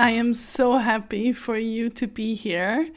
I 0.00 0.12
am 0.12 0.32
so 0.32 0.74
happy 0.74 1.32
for 1.32 1.58
you 1.58 1.90
to 1.90 2.06
be 2.06 2.34
here. 2.34 2.88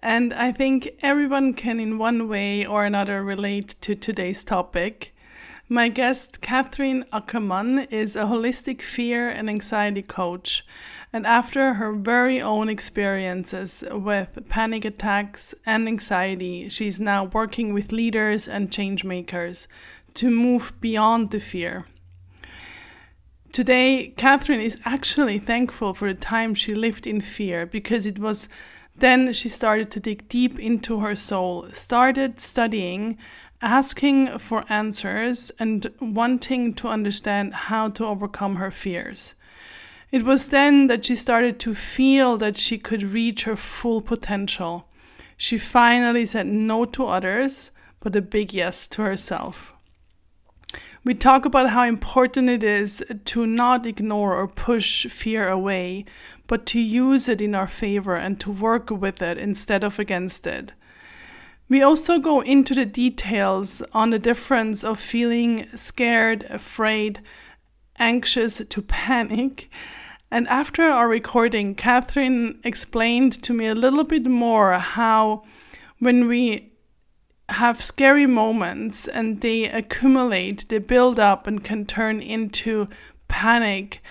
And 0.00 0.34
I 0.34 0.50
think 0.50 0.90
everyone 1.00 1.54
can, 1.54 1.78
in 1.78 1.98
one 1.98 2.28
way 2.28 2.66
or 2.66 2.84
another, 2.84 3.22
relate 3.22 3.76
to 3.82 3.94
today's 3.94 4.44
topic. 4.44 5.14
My 5.68 5.88
guest, 5.88 6.40
Catherine 6.40 7.04
Ackermann, 7.12 7.86
is 7.92 8.16
a 8.16 8.24
holistic 8.24 8.82
fear 8.82 9.28
and 9.28 9.48
anxiety 9.48 10.02
coach. 10.02 10.66
And 11.12 11.28
after 11.28 11.74
her 11.74 11.92
very 11.92 12.42
own 12.42 12.68
experiences 12.68 13.84
with 13.92 14.48
panic 14.48 14.84
attacks 14.84 15.54
and 15.64 15.86
anxiety, 15.86 16.68
she's 16.68 16.98
now 16.98 17.26
working 17.26 17.72
with 17.72 17.92
leaders 17.92 18.48
and 18.48 18.72
change 18.72 19.04
makers 19.04 19.68
to 20.14 20.28
move 20.28 20.72
beyond 20.80 21.30
the 21.30 21.38
fear. 21.38 21.86
Today, 23.52 24.14
Catherine 24.16 24.62
is 24.62 24.78
actually 24.86 25.38
thankful 25.38 25.92
for 25.92 26.08
the 26.08 26.18
time 26.18 26.54
she 26.54 26.74
lived 26.74 27.06
in 27.06 27.20
fear 27.20 27.66
because 27.66 28.06
it 28.06 28.18
was 28.18 28.48
then 28.96 29.30
she 29.34 29.50
started 29.50 29.90
to 29.90 30.00
dig 30.00 30.26
deep 30.30 30.58
into 30.58 31.00
her 31.00 31.14
soul, 31.14 31.68
started 31.70 32.40
studying, 32.40 33.18
asking 33.60 34.38
for 34.38 34.64
answers, 34.70 35.52
and 35.58 35.92
wanting 36.00 36.72
to 36.74 36.88
understand 36.88 37.52
how 37.52 37.90
to 37.90 38.06
overcome 38.06 38.56
her 38.56 38.70
fears. 38.70 39.34
It 40.10 40.22
was 40.22 40.48
then 40.48 40.86
that 40.86 41.04
she 41.04 41.14
started 41.14 41.58
to 41.60 41.74
feel 41.74 42.38
that 42.38 42.56
she 42.56 42.78
could 42.78 43.02
reach 43.02 43.44
her 43.44 43.56
full 43.56 44.00
potential. 44.00 44.88
She 45.36 45.58
finally 45.58 46.24
said 46.24 46.46
no 46.46 46.86
to 46.86 47.04
others, 47.04 47.70
but 48.00 48.16
a 48.16 48.22
big 48.22 48.54
yes 48.54 48.86
to 48.88 49.02
herself. 49.02 49.74
We 51.04 51.14
talk 51.14 51.44
about 51.44 51.70
how 51.70 51.84
important 51.84 52.48
it 52.48 52.62
is 52.62 53.04
to 53.24 53.46
not 53.46 53.86
ignore 53.86 54.34
or 54.36 54.46
push 54.46 55.06
fear 55.06 55.48
away, 55.48 56.04
but 56.46 56.66
to 56.66 56.80
use 56.80 57.28
it 57.28 57.40
in 57.40 57.54
our 57.54 57.66
favor 57.66 58.14
and 58.14 58.38
to 58.40 58.50
work 58.50 58.90
with 58.90 59.20
it 59.20 59.38
instead 59.38 59.82
of 59.82 59.98
against 59.98 60.46
it. 60.46 60.72
We 61.68 61.82
also 61.82 62.18
go 62.18 62.40
into 62.40 62.74
the 62.74 62.84
details 62.84 63.82
on 63.92 64.10
the 64.10 64.18
difference 64.18 64.84
of 64.84 65.00
feeling 65.00 65.66
scared, 65.74 66.44
afraid, 66.50 67.20
anxious 67.98 68.60
to 68.68 68.82
panic. 68.82 69.70
And 70.30 70.46
after 70.48 70.82
our 70.82 71.08
recording, 71.08 71.74
Catherine 71.74 72.60
explained 72.64 73.42
to 73.42 73.52
me 73.52 73.66
a 73.66 73.74
little 73.74 74.04
bit 74.04 74.26
more 74.26 74.74
how 74.78 75.44
when 75.98 76.28
we 76.28 76.71
have 77.52 77.82
scary 77.82 78.26
moments 78.26 79.08
and 79.08 79.40
they 79.40 79.64
accumulate, 79.64 80.68
they 80.68 80.78
build 80.78 81.18
up 81.18 81.46
and 81.46 81.62
can 81.62 81.86
turn 81.86 82.20
into 82.20 82.88
panic. 83.28 84.02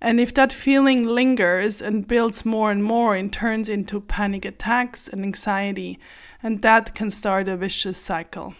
And 0.00 0.18
if 0.18 0.32
that 0.34 0.52
feeling 0.52 1.04
lingers 1.04 1.82
and 1.82 2.08
builds 2.08 2.46
more 2.46 2.70
and 2.70 2.82
more, 2.82 3.16
it 3.16 3.32
turns 3.32 3.68
into 3.68 4.00
panic 4.00 4.44
attacks 4.44 5.08
and 5.08 5.22
anxiety, 5.22 5.98
and 6.42 6.62
that 6.62 6.94
can 6.94 7.10
start 7.10 7.48
a 7.48 7.56
vicious 7.56 7.98
cycle. 7.98 8.54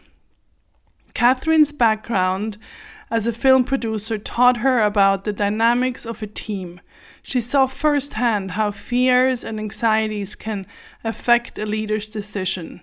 Catherine's 1.14 1.72
background 1.72 2.59
as 3.10 3.26
a 3.26 3.32
film 3.32 3.64
producer 3.64 4.19
taught 4.19 4.59
her 4.59 4.82
about 4.82 5.25
the 5.25 5.32
dynamics 5.32 6.04
of 6.04 6.22
a 6.22 6.26
team. 6.26 6.81
She 7.22 7.41
saw 7.41 7.66
firsthand 7.66 8.53
how 8.53 8.70
fears 8.70 9.43
and 9.44 9.59
anxieties 9.59 10.34
can 10.34 10.66
affect 11.03 11.59
a 11.59 11.66
leader's 11.66 12.09
decision. 12.09 12.82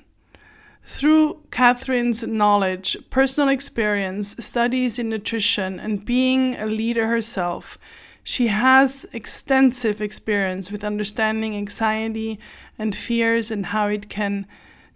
Through 0.87 1.41
Catherine's 1.51 2.23
knowledge, 2.23 2.95
personal 3.09 3.49
experience, 3.49 4.37
studies 4.39 4.97
in 4.97 5.09
nutrition, 5.09 5.81
and 5.81 6.03
being 6.03 6.55
a 6.55 6.65
leader 6.65 7.07
herself, 7.07 7.77
she 8.23 8.47
has 8.47 9.05
extensive 9.11 10.01
experience 10.01 10.71
with 10.71 10.85
understanding 10.85 11.57
anxiety 11.57 12.39
and 12.79 12.95
fears 12.95 13.51
and 13.51 13.65
how 13.65 13.89
it 13.89 14.07
can 14.07 14.47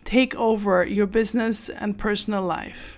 take 0.06 0.34
over 0.36 0.86
your 0.86 1.08
business 1.08 1.68
and 1.68 1.98
personal 1.98 2.42
life. 2.42 2.98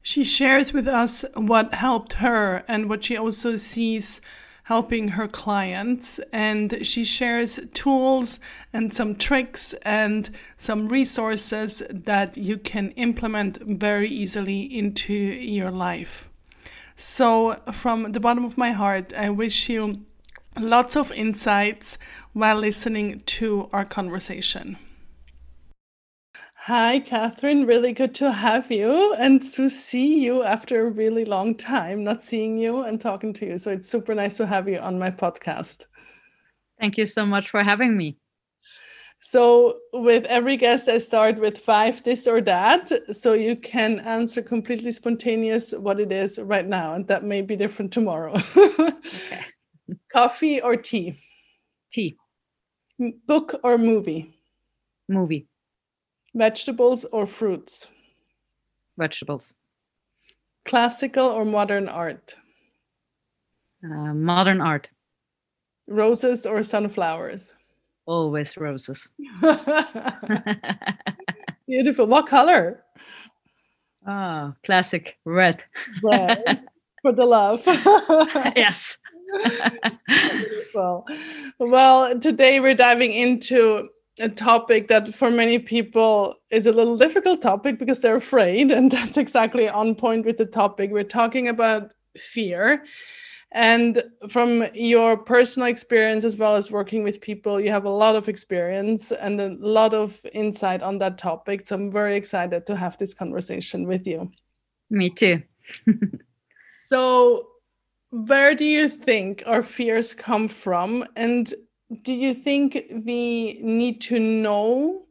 She 0.00 0.24
shares 0.24 0.72
with 0.72 0.88
us 0.88 1.26
what 1.34 1.74
helped 1.74 2.14
her 2.14 2.64
and 2.66 2.88
what 2.88 3.04
she 3.04 3.18
also 3.18 3.58
sees 3.58 4.22
helping 4.64 5.08
her 5.08 5.28
clients. 5.28 6.18
And 6.32 6.86
she 6.86 7.04
shares 7.04 7.60
tools 7.72 8.40
and 8.72 8.92
some 8.92 9.14
tricks 9.14 9.74
and 9.82 10.30
some 10.58 10.88
resources 10.88 11.82
that 11.90 12.36
you 12.36 12.58
can 12.58 12.90
implement 12.92 13.58
very 13.62 14.08
easily 14.08 14.62
into 14.62 15.14
your 15.14 15.70
life. 15.70 16.28
So, 16.96 17.60
from 17.72 18.12
the 18.12 18.20
bottom 18.20 18.44
of 18.44 18.56
my 18.56 18.70
heart, 18.72 19.12
I 19.14 19.30
wish 19.30 19.68
you 19.68 20.04
lots 20.58 20.96
of 20.96 21.10
insights 21.12 21.98
while 22.32 22.56
listening 22.56 23.20
to 23.26 23.68
our 23.72 23.84
conversation. 23.84 24.78
Hi, 26.66 26.98
Catherine. 27.00 27.66
Really 27.66 27.92
good 27.92 28.14
to 28.14 28.32
have 28.32 28.72
you 28.72 29.12
and 29.18 29.42
to 29.52 29.68
see 29.68 30.20
you 30.20 30.42
after 30.42 30.86
a 30.86 30.90
really 30.90 31.26
long 31.26 31.54
time, 31.54 32.02
not 32.02 32.24
seeing 32.24 32.56
you 32.56 32.84
and 32.84 32.98
talking 32.98 33.34
to 33.34 33.44
you. 33.44 33.58
So 33.58 33.70
it's 33.70 33.86
super 33.86 34.14
nice 34.14 34.38
to 34.38 34.46
have 34.46 34.66
you 34.66 34.78
on 34.78 34.98
my 34.98 35.10
podcast. 35.10 35.84
Thank 36.80 36.96
you 36.96 37.04
so 37.04 37.26
much 37.26 37.50
for 37.50 37.62
having 37.62 37.98
me. 37.98 38.16
So, 39.20 39.76
with 39.92 40.24
every 40.24 40.56
guest, 40.56 40.88
I 40.88 40.96
start 40.96 41.38
with 41.38 41.58
five 41.58 42.02
this 42.02 42.26
or 42.26 42.40
that. 42.40 42.90
So 43.14 43.34
you 43.34 43.56
can 43.56 44.00
answer 44.00 44.40
completely 44.40 44.90
spontaneous 44.90 45.72
what 45.72 46.00
it 46.00 46.12
is 46.12 46.38
right 46.38 46.66
now. 46.66 46.94
And 46.94 47.06
that 47.08 47.24
may 47.24 47.42
be 47.42 47.56
different 47.56 47.92
tomorrow. 47.92 48.40
okay. 48.56 49.44
Coffee 50.10 50.62
or 50.62 50.76
tea? 50.76 51.18
Tea. 51.92 52.16
Book 53.26 53.54
or 53.62 53.76
movie? 53.76 54.34
Movie. 55.10 55.46
Vegetables 56.34 57.04
or 57.12 57.26
fruits? 57.26 57.88
Vegetables. 58.98 59.52
Classical 60.64 61.26
or 61.26 61.44
modern 61.44 61.88
art? 61.88 62.36
Uh, 63.84 64.14
modern 64.14 64.60
art. 64.60 64.88
Roses 65.86 66.46
or 66.46 66.62
sunflowers? 66.62 67.52
Always 68.06 68.56
roses. 68.56 69.08
Beautiful. 71.68 72.06
What 72.06 72.26
color? 72.26 72.82
Ah, 74.06 74.48
oh, 74.48 74.54
classic 74.64 75.16
red. 75.24 75.62
red 76.02 76.64
for 77.02 77.12
the 77.12 77.24
love. 77.24 77.62
yes. 78.56 78.98
well, 80.74 81.04
well, 81.58 82.18
today 82.18 82.60
we're 82.60 82.74
diving 82.74 83.12
into 83.12 83.88
a 84.20 84.28
topic 84.28 84.88
that 84.88 85.12
for 85.12 85.30
many 85.30 85.58
people 85.58 86.36
is 86.50 86.66
a 86.66 86.72
little 86.72 86.96
difficult 86.96 87.42
topic 87.42 87.78
because 87.78 88.00
they're 88.00 88.16
afraid 88.16 88.70
and 88.70 88.90
that's 88.92 89.16
exactly 89.16 89.68
on 89.68 89.94
point 89.94 90.24
with 90.24 90.36
the 90.36 90.46
topic 90.46 90.90
we're 90.90 91.02
talking 91.02 91.48
about 91.48 91.92
fear. 92.16 92.84
And 93.56 94.02
from 94.28 94.66
your 94.74 95.16
personal 95.16 95.68
experience 95.68 96.24
as 96.24 96.36
well 96.36 96.56
as 96.56 96.72
working 96.72 97.04
with 97.04 97.20
people 97.20 97.60
you 97.60 97.70
have 97.70 97.84
a 97.84 97.90
lot 97.90 98.16
of 98.16 98.28
experience 98.28 99.12
and 99.12 99.40
a 99.40 99.56
lot 99.60 99.94
of 99.94 100.24
insight 100.32 100.82
on 100.82 100.98
that 100.98 101.18
topic 101.18 101.66
so 101.66 101.76
i'm 101.76 101.92
very 101.92 102.16
excited 102.16 102.66
to 102.66 102.76
have 102.76 102.98
this 102.98 103.14
conversation 103.14 103.86
with 103.86 104.06
you. 104.06 104.30
Me 104.90 105.10
too. 105.10 105.42
So 106.94 107.48
where 108.10 108.54
do 108.54 108.64
you 108.64 108.88
think 108.88 109.42
our 109.46 109.62
fears 109.62 110.14
come 110.14 110.46
from? 110.46 111.04
And 111.16 111.52
do 112.02 112.12
you 112.12 112.34
think 112.34 112.82
we 113.04 113.60
need 113.62 114.00
to 114.00 114.18
know 114.18 115.06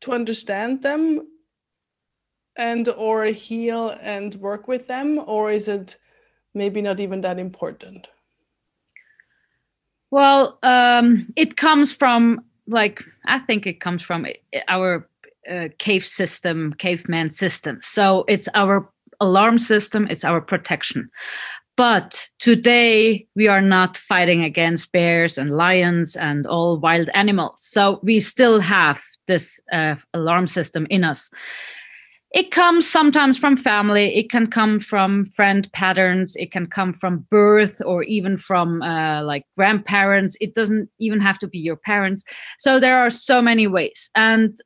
to 0.00 0.12
understand 0.12 0.82
them 0.82 1.26
and 2.56 2.88
or 2.88 3.26
heal 3.26 3.94
and 4.00 4.34
work 4.36 4.66
with 4.66 4.86
them 4.86 5.22
or 5.26 5.50
is 5.50 5.68
it 5.68 5.96
maybe 6.54 6.80
not 6.80 7.00
even 7.00 7.20
that 7.20 7.38
important 7.38 8.08
well 10.10 10.58
um, 10.62 11.26
it 11.36 11.56
comes 11.56 11.92
from 11.92 12.44
like 12.66 13.02
i 13.26 13.38
think 13.38 13.66
it 13.66 13.80
comes 13.80 14.02
from 14.02 14.26
our 14.68 15.08
uh, 15.50 15.68
cave 15.78 16.04
system 16.04 16.72
caveman 16.78 17.30
system 17.30 17.78
so 17.82 18.24
it's 18.26 18.48
our 18.54 18.90
alarm 19.20 19.58
system, 19.58 20.06
it's 20.10 20.24
our 20.24 20.40
protection. 20.40 21.10
But 21.76 22.28
today 22.38 23.26
we 23.36 23.48
are 23.48 23.60
not 23.60 23.96
fighting 23.96 24.42
against 24.42 24.92
bears 24.92 25.36
and 25.36 25.50
lions 25.50 26.16
and 26.16 26.46
all 26.46 26.78
wild 26.78 27.10
animals. 27.12 27.62
So 27.62 28.00
we 28.02 28.20
still 28.20 28.60
have 28.60 29.02
this 29.26 29.60
uh, 29.72 29.96
alarm 30.14 30.46
system 30.46 30.86
in 30.88 31.04
us. 31.04 31.30
It 32.32 32.50
comes 32.50 32.88
sometimes 32.88 33.38
from 33.38 33.56
family, 33.56 34.16
it 34.16 34.30
can 34.30 34.46
come 34.46 34.80
from 34.80 35.26
friend 35.26 35.70
patterns, 35.72 36.34
it 36.36 36.50
can 36.50 36.66
come 36.66 36.92
from 36.92 37.26
birth 37.30 37.80
or 37.84 38.02
even 38.02 38.36
from 38.36 38.82
uh, 38.82 39.22
like 39.22 39.44
grandparents. 39.56 40.36
It 40.40 40.54
doesn't 40.54 40.90
even 40.98 41.20
have 41.20 41.38
to 41.40 41.46
be 41.46 41.58
your 41.58 41.76
parents. 41.76 42.24
So 42.58 42.80
there 42.80 42.98
are 42.98 43.10
so 43.10 43.40
many 43.40 43.66
ways. 43.66 44.10
And 44.14 44.56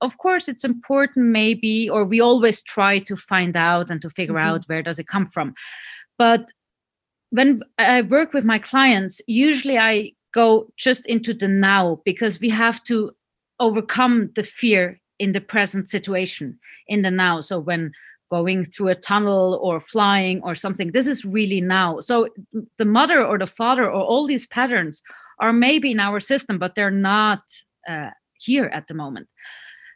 of 0.00 0.16
course 0.18 0.48
it's 0.48 0.64
important 0.64 1.26
maybe 1.26 1.90
or 1.90 2.04
we 2.04 2.20
always 2.20 2.62
try 2.62 3.00
to 3.00 3.16
find 3.16 3.56
out 3.56 3.90
and 3.90 4.00
to 4.00 4.08
figure 4.08 4.36
mm-hmm. 4.36 4.48
out 4.48 4.64
where 4.66 4.82
does 4.82 5.00
it 5.00 5.08
come 5.08 5.26
from 5.26 5.54
but 6.18 6.50
when 7.30 7.62
I 7.78 8.02
work 8.02 8.32
with 8.32 8.44
my 8.44 8.58
clients, 8.58 9.20
usually 9.26 9.78
I 9.78 10.12
go 10.34 10.72
just 10.76 11.06
into 11.06 11.34
the 11.34 11.48
now 11.48 12.00
because 12.04 12.40
we 12.40 12.48
have 12.50 12.82
to 12.84 13.12
overcome 13.60 14.30
the 14.34 14.44
fear 14.44 15.00
in 15.18 15.32
the 15.32 15.40
present 15.40 15.88
situation 15.88 16.58
in 16.86 17.02
the 17.02 17.10
now. 17.10 17.40
So 17.40 17.58
when 17.58 17.92
going 18.30 18.64
through 18.64 18.88
a 18.88 18.94
tunnel 18.94 19.58
or 19.62 19.80
flying 19.80 20.40
or 20.42 20.54
something, 20.54 20.92
this 20.92 21.06
is 21.06 21.24
really 21.24 21.60
now. 21.60 22.00
So 22.00 22.28
the 22.76 22.84
mother 22.84 23.24
or 23.24 23.38
the 23.38 23.46
father 23.46 23.84
or 23.84 24.02
all 24.02 24.26
these 24.26 24.46
patterns 24.46 25.02
are 25.40 25.52
maybe 25.52 25.90
in 25.90 26.00
our 26.00 26.20
system, 26.20 26.58
but 26.58 26.74
they're 26.74 26.90
not 26.90 27.40
uh, 27.88 28.10
here 28.38 28.66
at 28.66 28.86
the 28.86 28.94
moment. 28.94 29.28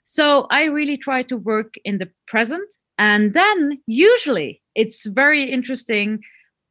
So 0.04 0.46
I 0.50 0.64
really 0.64 0.96
try 0.96 1.22
to 1.24 1.36
work 1.36 1.74
in 1.84 1.98
the 1.98 2.10
present. 2.26 2.74
And 2.98 3.34
then 3.34 3.80
usually 3.86 4.62
it's 4.74 5.06
very 5.06 5.44
interesting 5.50 6.20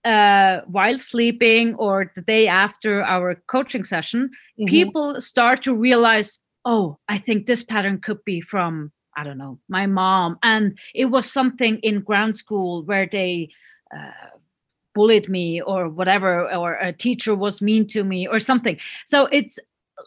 uh, 0.04 0.62
while 0.66 0.98
sleeping 0.98 1.76
or 1.76 2.12
the 2.16 2.22
day 2.22 2.48
after 2.48 3.04
our 3.04 3.36
coaching 3.48 3.84
session, 3.84 4.30
mm-hmm. 4.60 4.66
people 4.66 5.22
start 5.22 5.64
to 5.64 5.76
realize, 5.76 6.40
oh, 6.66 6.98
I 7.08 7.18
think 7.18 7.46
this 7.46 7.64
pattern 7.64 8.00
could 8.00 8.24
be 8.26 8.42
from, 8.42 8.92
I 9.16 9.24
don't 9.24 9.38
know, 9.38 9.60
my 9.70 9.86
mom. 9.86 10.38
And 10.42 10.78
it 10.96 11.06
was 11.06 11.32
something 11.32 11.78
in 11.80 12.02
ground 12.02 12.36
school 12.38 12.84
where 12.84 13.08
they 13.08 13.50
uh, 13.96 14.38
bullied 14.96 15.30
me 15.30 15.62
or 15.62 15.90
whatever, 15.90 16.52
or 16.54 16.74
a 16.74 16.94
teacher 16.94 17.36
was 17.36 17.62
mean 17.62 17.88
to 17.88 18.04
me 18.04 18.28
or 18.28 18.40
something. 18.40 18.78
So 19.06 19.28
it's 19.28 19.60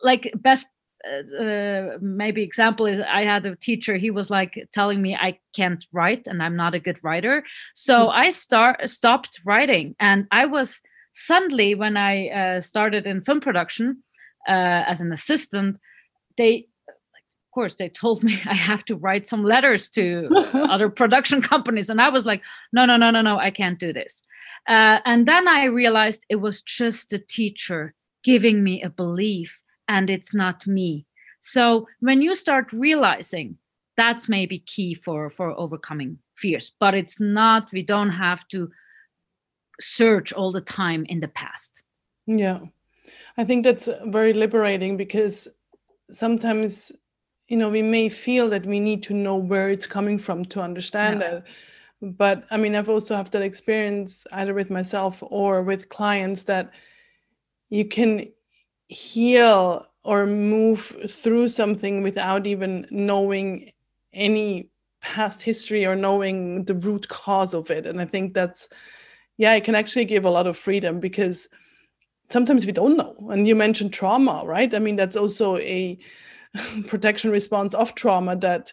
like 0.03 0.33
best 0.37 0.67
uh, 1.07 1.99
maybe 2.01 2.43
example 2.43 2.87
is 2.87 3.03
I 3.09 3.25
had 3.25 3.45
a 3.47 3.57
teacher. 3.57 3.97
He 3.97 4.11
was 4.11 4.31
like 4.31 4.69
telling 4.73 5.03
me 5.03 5.15
I 5.15 5.39
can't 5.55 5.85
write 5.93 6.27
and 6.27 6.43
I'm 6.43 6.57
not 6.57 6.75
a 6.75 6.81
good 6.81 7.03
writer. 7.03 7.45
So 7.75 8.07
mm-hmm. 8.07 8.19
I 8.19 8.31
start 8.31 8.89
stopped 8.89 9.41
writing, 9.45 9.95
and 10.01 10.27
I 10.31 10.47
was 10.47 10.81
suddenly 11.13 11.75
when 11.75 11.97
I 11.97 12.29
uh, 12.29 12.61
started 12.61 13.07
in 13.07 13.21
film 13.21 13.41
production 13.41 14.03
uh, 14.49 14.85
as 14.87 15.01
an 15.01 15.13
assistant, 15.13 15.79
they. 16.37 16.69
Of 16.89 17.55
course, 17.55 17.77
they 17.77 17.89
told 17.89 18.25
me 18.25 18.41
I 18.47 18.55
have 18.55 18.85
to 18.87 18.97
write 18.97 19.29
some 19.29 19.45
letters 19.45 19.89
to 19.91 20.29
other 20.55 20.91
production 20.91 21.41
companies, 21.41 21.89
and 21.89 22.01
I 22.01 22.09
was 22.09 22.27
like, 22.27 22.43
"No, 22.73 22.85
no, 22.85 22.97
no, 22.97 23.11
no, 23.11 23.21
no! 23.21 23.39
I 23.39 23.51
can't 23.51 23.79
do 23.79 23.93
this." 23.93 24.25
Uh, 24.67 25.01
and 25.05 25.29
then 25.29 25.47
I 25.47 25.65
realized 25.65 26.25
it 26.29 26.37
was 26.37 26.63
just 26.63 27.13
a 27.13 27.19
teacher 27.19 27.95
giving 28.23 28.65
me 28.65 28.83
a 28.83 28.89
belief 28.89 29.61
and 29.89 30.11
it's 30.11 30.35
not 30.35 30.67
me. 30.67 31.07
So 31.41 31.87
when 32.01 32.23
you 32.23 32.35
start 32.35 32.73
realizing 32.73 33.59
that's 33.97 34.29
maybe 34.29 34.59
key 34.61 34.95
for 34.95 35.31
for 35.31 35.59
overcoming 35.59 36.19
fears 36.37 36.73
but 36.81 36.95
it's 36.95 37.21
not 37.21 37.71
we 37.73 37.83
don't 37.83 38.11
have 38.11 38.47
to 38.49 38.69
search 39.81 40.33
all 40.33 40.53
the 40.53 40.61
time 40.61 41.05
in 41.09 41.21
the 41.21 41.29
past. 41.29 41.83
Yeah. 42.27 42.61
I 43.37 43.45
think 43.45 43.65
that's 43.65 43.89
very 44.07 44.33
liberating 44.33 44.97
because 44.97 45.49
sometimes 46.11 46.93
you 47.49 47.57
know 47.57 47.69
we 47.69 47.83
may 47.83 48.09
feel 48.09 48.49
that 48.51 48.67
we 48.67 48.81
need 48.81 49.03
to 49.05 49.15
know 49.15 49.37
where 49.37 49.69
it's 49.69 49.87
coming 49.87 50.19
from 50.19 50.45
to 50.47 50.61
understand 50.61 51.21
yeah. 51.21 51.37
it. 51.37 51.45
But 52.01 52.45
i 52.51 52.59
mean 52.59 52.75
i've 52.75 52.91
also 52.91 53.17
had 53.17 53.31
that 53.33 53.43
experience 53.43 54.27
either 54.33 54.53
with 54.53 54.71
myself 54.71 55.23
or 55.23 55.63
with 55.63 55.89
clients 55.89 56.45
that 56.45 56.71
you 57.71 57.87
can 57.87 58.29
heal 58.89 59.87
or 60.03 60.27
move 60.27 60.97
through 61.09 61.49
something 61.49 62.03
without 62.03 62.47
even 62.47 62.87
knowing 62.91 63.73
any 64.13 64.69
past 65.01 65.43
history 65.43 65.85
or 65.85 65.97
knowing 65.97 66.65
the 66.65 66.75
root 66.75 67.09
cause 67.09 67.55
of 67.55 67.71
it. 67.71 67.87
And 67.87 68.01
i 68.01 68.05
think 68.05 68.35
that's 68.35 68.69
yeah 69.37 69.55
it 69.55 69.65
can 69.65 69.75
actually 69.75 70.05
give 70.05 70.25
a 70.25 70.31
lot 70.31 70.47
of 70.47 70.57
freedom 70.57 71.01
because 71.01 71.49
sometimes 72.31 72.67
we 72.67 72.73
don't 72.73 72.97
know. 72.97 73.15
And 73.31 73.47
you 73.47 73.55
mentioned 73.55 73.93
trauma 73.93 74.43
right? 74.47 74.73
I 74.75 74.79
mean 74.79 74.97
that's 74.97 75.17
also 75.17 75.57
a 75.59 75.99
protection 76.87 77.31
response 77.31 77.75
of 77.75 77.95
trauma 77.95 78.37
that 78.37 78.73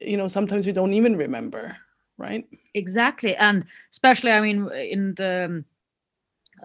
you 0.00 0.16
know 0.16 0.28
sometimes 0.28 0.66
we 0.66 0.72
don't 0.72 0.94
even 0.94 1.16
remember 1.16 1.76
right? 2.16 2.44
Exactly. 2.74 3.36
And 3.36 3.64
especially 3.92 4.32
i 4.32 4.40
mean 4.40 4.70
in 4.72 5.14
the 5.16 5.64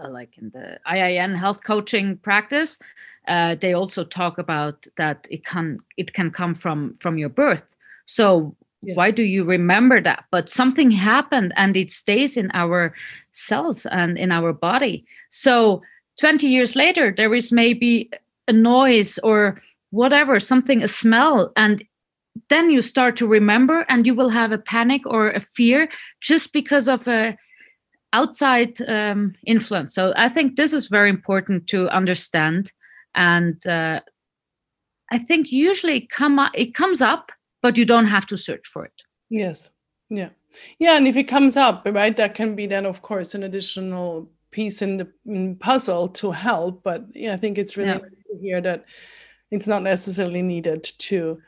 uh, 0.01 0.09
like 0.09 0.37
in 0.37 0.49
the 0.51 0.79
IIN 0.87 1.37
health 1.37 1.63
coaching 1.63 2.17
practice, 2.17 2.79
uh, 3.27 3.55
they 3.55 3.73
also 3.73 4.03
talk 4.03 4.37
about 4.37 4.87
that 4.97 5.27
it 5.29 5.45
can 5.45 5.79
it 5.97 6.13
can 6.13 6.31
come 6.31 6.55
from 6.55 6.95
from 6.99 7.17
your 7.17 7.29
birth. 7.29 7.63
So 8.05 8.55
yes. 8.81 8.95
why 8.95 9.11
do 9.11 9.23
you 9.23 9.43
remember 9.43 10.01
that? 10.01 10.25
But 10.31 10.49
something 10.49 10.91
happened 10.91 11.53
and 11.55 11.77
it 11.77 11.91
stays 11.91 12.37
in 12.37 12.51
our 12.53 12.93
cells 13.31 13.85
and 13.85 14.17
in 14.17 14.31
our 14.31 14.53
body. 14.53 15.05
So 15.29 15.81
20 16.19 16.47
years 16.47 16.75
later, 16.75 17.13
there 17.15 17.33
is 17.33 17.51
maybe 17.51 18.11
a 18.47 18.53
noise 18.53 19.19
or 19.19 19.61
whatever, 19.91 20.39
something, 20.39 20.83
a 20.83 20.87
smell, 20.87 21.51
and 21.55 21.83
then 22.49 22.69
you 22.69 22.81
start 22.81 23.15
to 23.17 23.27
remember 23.27 23.85
and 23.89 24.05
you 24.05 24.15
will 24.15 24.29
have 24.29 24.51
a 24.51 24.57
panic 24.57 25.01
or 25.05 25.29
a 25.29 25.39
fear 25.39 25.87
just 26.19 26.51
because 26.51 26.87
of 26.87 27.07
a 27.07 27.37
outside 28.13 28.79
um, 28.87 29.35
influence. 29.45 29.93
So 29.93 30.13
I 30.15 30.29
think 30.29 30.55
this 30.55 30.71
is 30.71 30.87
very 30.87 31.09
important 31.09 31.67
to 31.67 31.89
understand, 31.89 32.71
and 33.13 33.65
uh, 33.67 33.99
I 35.11 35.17
think 35.17 35.51
usually 35.51 35.97
it 35.97 36.09
come 36.09 36.39
it 36.53 36.73
comes 36.73 37.01
up, 37.01 37.31
but 37.61 37.77
you 37.77 37.85
don't 37.85 38.07
have 38.07 38.25
to 38.27 38.37
search 38.37 38.67
for 38.67 38.85
it. 38.85 39.01
Yes. 39.29 39.69
Yeah. 40.09 40.29
Yeah, 40.79 40.97
and 40.97 41.07
if 41.07 41.17
it 41.17 41.23
comes 41.23 41.57
up, 41.57 41.81
right, 41.85 42.15
that 42.15 42.35
can 42.35 42.55
be 42.55 42.67
then, 42.67 42.85
of 42.85 43.01
course, 43.01 43.33
an 43.33 43.43
additional 43.43 44.29
piece 44.51 44.81
in 44.81 44.97
the 44.97 45.07
in 45.25 45.55
puzzle 45.55 46.07
to 46.09 46.31
help. 46.31 46.83
But 46.83 47.05
yeah, 47.15 47.33
I 47.33 47.37
think 47.37 47.57
it's 47.57 47.75
really 47.75 47.89
yeah. 47.89 47.97
nice 47.97 48.23
to 48.31 48.37
hear 48.39 48.61
that 48.61 48.85
it's 49.51 49.67
not 49.67 49.81
necessarily 49.81 50.41
needed 50.41 50.83
to 50.83 51.41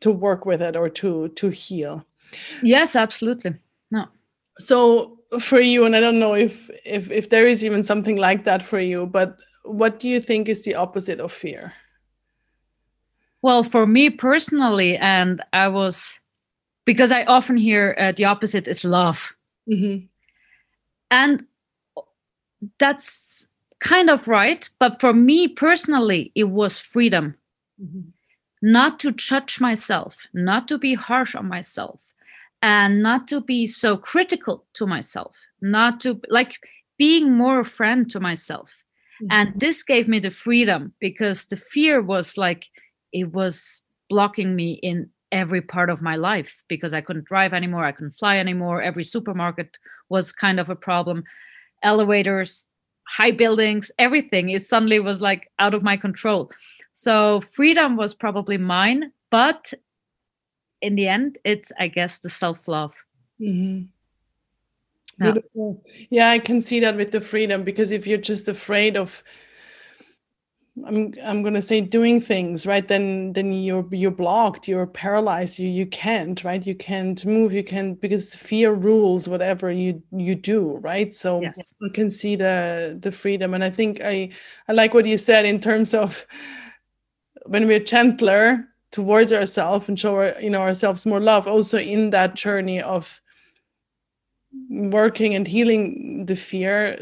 to 0.00 0.12
work 0.12 0.44
with 0.46 0.62
it 0.62 0.76
or 0.76 0.88
to 0.90 1.28
to 1.28 1.48
heal. 1.48 2.04
Yes, 2.62 2.96
absolutely. 2.96 3.54
No. 3.90 4.06
So 4.58 5.18
for 5.38 5.60
you 5.60 5.84
and 5.84 5.96
i 5.96 6.00
don't 6.00 6.18
know 6.18 6.34
if 6.34 6.70
if 6.84 7.10
if 7.10 7.30
there 7.30 7.46
is 7.46 7.64
even 7.64 7.82
something 7.82 8.16
like 8.16 8.44
that 8.44 8.62
for 8.62 8.80
you 8.80 9.06
but 9.06 9.38
what 9.64 9.98
do 9.98 10.08
you 10.08 10.20
think 10.20 10.48
is 10.48 10.62
the 10.62 10.74
opposite 10.74 11.20
of 11.20 11.32
fear 11.32 11.72
well 13.40 13.62
for 13.62 13.86
me 13.86 14.10
personally 14.10 14.96
and 14.98 15.42
i 15.52 15.68
was 15.68 16.20
because 16.84 17.10
i 17.10 17.24
often 17.24 17.56
hear 17.56 17.96
uh, 17.98 18.12
the 18.12 18.24
opposite 18.24 18.68
is 18.68 18.84
love 18.84 19.34
mm-hmm. 19.68 20.04
and 21.10 21.44
that's 22.78 23.48
kind 23.80 24.10
of 24.10 24.28
right 24.28 24.68
but 24.78 25.00
for 25.00 25.12
me 25.12 25.48
personally 25.48 26.30
it 26.34 26.44
was 26.44 26.78
freedom 26.78 27.34
mm-hmm. 27.82 28.00
not 28.60 29.00
to 29.00 29.10
judge 29.12 29.60
myself 29.60 30.26
not 30.34 30.68
to 30.68 30.78
be 30.78 30.94
harsh 30.94 31.34
on 31.34 31.48
myself 31.48 32.11
and 32.62 33.02
not 33.02 33.26
to 33.28 33.40
be 33.40 33.66
so 33.66 33.96
critical 33.96 34.64
to 34.74 34.86
myself 34.86 35.36
not 35.60 36.00
to 36.00 36.20
like 36.28 36.54
being 36.98 37.32
more 37.32 37.60
a 37.60 37.64
friend 37.64 38.10
to 38.10 38.20
myself 38.20 38.70
mm-hmm. 39.22 39.30
and 39.30 39.52
this 39.60 39.82
gave 39.82 40.08
me 40.08 40.18
the 40.18 40.30
freedom 40.30 40.92
because 41.00 41.46
the 41.46 41.56
fear 41.56 42.00
was 42.00 42.38
like 42.38 42.66
it 43.12 43.32
was 43.32 43.82
blocking 44.08 44.54
me 44.54 44.78
in 44.82 45.10
every 45.32 45.60
part 45.60 45.90
of 45.90 46.02
my 46.02 46.16
life 46.16 46.62
because 46.68 46.94
i 46.94 47.00
couldn't 47.00 47.24
drive 47.24 47.52
anymore 47.52 47.84
i 47.84 47.92
couldn't 47.92 48.18
fly 48.18 48.38
anymore 48.38 48.80
every 48.80 49.04
supermarket 49.04 49.78
was 50.08 50.30
kind 50.30 50.60
of 50.60 50.70
a 50.70 50.76
problem 50.76 51.24
elevators 51.82 52.64
high 53.08 53.30
buildings 53.30 53.90
everything 53.98 54.50
is 54.50 54.68
suddenly 54.68 55.00
was 55.00 55.20
like 55.20 55.50
out 55.58 55.74
of 55.74 55.82
my 55.82 55.96
control 55.96 56.50
so 56.92 57.40
freedom 57.40 57.96
was 57.96 58.14
probably 58.14 58.58
mine 58.58 59.10
but 59.30 59.72
in 60.82 60.96
the 60.96 61.08
end, 61.08 61.38
it's 61.44 61.72
I 61.78 61.88
guess 61.88 62.18
the 62.18 62.28
self 62.28 62.68
love. 62.68 62.94
Mm-hmm. 63.40 63.84
Yeah. 65.20 65.34
yeah, 66.10 66.30
I 66.30 66.38
can 66.38 66.60
see 66.60 66.80
that 66.80 66.96
with 66.96 67.12
the 67.12 67.20
freedom 67.20 67.62
because 67.64 67.90
if 67.92 68.06
you're 68.06 68.18
just 68.18 68.48
afraid 68.48 68.96
of 68.96 69.22
I'm 70.86 71.12
I'm 71.22 71.42
gonna 71.42 71.60
say 71.60 71.82
doing 71.82 72.18
things 72.18 72.66
right 72.66 72.86
then 72.88 73.34
then 73.34 73.52
you're 73.52 73.86
you're 73.92 74.10
blocked 74.10 74.68
you're 74.68 74.86
paralyzed 74.86 75.58
you 75.58 75.68
you 75.68 75.84
can't 75.86 76.42
right 76.44 76.66
you 76.66 76.74
can't 76.74 77.24
move 77.26 77.52
you 77.52 77.62
can't 77.62 78.00
because 78.00 78.34
fear 78.34 78.72
rules 78.72 79.28
whatever 79.28 79.70
you 79.70 80.02
you 80.12 80.34
do 80.34 80.78
right 80.78 81.12
so 81.12 81.42
Yes. 81.42 81.72
you 81.78 81.90
can 81.90 82.08
see 82.08 82.36
the 82.36 82.96
the 83.00 83.12
freedom 83.12 83.52
and 83.52 83.62
I 83.62 83.68
think 83.68 84.00
I 84.02 84.30
I 84.66 84.72
like 84.72 84.94
what 84.94 85.04
you 85.04 85.18
said 85.18 85.44
in 85.44 85.60
terms 85.60 85.92
of 85.92 86.26
when 87.44 87.66
we're 87.66 87.78
gentler 87.78 88.71
towards 88.92 89.32
ourselves 89.32 89.88
and 89.88 89.98
show 89.98 90.36
you 90.38 90.50
know 90.50 90.60
ourselves 90.60 91.06
more 91.06 91.20
love 91.20 91.48
also 91.48 91.78
in 91.78 92.10
that 92.10 92.34
journey 92.34 92.80
of 92.80 93.20
working 94.68 95.34
and 95.34 95.48
healing 95.48 96.26
the 96.26 96.36
fear 96.36 96.98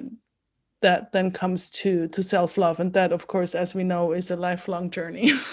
that 0.82 1.12
then 1.12 1.30
comes 1.30 1.70
to 1.70 2.08
to 2.08 2.22
self-love. 2.22 2.80
And 2.80 2.92
that 2.94 3.12
of 3.12 3.26
course 3.26 3.54
as 3.54 3.74
we 3.74 3.84
know 3.84 4.12
is 4.12 4.30
a 4.30 4.36
lifelong 4.36 4.90
journey. 4.90 5.32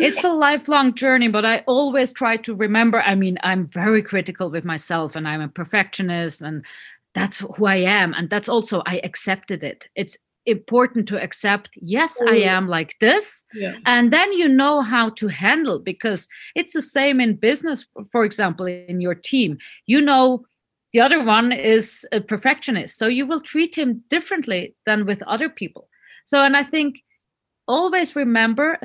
It's 0.00 0.22
a 0.24 0.32
lifelong 0.32 0.94
journey 0.94 1.28
but 1.28 1.44
i 1.44 1.64
always 1.66 2.12
try 2.12 2.36
to 2.36 2.54
remember 2.54 3.00
i 3.02 3.14
mean 3.14 3.38
i'm 3.42 3.66
very 3.66 4.02
critical 4.02 4.48
with 4.50 4.64
myself 4.64 5.16
and 5.16 5.26
i'm 5.26 5.40
a 5.40 5.48
perfectionist 5.48 6.40
and 6.42 6.64
that's 7.14 7.38
who 7.38 7.66
i 7.66 7.76
am. 7.76 8.14
And 8.14 8.28
that's 8.30 8.48
also 8.48 8.82
i 8.86 9.00
accepted 9.04 9.62
it. 9.64 9.88
It's 9.94 10.18
important 10.48 11.06
to 11.08 11.16
accept 11.22 11.68
yes 11.96 12.20
i 12.22 12.36
Mm. 12.38 12.46
am 12.56 12.68
like 12.68 12.92
this. 13.00 13.42
Yeah. 13.54 13.74
And 13.84 14.12
then 14.12 14.32
you 14.32 14.48
know 14.48 14.82
how 14.82 15.10
to 15.20 15.28
handle 15.28 15.78
because 15.92 16.28
it's 16.54 16.72
the 16.74 16.82
same 16.82 17.20
in 17.20 17.36
business 17.36 17.86
for 18.12 18.24
example 18.24 18.66
in 18.66 19.00
your 19.00 19.14
team. 19.14 19.58
You 19.86 20.00
know 20.00 20.44
the 20.92 21.00
other 21.00 21.22
one 21.22 21.52
is 21.52 22.06
a 22.12 22.20
perfectionist 22.20 22.96
so 22.98 23.06
you 23.08 23.26
will 23.26 23.40
treat 23.40 23.74
him 23.76 24.02
differently 24.08 24.74
than 24.86 25.06
with 25.06 25.22
other 25.34 25.48
people. 25.50 25.88
So 26.24 26.42
and 26.42 26.56
i 26.56 26.64
think 26.64 26.96
always 27.66 28.16
remember 28.16 28.78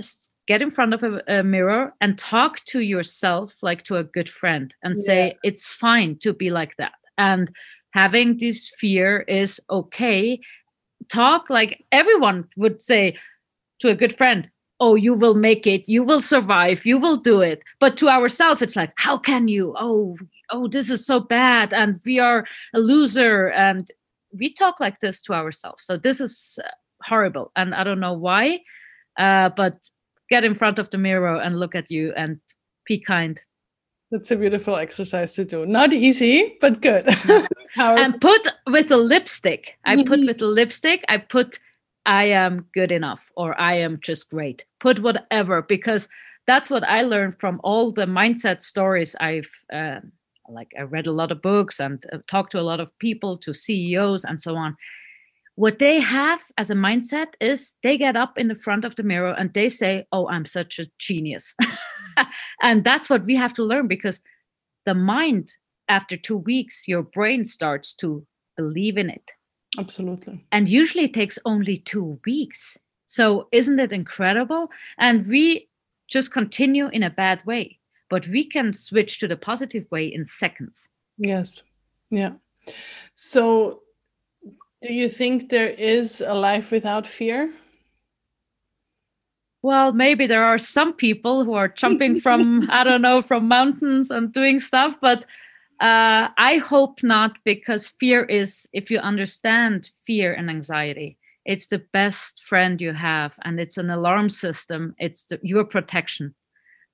get 0.48 0.62
in 0.62 0.72
front 0.72 0.93
of 0.93 1.03
a, 1.03 1.22
a 1.39 1.43
mirror 1.43 1.93
and 2.01 2.17
talk 2.17 2.63
to 2.65 2.79
yourself 2.82 3.55
like 3.62 3.84
to 3.84 3.96
a 3.96 4.03
good 4.03 4.29
friend 4.29 4.74
and 4.84 5.00
say 5.00 5.38
it's 5.43 5.65
fine 5.65 6.17
to 6.20 6.34
be 6.34 6.50
like 6.50 6.75
that. 6.77 6.91
And 7.17 7.50
having 7.91 8.38
this 8.38 8.70
fear 8.77 9.22
is 9.27 9.62
okay 9.70 10.39
talk 11.10 11.50
like 11.50 11.86
everyone 11.91 12.48
would 12.57 12.81
say 12.81 13.17
to 13.79 13.89
a 13.89 13.95
good 13.95 14.13
friend 14.13 14.50
oh 14.79 14.95
you 14.95 15.13
will 15.13 15.36
make 15.36 15.65
it. 15.65 15.88
You 15.88 16.03
will 16.03 16.19
survive. 16.19 16.86
You 16.86 16.98
will 16.98 17.15
do 17.15 17.39
it. 17.41 17.62
But 17.79 17.95
to 17.98 18.10
ourselves 18.10 18.62
it's 18.62 18.75
like 18.75 18.91
how 18.98 19.17
can 19.17 19.48
you? 19.48 19.75
Oh 19.79 20.17
oh 20.50 20.67
this 20.67 20.89
is 20.89 21.05
so 21.05 21.19
bad 21.19 21.74
and 21.74 22.01
we 22.05 22.19
are 22.19 22.45
a 22.74 22.79
loser. 22.79 23.48
And 23.50 23.89
we 24.38 24.53
talk 24.53 24.79
like 24.79 25.00
this 25.00 25.22
to 25.24 25.33
ourselves. 25.33 25.86
So 25.86 25.95
this 25.95 26.19
is 26.19 26.60
uh, 26.63 26.67
horrible 27.03 27.51
and 27.55 27.75
i 27.75 27.83
don't 27.83 28.00
know 28.00 28.13
why 28.13 28.62
uh, 29.17 29.50
but 29.57 29.89
get 30.29 30.43
in 30.43 30.55
front 30.55 30.79
of 30.79 30.89
the 30.89 30.98
mirror 30.98 31.39
and 31.39 31.60
look 31.60 31.75
at 31.75 31.91
you 31.91 32.13
and 32.15 32.39
be 32.86 33.00
kind. 33.00 33.39
That's 34.10 34.31
a 34.31 34.36
beautiful 34.36 34.77
exercise 34.77 35.36
to 35.36 35.45
do. 35.45 35.65
Not 35.65 35.93
easy 35.93 36.57
but 36.62 36.81
good. 36.81 37.05
and 37.77 38.22
put 38.22 38.48
with 38.68 38.92
a 38.92 38.98
lipstick. 38.98 39.77
I 39.86 39.96
put 40.03 40.20
Mhm. 40.20 40.27
with 40.27 40.42
a 40.42 40.46
lipstick 40.46 41.03
i 41.10 41.18
put 41.18 41.60
i 42.06 42.24
am 42.25 42.65
good 42.74 42.92
enough 42.92 43.32
or 43.36 43.60
i 43.60 43.74
am 43.75 44.00
just 44.01 44.30
great. 44.30 44.65
Put 44.80 45.01
whatever 45.01 45.62
because 45.62 46.10
that's 46.48 46.70
what 46.70 46.84
i 46.84 47.01
learned 47.03 47.39
from 47.39 47.60
all 47.63 47.92
the 47.92 48.06
mindset 48.06 48.62
stories 48.62 49.15
i've 49.20 49.50
uh, 49.72 50.00
like 50.50 50.72
i 50.77 50.82
read 50.82 51.08
a 51.08 51.12
lot 51.12 51.32
of 51.32 51.42
books 51.42 51.80
and 51.80 52.03
uh, 52.12 52.18
talked 52.27 52.51
to 52.51 52.60
a 52.60 52.68
lot 52.72 52.80
of 52.82 52.92
people 53.00 53.38
to 53.38 53.53
ceos 53.53 54.24
and 54.25 54.42
so 54.42 54.56
on. 54.56 54.75
What 55.56 55.77
they 55.80 56.00
have 56.00 56.42
as 56.58 56.72
a 56.72 56.75
mindset 56.75 57.27
is 57.39 57.75
they 57.84 57.96
get 57.98 58.15
up 58.15 58.38
in 58.39 58.48
the 58.48 58.56
front 58.65 58.86
of 58.86 58.96
the 58.96 59.03
mirror 59.03 59.34
and 59.39 59.53
they 59.53 59.70
say 59.70 60.06
oh 60.12 60.27
i'm 60.30 60.46
such 60.46 60.80
a 60.80 60.86
genius. 61.00 61.56
And 62.62 62.84
that's 62.84 63.10
what 63.10 63.25
we 63.25 63.36
have 63.36 63.53
to 63.53 63.63
learn 63.63 63.88
because 63.88 64.22
the 64.86 64.94
mind 64.94 65.50
after 65.87 66.17
two 66.17 66.37
weeks 66.37 66.87
your 66.87 67.03
brain 67.03 67.45
starts 67.45 67.93
to 67.95 68.25
believe 68.57 68.97
in 68.97 69.09
it. 69.09 69.31
Absolutely. 69.77 70.45
And 70.51 70.69
usually 70.69 71.05
it 71.05 71.13
takes 71.13 71.39
only 71.45 71.77
two 71.77 72.19
weeks. 72.25 72.77
So 73.07 73.47
isn't 73.51 73.79
it 73.79 73.91
incredible? 73.91 74.69
And 74.97 75.27
we 75.27 75.69
just 76.07 76.31
continue 76.31 76.87
in 76.89 77.03
a 77.03 77.09
bad 77.09 77.45
way 77.45 77.79
but 78.13 78.27
we 78.27 78.43
can 78.43 78.73
switch 78.73 79.17
to 79.17 79.27
the 79.27 79.35
positive 79.35 79.89
way 79.89 80.05
in 80.05 80.23
seconds. 80.23 80.87
Yes. 81.17 81.63
Yeah. 82.11 82.33
So 83.15 83.81
do 84.83 84.93
you 84.93 85.09
think 85.09 85.49
there 85.49 85.69
is 85.69 86.21
a 86.21 86.35
life 86.35 86.69
without 86.69 87.07
fear? 87.07 87.51
Well 89.63 89.93
maybe 89.93 90.27
there 90.27 90.43
are 90.43 90.59
some 90.59 90.93
people 90.93 91.43
who 91.43 91.53
are 91.53 91.69
jumping 91.69 92.19
from 92.19 92.69
i 92.79 92.83
don't 92.83 93.01
know 93.01 93.21
from 93.21 93.47
mountains 93.47 94.11
and 94.11 94.31
doing 94.31 94.59
stuff 94.59 94.97
but 95.01 95.25
uh, 95.80 96.27
i 96.38 96.58
hope 96.58 97.01
not 97.03 97.38
because 97.44 97.88
fear 98.00 98.24
is 98.24 98.68
if 98.74 98.89
you 98.92 99.00
understand 99.00 99.89
fear 100.06 100.34
and 100.34 100.50
anxiety 100.50 101.18
it's 101.46 101.68
the 101.68 101.80
best 101.92 102.42
friend 102.44 102.80
you 102.80 102.94
have 102.94 103.34
and 103.44 103.60
it's 103.60 103.77
an 103.77 103.89
alarm 103.89 104.30
system. 104.30 104.96
It's 104.98 105.25
the, 105.25 105.39
your 105.44 105.65
protection 105.65 106.36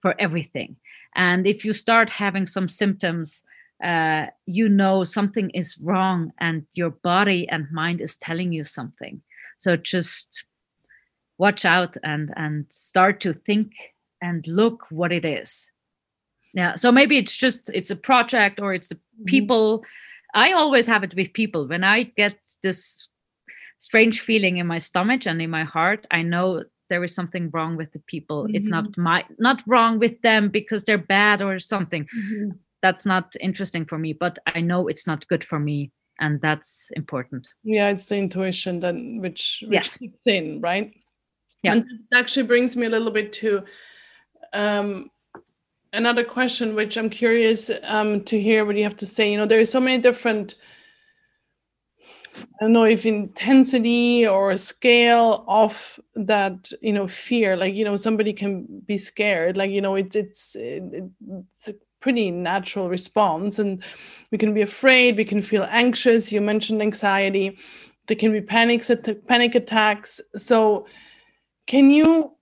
for 0.01 0.15
everything. 0.19 0.77
And 1.15 1.45
if 1.45 1.63
you 1.65 1.73
start 1.73 2.09
having 2.09 2.47
some 2.47 2.67
symptoms 2.67 3.43
uh, 3.83 4.25
you 4.45 4.67
know 4.67 5.05
something 5.05 5.49
is 5.51 5.77
wrong 5.81 6.33
and 6.37 6.65
your 6.73 6.89
body 6.89 7.47
and 7.47 7.71
mind 7.71 8.01
is 8.01 8.17
telling 8.17 8.51
you 8.51 8.65
something. 8.65 9.21
So 9.57 9.77
just 9.77 10.43
watch 11.37 11.63
out 11.63 11.95
and 12.03 12.33
and 12.35 12.65
start 12.71 13.21
to 13.21 13.31
think 13.31 13.71
and 14.21 14.45
look 14.47 14.85
what 14.89 15.13
it 15.13 15.23
is 15.23 15.69
yeah 16.53 16.75
so 16.75 16.91
maybe 16.91 17.17
it's 17.17 17.35
just 17.35 17.69
it's 17.73 17.91
a 17.91 17.95
project 17.95 18.59
or 18.59 18.73
it's 18.73 18.89
the 18.89 18.95
mm-hmm. 18.95 19.25
people. 19.25 19.83
I 20.35 20.51
always 20.51 20.85
have 20.85 21.03
it 21.03 21.15
with 21.15 21.33
people. 21.33 21.67
When 21.67 21.83
i 21.83 22.03
get 22.03 22.37
this 22.61 23.07
strange 23.79 24.19
feeling 24.21 24.57
in 24.57 24.67
my 24.67 24.77
stomach 24.77 25.25
and 25.25 25.41
in 25.41 25.49
my 25.49 25.63
heart 25.63 26.05
i 26.11 26.21
know 26.21 26.63
there 26.89 27.03
is 27.03 27.15
something 27.15 27.49
wrong 27.53 27.77
with 27.77 27.93
the 27.93 27.99
people. 28.07 28.47
It's 28.51 28.67
not 28.67 28.85
mm-hmm. 28.85 29.01
my 29.03 29.25
not 29.37 29.61
wrong 29.67 29.99
with 29.99 30.21
them 30.21 30.49
because 30.49 30.83
they're 30.83 30.97
bad 30.97 31.41
or 31.41 31.59
something. 31.59 32.03
Mm-hmm. 32.05 32.49
That's 32.81 33.05
not 33.05 33.35
interesting 33.39 33.85
for 33.85 33.97
me 33.97 34.13
but 34.13 34.39
i 34.47 34.61
know 34.61 34.87
it's 34.87 35.05
not 35.05 35.27
good 35.27 35.43
for 35.43 35.59
me 35.59 35.91
and 36.19 36.41
that's 36.41 36.89
important. 36.95 37.47
Yeah 37.63 37.89
it's 37.89 38.07
the 38.07 38.17
intuition 38.17 38.79
then 38.79 39.19
which, 39.21 39.63
which 39.67 39.73
Yes. 39.73 39.97
kicks 39.97 40.27
in 40.27 40.61
right? 40.61 40.93
Yeah. 41.63 41.73
and 41.73 41.85
that 42.11 42.19
actually 42.19 42.47
brings 42.47 42.77
me 42.77 42.85
a 42.85 42.89
little 42.89 43.11
bit 43.11 43.33
to 43.33 43.63
um 44.53 45.11
another 45.93 46.23
question 46.23 46.75
which 46.75 46.97
i'm 46.97 47.09
curious 47.09 47.71
um 47.83 48.23
to 48.23 48.39
hear 48.39 48.65
what 48.65 48.75
you 48.75 48.83
have 48.83 48.97
to 48.97 49.05
say 49.05 49.31
you 49.31 49.37
know 49.37 49.45
there 49.45 49.59
are 49.59 49.65
so 49.65 49.79
many 49.79 49.97
different 50.01 50.55
I 52.39 52.65
don't 52.65 52.73
know 52.73 52.83
if 52.83 53.05
intensity 53.05 54.27
or 54.27 54.55
scale 54.57 55.43
of 55.47 55.99
that, 56.15 56.71
you 56.81 56.93
know, 56.93 57.07
fear. 57.07 57.57
Like, 57.57 57.73
you 57.75 57.85
know, 57.85 57.95
somebody 57.95 58.33
can 58.33 58.65
be 58.85 58.97
scared. 58.97 59.57
Like, 59.57 59.71
you 59.71 59.81
know, 59.81 59.95
it's 59.95 60.15
it's 60.15 60.55
it's 60.55 61.67
a 61.67 61.73
pretty 61.99 62.31
natural 62.31 62.89
response, 62.89 63.59
and 63.59 63.83
we 64.31 64.37
can 64.37 64.53
be 64.53 64.61
afraid. 64.61 65.17
We 65.17 65.25
can 65.25 65.41
feel 65.41 65.67
anxious. 65.69 66.31
You 66.31 66.41
mentioned 66.41 66.81
anxiety. 66.81 67.57
There 68.07 68.17
can 68.17 68.31
be 68.31 68.41
panics, 68.41 68.91
panic 69.27 69.55
attacks. 69.55 70.21
So, 70.35 70.85
can 71.67 71.91
you 71.91 72.35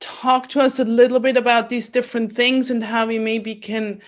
talk 0.00 0.48
to 0.48 0.60
us 0.60 0.78
a 0.78 0.84
little 0.84 1.20
bit 1.20 1.36
about 1.36 1.68
these 1.68 1.88
different 1.88 2.32
things 2.32 2.70
and 2.70 2.82
how 2.82 3.06
we 3.06 3.18
maybe 3.18 3.54
can 3.54 4.00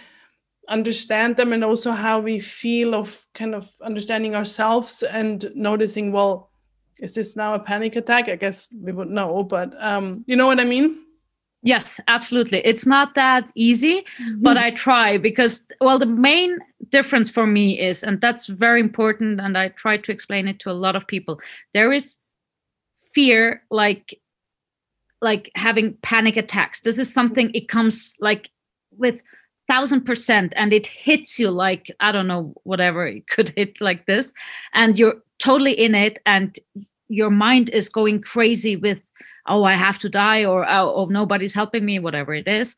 understand 0.69 1.37
them 1.37 1.53
and 1.53 1.65
also 1.65 1.91
how 1.91 2.21
we 2.21 2.39
feel 2.41 2.95
of 2.95 3.27
kind 3.35 3.55
of 3.55 3.71
understanding 3.83 4.35
ourselves 4.35 5.03
and 5.03 5.51
noticing 5.55 6.13
well 6.13 6.51
is 6.99 7.15
this 7.15 7.35
now 7.35 7.55
a 7.55 7.59
panic 7.59 7.97
attack? 7.97 8.29
I 8.29 8.37
guess 8.37 8.73
we 8.81 8.93
would 8.93 9.11
know 9.11 9.43
but 9.43 9.75
um 9.83 10.25
you 10.27 10.37
know 10.37 10.47
what 10.47 10.61
i 10.61 10.65
mean? 10.65 10.99
Yes 11.65 12.01
absolutely. 12.09 12.59
It's 12.65 12.87
not 12.87 13.15
that 13.15 13.51
easy 13.55 14.05
but 14.41 14.57
i 14.57 14.71
try 14.71 15.19
because 15.19 15.65
well 15.81 15.99
the 15.99 16.07
main 16.07 16.59
difference 16.89 17.29
for 17.31 17.47
me 17.47 17.79
is 17.81 18.03
and 18.03 18.21
that's 18.21 18.47
very 18.47 18.81
important 18.81 19.41
and 19.41 19.57
i 19.59 19.69
try 19.69 19.97
to 19.97 20.13
explain 20.13 20.49
it 20.49 20.59
to 20.61 20.71
a 20.71 20.81
lot 20.85 20.97
of 20.97 21.07
people. 21.07 21.41
There 21.75 21.93
is 21.93 22.19
fear 23.15 23.63
like 23.71 24.19
like 25.23 25.51
having 25.55 25.97
panic 26.03 26.37
attacks. 26.37 26.83
This 26.83 26.99
is 26.99 27.13
something 27.13 27.51
it 27.55 27.69
comes 27.69 28.13
like 28.21 28.51
with 28.99 29.23
thousand 29.69 30.03
percent 30.03 30.53
and 30.57 30.73
it 30.73 30.87
hits 30.87 31.39
you 31.39 31.49
like 31.49 31.87
i 32.01 32.11
don't 32.11 32.27
know 32.27 32.53
whatever 32.65 33.07
it 33.07 33.27
could 33.29 33.51
hit 33.57 33.81
like 33.81 34.05
this. 34.07 34.33
And 34.75 34.99
you're 34.99 35.23
totally 35.39 35.73
in 35.73 35.95
it 35.95 36.19
and 36.27 36.59
your 37.09 37.31
mind 37.31 37.71
is 37.71 37.89
going 37.89 38.21
crazy 38.21 38.77
with 38.77 39.07
oh 39.49 39.65
i 39.65 39.75
have 39.75 39.99
to 40.01 40.09
die 40.09 40.45
or 40.45 40.69
oh, 40.69 40.95
oh 40.95 41.07
nobody's 41.07 41.55
helping 41.55 41.85
me 41.87 41.99
whatever 41.99 42.35
it 42.35 42.49
is. 42.49 42.77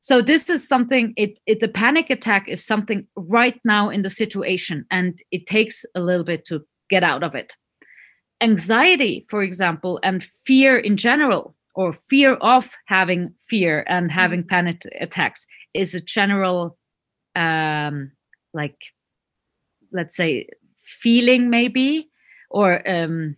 So 0.00 0.20
this 0.20 0.50
is 0.50 0.66
something 0.66 1.12
it 1.16 1.38
it 1.46 1.60
the 1.60 1.68
panic 1.68 2.08
attack 2.10 2.48
is 2.48 2.64
something 2.64 3.06
right 3.16 3.60
now 3.64 3.90
in 3.90 4.02
the 4.02 4.10
situation 4.10 4.86
and 4.90 5.20
it 5.30 5.46
takes 5.46 5.84
a 5.94 6.00
little 6.00 6.24
bit 6.24 6.46
to 6.46 6.64
get 6.88 7.04
out 7.04 7.22
of 7.22 7.34
it. 7.34 7.54
Anxiety 8.40 9.26
for 9.28 9.42
example 9.42 10.00
and 10.02 10.24
fear 10.46 10.78
in 10.78 10.96
general 10.96 11.54
or 11.74 11.92
fear 11.92 12.34
of 12.34 12.76
having 12.86 13.34
fear 13.48 13.84
and 13.88 14.10
having 14.10 14.40
mm-hmm. 14.40 14.48
panic 14.48 14.82
attacks 15.00 15.46
is 15.74 15.94
a 15.94 16.00
general 16.00 16.76
um 17.36 18.12
like 18.52 18.76
let's 19.92 20.16
say 20.16 20.48
feeling 20.82 21.50
maybe 21.50 22.08
or 22.50 22.88
um 22.88 23.36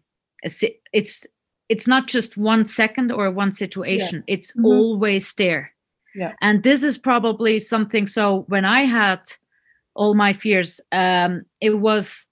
it's 0.92 1.26
it's 1.68 1.86
not 1.86 2.06
just 2.06 2.36
one 2.36 2.64
second 2.64 3.10
or 3.10 3.30
one 3.30 3.52
situation 3.52 4.16
yes. 4.16 4.24
it's 4.28 4.52
mm-hmm. 4.52 4.66
always 4.66 5.34
there 5.34 5.72
yeah 6.14 6.32
and 6.40 6.62
this 6.62 6.82
is 6.82 6.98
probably 6.98 7.58
something 7.58 8.06
so 8.06 8.44
when 8.48 8.64
i 8.64 8.82
had 8.82 9.20
all 9.94 10.14
my 10.14 10.32
fears 10.32 10.80
um 10.92 11.42
it 11.60 11.78
was 11.78 12.26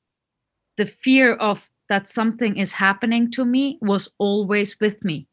the 0.77 0.87
fear 0.87 1.35
of 1.35 1.71
that 1.89 2.09
something 2.09 2.57
is 2.57 2.73
happening 2.73 3.31
to 3.31 3.45
me 3.45 3.79
was 3.81 4.09
always 4.19 4.79
with 4.81 5.03
me 5.05 5.27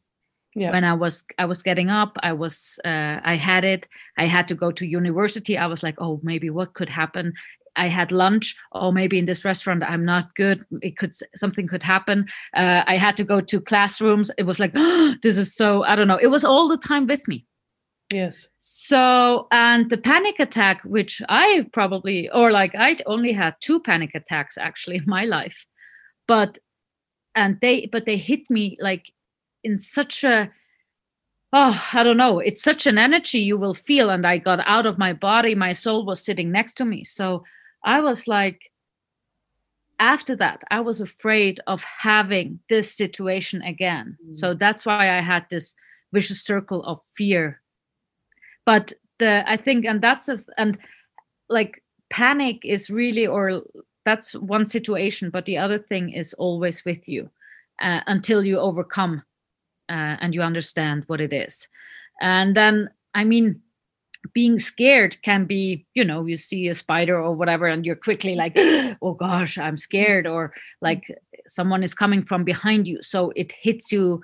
yeah. 0.56 0.72
when 0.72 0.84
i 0.84 0.94
was 0.94 1.24
i 1.38 1.46
was 1.46 1.64
getting 1.64 1.90
up 1.90 2.18
i 2.24 2.34
was 2.34 2.80
uh, 2.86 3.20
i 3.24 3.36
had 3.36 3.64
it 3.64 3.88
i 4.18 4.26
had 4.26 4.48
to 4.48 4.56
go 4.56 4.72
to 4.72 4.86
university 4.86 5.58
i 5.58 5.66
was 5.66 5.84
like 5.84 5.96
oh 6.00 6.20
maybe 6.24 6.50
what 6.50 6.74
could 6.74 6.90
happen 6.90 7.34
I 7.76 7.88
had 7.88 8.12
lunch. 8.12 8.56
Oh, 8.74 8.92
maybe 8.92 9.18
in 9.18 9.26
this 9.26 9.46
restaurant 9.46 9.84
I'm 9.84 10.06
not 10.06 10.36
good. 10.36 10.66
It 10.82 10.98
could 10.98 11.16
something 11.36 11.68
could 11.68 11.84
happen. 11.84 12.28
Uh, 12.56 12.84
I 12.86 12.98
had 12.98 13.18
to 13.18 13.24
go 13.24 13.42
to 13.42 13.62
classrooms. 13.62 14.32
It 14.38 14.44
was 14.44 14.60
like 14.60 14.72
oh, 14.76 15.16
this 15.24 15.38
is 15.38 15.56
so 15.56 15.84
I 15.84 15.96
don't 15.96 16.08
know. 16.08 16.20
It 16.22 16.28
was 16.28 16.44
all 16.44 16.68
the 16.68 16.78
time 16.78 17.08
with 17.08 17.26
me. 17.28 17.46
Yes. 18.12 18.48
So 18.60 19.48
and 19.52 19.90
the 19.90 19.98
panic 19.98 20.40
attack, 20.40 20.82
which 20.84 21.22
I 21.30 21.66
probably 21.72 22.30
or 22.30 22.52
like 22.52 22.76
I 22.76 22.98
only 23.06 23.32
had 23.32 23.56
two 23.62 23.80
panic 23.80 24.12
attacks 24.16 24.58
actually 24.58 24.98
in 24.98 25.06
my 25.08 25.24
life, 25.24 25.66
but 26.28 26.60
and 27.36 27.58
they 27.62 27.86
but 27.86 28.06
they 28.06 28.18
hit 28.18 28.50
me 28.50 28.78
like 28.82 29.06
in 29.64 29.80
such 29.80 30.24
a 30.24 30.52
oh 31.54 31.90
i 31.94 32.04
don't 32.04 32.18
know 32.18 32.40
it's 32.40 32.62
such 32.62 32.88
an 32.88 32.98
energy 32.98 33.40
you 33.40 33.58
will 33.58 33.74
feel 33.74 34.10
and 34.10 34.26
i 34.26 34.38
got 34.38 34.60
out 34.66 34.86
of 34.86 34.98
my 34.98 35.14
body 35.14 35.56
my 35.56 35.74
soul 35.74 36.06
was 36.06 36.24
sitting 36.24 36.52
next 36.52 36.76
to 36.76 36.86
me 36.86 37.04
so 37.04 37.44
I 37.84 38.02
was 38.02 38.28
like, 38.28 38.72
after 40.00 40.36
that, 40.38 40.62
I 40.72 40.80
was 40.80 41.02
afraid 41.02 41.60
of 41.68 41.84
having 41.84 42.60
this 42.70 42.92
situation 42.92 43.62
again. 43.62 44.18
Mm. 44.26 44.36
So 44.36 44.54
that's 44.54 44.86
why 44.86 45.16
I 45.16 45.22
had 45.22 45.46
this 45.50 45.76
vicious 46.12 46.42
circle 46.42 46.84
of 46.84 47.00
fear. 47.16 47.62
But 48.66 48.94
the 49.20 49.50
I 49.50 49.58
think, 49.58 49.86
and 49.86 50.02
that's 50.02 50.28
a, 50.28 50.40
and 50.58 50.78
like 51.50 51.84
panic 52.10 52.62
is 52.64 52.90
really, 52.90 53.28
or 53.28 53.64
that's 54.06 54.34
one 54.34 54.66
situation, 54.66 55.30
but 55.30 55.46
the 55.46 55.58
other 55.58 55.78
thing 55.78 56.10
is 56.10 56.34
always 56.34 56.84
with 56.84 57.08
you 57.08 57.30
uh, 57.80 58.02
until 58.08 58.44
you 58.44 58.60
overcome 58.60 59.22
uh, 59.90 60.18
and 60.20 60.34
you 60.34 60.42
understand 60.42 61.04
what 61.08 61.22
it 61.22 61.34
is. 61.34 61.68
And 62.22 62.56
then, 62.56 62.90
I 63.14 63.24
mean, 63.24 63.62
being 64.34 64.60
scared 64.60 65.22
can 65.24 65.46
be 65.46 65.86
you 65.94 66.06
know 66.06 66.26
you 66.26 66.38
see 66.38 66.68
a 66.68 66.76
spider 66.76 67.20
or 67.20 67.34
whatever 67.34 67.68
and 67.68 67.86
you're 67.86 67.96
quickly 67.96 68.36
like 68.36 68.54
oh 69.02 69.14
gosh 69.14 69.58
i'm 69.58 69.78
scared 69.78 70.28
or 70.28 70.54
like 70.82 71.04
someone 71.48 71.84
is 71.84 71.94
coming 71.94 72.24
from 72.24 72.44
behind 72.44 72.88
you 72.88 73.02
so 73.02 73.32
it 73.36 73.52
hits 73.60 73.92
you 73.92 74.22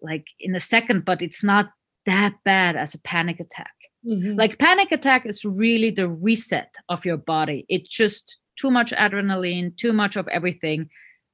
like 0.00 0.26
in 0.38 0.54
a 0.54 0.60
second 0.60 1.04
but 1.04 1.20
it's 1.20 1.42
not 1.42 1.70
that 2.06 2.34
bad 2.44 2.76
as 2.76 2.94
a 2.94 3.00
panic 3.00 3.40
attack 3.40 3.72
mm-hmm. 4.06 4.38
like 4.38 4.58
panic 4.58 4.92
attack 4.92 5.26
is 5.26 5.44
really 5.44 5.90
the 5.90 6.08
reset 6.08 6.76
of 6.88 7.04
your 7.04 7.16
body 7.16 7.66
it's 7.68 7.88
just 7.88 8.38
too 8.56 8.70
much 8.70 8.92
adrenaline 8.92 9.76
too 9.76 9.92
much 9.92 10.16
of 10.16 10.28
everything 10.28 10.88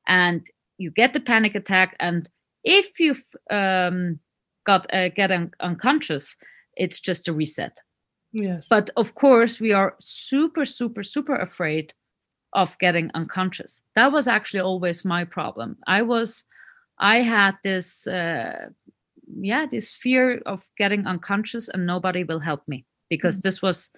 and 0.08 0.46
you 0.78 0.90
get 0.90 1.12
the 1.12 1.20
panic 1.20 1.54
attack 1.54 1.96
and 2.00 2.30
if 2.64 3.00
you've 3.00 3.24
um, 3.50 4.18
got 4.66 4.92
uh, 4.94 5.08
get 5.08 5.30
un- 5.30 5.52
unconscious 5.60 6.36
it's 6.76 7.00
just 7.00 7.28
a 7.28 7.32
reset 7.32 7.78
Yes. 8.32 8.68
But 8.68 8.90
of 8.96 9.14
course, 9.14 9.60
we 9.60 9.72
are 9.72 9.96
super, 10.00 10.64
super, 10.64 11.02
super 11.02 11.34
afraid 11.34 11.94
of 12.52 12.78
getting 12.78 13.10
unconscious. 13.14 13.82
That 13.96 14.12
was 14.12 14.26
actually 14.26 14.60
always 14.60 15.04
my 15.04 15.24
problem. 15.24 15.76
I 15.86 16.02
was, 16.02 16.44
I 16.98 17.22
had 17.22 17.56
this, 17.64 18.06
uh, 18.06 18.68
yeah, 19.40 19.66
this 19.70 19.94
fear 19.94 20.42
of 20.46 20.64
getting 20.76 21.06
unconscious 21.06 21.68
and 21.68 21.86
nobody 21.86 22.24
will 22.24 22.40
help 22.40 22.66
me 22.66 22.86
because 23.08 23.36
mm-hmm. 23.36 23.48
this 23.48 23.62
was 23.62 23.90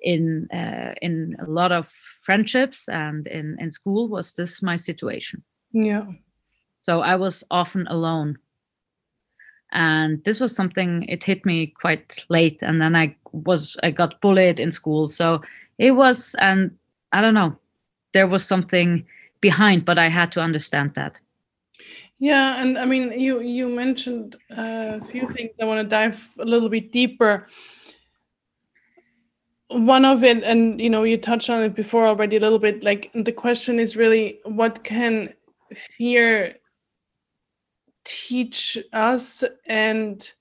in 0.00 0.48
uh, 0.52 0.92
in 1.00 1.34
a 1.40 1.48
lot 1.48 1.72
of 1.72 1.90
friendships 2.22 2.88
and 2.88 3.26
in 3.26 3.56
in 3.58 3.70
school 3.70 4.08
was 4.08 4.34
this 4.34 4.62
my 4.62 4.76
situation. 4.76 5.42
Yeah. 5.72 6.06
So 6.84 7.00
I 7.00 7.16
was 7.16 7.42
often 7.50 7.86
alone. 7.86 8.36
And 9.72 10.22
this 10.24 10.38
was 10.38 10.54
something 10.54 11.04
it 11.04 11.24
hit 11.24 11.46
me 11.46 11.68
quite 11.68 12.24
late 12.28 12.58
and 12.60 12.80
then 12.80 12.94
i 12.94 13.16
was 13.32 13.76
i 13.82 13.90
got 13.90 14.20
bullied 14.20 14.60
in 14.60 14.70
school. 14.70 15.08
So 15.08 15.40
it 15.78 15.92
was 15.92 16.36
and 16.40 16.76
i 17.12 17.22
don't 17.22 17.32
know 17.32 17.56
there 18.12 18.28
was 18.28 18.44
something 18.44 19.06
behind 19.40 19.86
but 19.86 19.98
i 19.98 20.08
had 20.08 20.30
to 20.32 20.40
understand 20.40 20.92
that. 20.94 21.18
Yeah 22.18 22.60
and 22.60 22.76
i 22.76 22.84
mean 22.84 23.18
you 23.18 23.40
you 23.40 23.66
mentioned 23.66 24.36
a 24.50 25.02
few 25.06 25.26
things 25.30 25.52
i 25.60 25.64
want 25.64 25.80
to 25.80 25.88
dive 25.88 26.28
a 26.38 26.44
little 26.44 26.68
bit 26.68 26.92
deeper. 26.92 27.48
One 29.68 30.04
of 30.04 30.22
it 30.22 30.44
and 30.44 30.78
you 30.78 30.90
know 30.90 31.04
you 31.04 31.16
touched 31.16 31.48
on 31.48 31.62
it 31.64 31.74
before 31.74 32.06
already 32.06 32.36
a 32.36 32.40
little 32.40 32.60
bit 32.60 32.84
like 32.84 33.10
the 33.14 33.32
question 33.32 33.80
is 33.80 33.96
really 33.96 34.38
what 34.44 34.84
can 34.84 35.32
fear 35.96 36.56
teach 38.04 38.78
us 38.92 39.44
and 39.66 40.32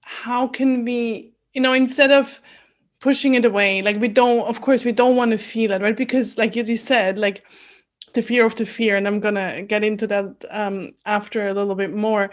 how 0.00 0.48
can 0.48 0.84
we 0.84 1.32
you 1.54 1.60
know 1.60 1.72
instead 1.72 2.10
of 2.10 2.40
pushing 3.00 3.34
it 3.34 3.44
away 3.44 3.80
like 3.82 3.98
we 4.00 4.08
don't 4.08 4.40
of 4.40 4.60
course 4.60 4.84
we 4.84 4.92
don't 4.92 5.16
want 5.16 5.30
to 5.30 5.38
feel 5.38 5.72
it 5.72 5.80
right? 5.80 5.96
Because 5.96 6.36
like 6.36 6.56
you 6.56 6.76
said 6.76 7.16
like 7.16 7.44
the 8.12 8.22
fear 8.22 8.44
of 8.44 8.56
the 8.56 8.66
fear 8.66 8.96
and 8.96 9.06
i'm 9.06 9.20
gonna 9.20 9.62
get 9.62 9.84
into 9.84 10.06
that 10.06 10.44
um, 10.50 10.90
after 11.06 11.48
a 11.48 11.54
little 11.54 11.76
bit 11.76 11.94
more. 11.94 12.30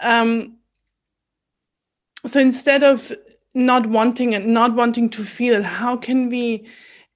Um, 0.00 0.56
so 2.26 2.40
instead 2.40 2.82
of 2.82 3.12
not 3.54 3.86
wanting 3.86 4.32
it 4.32 4.44
not 4.44 4.74
wanting 4.74 5.08
to 5.10 5.24
feel 5.24 5.54
it 5.54 5.64
how 5.64 5.96
can 5.96 6.28
we 6.28 6.66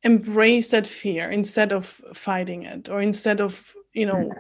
embrace 0.03 0.71
that 0.71 0.87
fear 0.87 1.31
instead 1.31 1.73
of 1.73 1.87
fighting 2.13 2.63
it 2.63 2.89
or 2.89 3.01
instead 3.01 3.41
of 3.41 3.75
you 3.93 4.07
know 4.07 4.31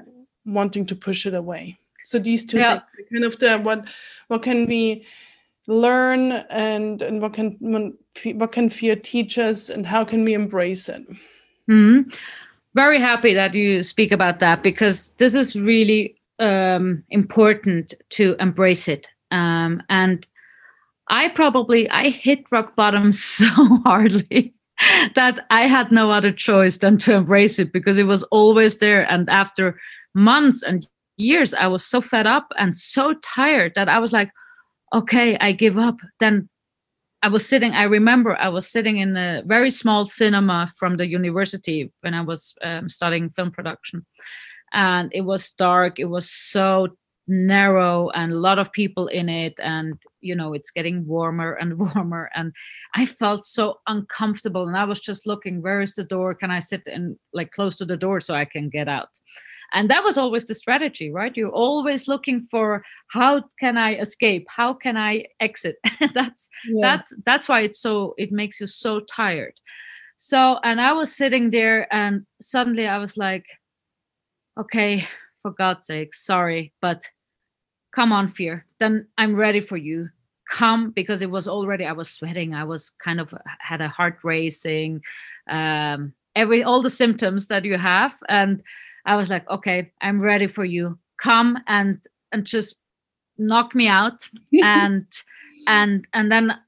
wanting 0.44 0.85
to 0.87 0.96
push 0.96 1.27
it 1.27 1.35
away 1.35 1.79
so 2.05 2.19
these 2.19 2.45
two 2.45 2.59
yeah. 2.59 2.81
kind 3.12 3.25
of 3.25 3.38
the 3.38 3.59
what 3.59 3.87
what 4.29 4.43
can 4.43 4.67
we 4.67 5.07
learn 5.67 6.33
and 6.51 7.03
and 7.03 7.23
what 7.23 7.33
can 7.33 7.57
what 8.25 8.53
can 8.53 8.69
fear 8.69 8.95
teach 8.95 9.38
us 9.38 9.71
and 9.71 9.87
how 9.87 10.05
can 10.05 10.25
we 10.25 10.35
embrace 10.35 10.88
it? 10.88 11.03
Mm-hmm. 11.69 12.11
Very 12.75 12.99
happy 12.99 13.35
that 13.35 13.55
you 13.55 13.83
speak 13.83 14.12
about 14.12 14.40
that 14.40 14.62
because 14.62 15.11
this 15.19 15.35
is 15.35 15.57
really 15.57 16.17
um, 16.38 17.05
important 17.11 17.95
to 18.11 18.37
embrace 18.40 18.88
it. 18.88 19.09
Um, 19.31 19.83
and 19.88 20.27
I 21.09 21.29
probably 21.29 21.88
I 21.88 22.11
hit 22.11 22.45
rock 22.51 22.77
bottom 22.77 23.12
so 23.12 23.47
hardly 23.85 24.55
that 25.14 25.47
I 25.51 25.62
had 25.62 25.93
no 25.93 26.11
other 26.11 26.33
choice 26.33 26.79
than 26.79 26.99
to 26.99 27.14
embrace 27.14 27.59
it 27.59 27.73
because 27.73 27.97
it 27.97 28.05
was 28.05 28.23
always 28.25 28.79
there. 28.79 29.11
And 29.11 29.31
after 29.31 29.81
months 30.14 30.62
and 30.62 30.87
years 31.16 31.55
i 31.55 31.66
was 31.66 31.85
so 31.85 32.00
fed 32.00 32.27
up 32.27 32.48
and 32.59 32.77
so 32.77 33.14
tired 33.22 33.72
that 33.74 33.88
i 33.88 33.98
was 33.98 34.12
like 34.12 34.31
okay 34.94 35.37
i 35.38 35.53
give 35.53 35.77
up. 35.77 35.96
Then 36.20 36.48
i 37.22 37.29
was 37.29 37.46
sitting 37.46 37.72
i 37.72 37.83
remember 37.83 38.37
i 38.37 38.48
was 38.48 38.66
sitting 38.66 38.98
in 38.98 39.16
a 39.16 39.42
very 39.46 39.70
small 39.70 40.05
cinema 40.05 40.70
from 40.77 40.96
the 40.96 41.07
university 41.07 41.92
when 42.00 42.14
i 42.14 42.20
was 42.20 42.55
um, 42.62 42.88
studying 42.88 43.31
film 43.31 43.50
production. 43.50 44.07
And 44.72 45.11
it 45.14 45.22
was 45.22 45.53
dark 45.53 45.98
it 45.98 46.07
was 46.07 46.31
so 46.31 46.88
narrow 47.27 48.11
and 48.11 48.33
a 48.33 48.38
lot 48.38 48.59
of 48.59 48.70
people 48.72 49.07
in 49.07 49.31
it 49.31 49.55
and 49.59 49.94
you 50.20 50.35
know 50.35 50.53
it's 50.53 50.70
getting 50.70 51.07
warmer 51.07 51.55
and 51.55 51.79
warmer. 51.94 52.31
And 52.35 52.53
i 52.94 53.07
felt 53.07 53.44
so 53.44 53.79
uncomfortable 53.87 54.66
and 54.68 54.77
i 54.77 54.85
was 54.85 55.00
just 55.00 55.27
looking 55.27 55.62
where 55.62 55.81
is 55.81 55.94
the 55.94 56.05
door? 56.05 56.35
Can 56.35 56.50
i 56.50 56.59
sit 56.59 56.83
and 56.87 57.16
like 57.33 57.53
close 57.53 57.77
to 57.77 57.85
the 57.85 57.96
door 57.96 58.20
so 58.20 58.35
i 58.35 58.44
can 58.44 58.68
get 58.68 58.88
out 58.88 59.09
and 59.75 59.91
that 59.91 60.05
was 60.05 60.17
always 60.17 60.47
the 60.47 60.55
strategy 60.55 61.11
right? 61.11 61.37
You're 61.37 61.51
always 61.51 62.09
looking 62.09 62.47
for 62.51 62.85
how 63.09 63.43
can 63.61 63.77
i 63.77 63.95
escape? 63.97 64.47
How 64.49 64.73
can 64.73 64.97
i 64.97 65.25
exit? 65.41 65.77
That's 66.15 66.49
yes. 66.69 66.81
that's 66.81 67.15
that's 67.27 67.49
why 67.49 67.61
it's 67.61 67.81
so 67.81 68.15
it 68.17 68.33
makes 68.33 68.61
you 68.61 68.67
so 68.67 69.01
tired. 69.01 69.55
So 70.17 70.59
and 70.63 70.81
i 70.81 70.93
was 70.93 71.15
sitting 71.15 71.51
there 71.51 71.93
and 71.93 72.25
suddenly 72.41 72.87
i 72.87 72.99
was 72.99 73.17
like 73.17 73.45
okay 74.59 75.09
for 75.43 75.51
god's 75.51 75.87
sake 75.87 76.15
sorry 76.15 76.73
but 76.81 77.03
come 77.95 78.13
on 78.13 78.29
fear. 78.29 78.67
Then 78.79 79.09
i'm 79.19 79.35
ready 79.35 79.61
for 79.61 79.77
you. 79.77 80.09
Come 80.51 80.91
because 80.91 81.23
it 81.23 81.31
was 81.31 81.49
already 81.49 81.85
i 81.85 81.93
was 81.93 82.11
sweating. 82.11 82.55
I 82.55 82.65
was 82.65 82.93
kind 83.03 83.21
of 83.21 83.35
had 83.59 83.81
a 83.81 83.89
heart 83.89 84.19
racing 84.23 85.03
um 85.51 86.13
every 86.37 86.63
all 86.63 86.83
the 86.83 86.91
symptoms 86.91 87.49
that 87.49 87.65
you 87.65 87.77
have. 87.77 88.13
And 88.29 88.63
I 89.07 89.17
was 89.17 89.31
like, 89.31 89.49
okay, 89.49 89.93
I'm 90.01 90.21
ready 90.21 90.47
for 90.47 90.64
you. 90.64 90.99
Come 91.23 91.59
and 91.67 92.01
and 92.33 92.45
just 92.45 92.77
knock 93.38 93.75
me 93.75 93.88
out 93.88 94.29
and 94.62 95.07
and 95.67 96.07
and 96.12 96.31
then 96.31 96.59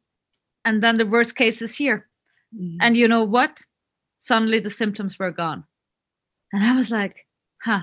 and 0.64 0.82
then 0.82 0.96
the 0.96 1.06
worst 1.06 1.36
case 1.36 1.62
is 1.62 1.74
here. 1.74 2.06
Mm. 2.54 2.76
And 2.80 2.96
you 2.96 3.08
know 3.08 3.24
what? 3.24 3.62
Suddenly 4.18 4.60
the 4.60 4.70
symptoms 4.70 5.18
were 5.18 5.30
gone. 5.30 5.64
And 6.52 6.64
I 6.64 6.76
was 6.76 6.90
like, 6.90 7.26
huh. 7.62 7.82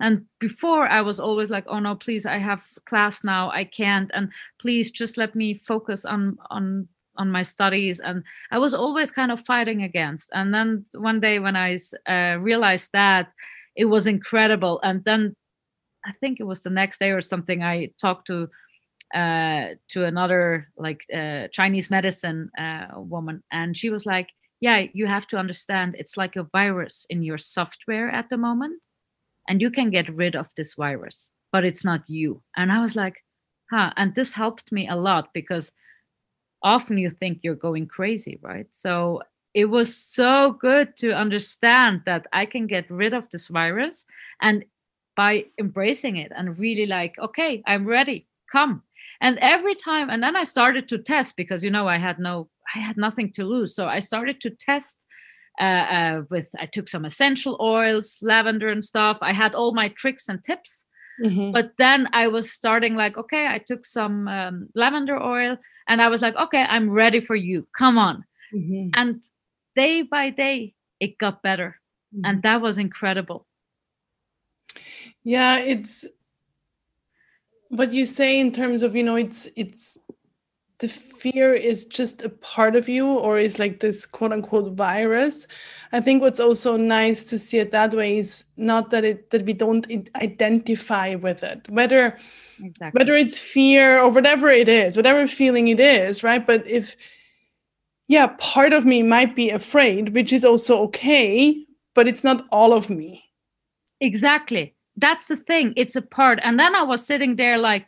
And 0.00 0.26
before 0.40 0.86
I 0.88 1.00
was 1.00 1.20
always 1.20 1.50
like, 1.50 1.64
oh 1.68 1.78
no, 1.78 1.94
please, 1.94 2.26
I 2.26 2.38
have 2.38 2.62
class 2.84 3.24
now. 3.24 3.50
I 3.50 3.64
can't. 3.64 4.10
And 4.12 4.30
please 4.60 4.90
just 4.90 5.16
let 5.16 5.34
me 5.34 5.54
focus 5.54 6.04
on 6.04 6.38
on 6.50 6.88
on 7.16 7.30
my 7.30 7.42
studies 7.42 8.00
and 8.00 8.24
i 8.50 8.58
was 8.58 8.74
always 8.74 9.10
kind 9.10 9.30
of 9.30 9.40
fighting 9.40 9.82
against 9.82 10.30
and 10.32 10.52
then 10.52 10.84
one 10.94 11.20
day 11.20 11.38
when 11.38 11.56
i 11.56 11.78
uh, 12.08 12.36
realized 12.40 12.90
that 12.92 13.28
it 13.76 13.86
was 13.86 14.06
incredible. 14.06 14.80
And 14.82 15.04
then 15.04 15.34
i 16.04 16.12
think 16.20 16.40
it 16.40 16.44
was 16.44 16.62
the 16.62 16.70
next 16.70 16.98
day 16.98 17.10
or 17.10 17.20
something 17.20 17.62
i 17.62 17.90
talked 18.00 18.26
to 18.26 18.48
uh, 19.14 19.68
to 19.88 20.04
another 20.04 20.68
like 20.76 21.02
uh, 21.14 21.48
chinese 21.52 21.90
medicine 21.90 22.50
uh, 22.58 22.88
woman. 22.96 23.42
And 23.52 23.76
she 23.76 23.90
was 23.90 24.06
like 24.06 24.30
yeah 24.60 24.86
you 24.92 25.06
have 25.06 25.26
to 25.28 25.36
understand 25.38 25.94
it's 25.98 26.16
like 26.16 26.36
a 26.36 26.48
virus 26.52 27.06
in 27.10 27.22
your 27.22 27.38
software 27.38 28.10
at 28.10 28.28
the 28.30 28.36
moment 28.36 28.80
and 29.48 29.60
you 29.60 29.70
can 29.70 29.90
get 29.90 30.08
rid 30.14 30.34
of 30.36 30.48
this 30.56 30.74
virus 30.74 31.30
but 31.52 31.64
it's 31.64 31.84
not 31.84 32.02
you. 32.08 32.42
And 32.56 32.72
i 32.72 32.80
was 32.80 32.96
like 32.96 33.16
huh. 33.70 33.92
And 33.96 34.14
this 34.14 34.34
helped 34.34 34.72
me 34.72 34.88
a 34.88 34.96
lot 34.96 35.30
because 35.32 35.72
often 36.62 36.98
you 36.98 37.10
think 37.10 37.40
you're 37.42 37.54
going 37.54 37.86
crazy 37.86 38.38
right? 38.42 38.66
So 38.72 39.22
it 39.54 39.66
was 39.66 39.94
so 39.96 40.52
good 40.52 40.96
to 40.98 41.12
understand 41.12 42.02
that 42.06 42.26
I 42.32 42.44
can 42.44 42.66
get 42.66 42.90
rid 42.90 43.14
of 43.14 43.30
this 43.30 43.46
virus 43.46 44.04
and 44.42 44.64
by 45.16 45.44
embracing 45.58 46.16
it 46.16 46.32
and 46.36 46.58
really 46.58 46.86
like, 46.86 47.14
okay, 47.20 47.62
I'm 47.66 47.86
ready, 47.86 48.26
come. 48.50 48.82
And 49.20 49.38
every 49.38 49.76
time, 49.76 50.10
and 50.10 50.22
then 50.22 50.34
I 50.34 50.42
started 50.42 50.88
to 50.88 50.98
test 50.98 51.36
because 51.36 51.62
you 51.62 51.70
know 51.70 51.86
I 51.86 51.98
had 51.98 52.18
no, 52.18 52.48
I 52.74 52.80
had 52.80 52.96
nothing 52.96 53.30
to 53.32 53.44
lose. 53.44 53.76
So 53.76 53.86
I 53.86 54.00
started 54.00 54.40
to 54.40 54.50
test 54.50 55.06
uh, 55.60 55.64
uh, 55.64 56.22
with, 56.30 56.48
I 56.58 56.66
took 56.66 56.88
some 56.88 57.04
essential 57.04 57.56
oils, 57.60 58.18
lavender 58.22 58.68
and 58.68 58.84
stuff. 58.84 59.18
I 59.22 59.32
had 59.32 59.54
all 59.54 59.72
my 59.72 59.88
tricks 59.90 60.28
and 60.28 60.42
tips. 60.42 60.86
Mm-hmm. 61.24 61.52
But 61.52 61.74
then 61.78 62.08
I 62.12 62.26
was 62.26 62.50
starting 62.50 62.96
like, 62.96 63.16
okay, 63.16 63.46
I 63.46 63.58
took 63.58 63.86
some 63.86 64.26
um, 64.26 64.68
lavender 64.74 65.22
oil 65.22 65.56
and 65.86 66.02
I 66.02 66.08
was 66.08 66.22
like, 66.22 66.34
okay, 66.34 66.66
I'm 66.68 66.90
ready 66.90 67.20
for 67.20 67.36
you. 67.36 67.68
Come 67.78 67.98
on. 67.98 68.24
Mm-hmm. 68.52 68.90
And 68.94 69.22
day 69.76 70.02
by 70.02 70.30
day 70.30 70.74
it 71.00 71.18
got 71.18 71.42
better. 71.42 71.80
Mm-hmm. 72.14 72.24
and 72.26 72.42
that 72.42 72.60
was 72.60 72.78
incredible. 72.78 73.46
Yeah 75.24 75.58
it's 75.58 76.06
what 77.68 77.92
you 77.92 78.04
say 78.04 78.38
in 78.38 78.52
terms 78.52 78.82
of 78.82 78.94
you 78.94 79.02
know 79.02 79.16
it's 79.16 79.48
it's 79.56 79.98
the 80.78 80.88
fear 80.88 81.54
is 81.54 81.84
just 81.86 82.22
a 82.22 82.28
part 82.28 82.76
of 82.76 82.88
you 82.88 83.06
or 83.06 83.38
is 83.38 83.58
like 83.58 83.80
this 83.80 84.04
quote 84.06 84.32
unquote 84.32 84.74
virus. 84.74 85.46
I 85.92 86.00
think 86.00 86.20
what's 86.20 86.40
also 86.40 86.76
nice 86.76 87.24
to 87.26 87.38
see 87.38 87.58
it 87.58 87.70
that 87.70 87.94
way 87.94 88.18
is 88.18 88.44
not 88.56 88.90
that 88.90 89.04
it 89.04 89.30
that 89.30 89.46
we 89.46 89.52
don't 89.52 89.86
identify 90.16 91.14
with 91.14 91.42
it. 91.42 91.68
Whether 91.68 92.18
exactly. 92.62 92.98
whether 92.98 93.16
it's 93.16 93.38
fear 93.38 94.00
or 94.00 94.10
whatever 94.10 94.50
it 94.50 94.68
is 94.68 94.96
whatever 94.96 95.26
feeling 95.26 95.68
it 95.68 95.80
is 95.80 96.22
right? 96.22 96.44
But 96.46 96.66
if 96.66 96.96
yeah, 98.08 98.28
part 98.38 98.72
of 98.72 98.84
me 98.84 99.02
might 99.02 99.34
be 99.34 99.50
afraid, 99.50 100.14
which 100.14 100.32
is 100.32 100.44
also 100.44 100.78
okay, 100.84 101.64
but 101.94 102.06
it's 102.06 102.24
not 102.24 102.46
all 102.50 102.72
of 102.72 102.90
me. 102.90 103.24
Exactly. 104.00 104.74
That's 104.96 105.26
the 105.26 105.36
thing. 105.36 105.72
It's 105.76 105.96
a 105.96 106.02
part. 106.02 106.38
And 106.42 106.58
then 106.58 106.74
I 106.76 106.82
was 106.82 107.04
sitting 107.04 107.36
there 107.36 107.58
like, 107.58 107.86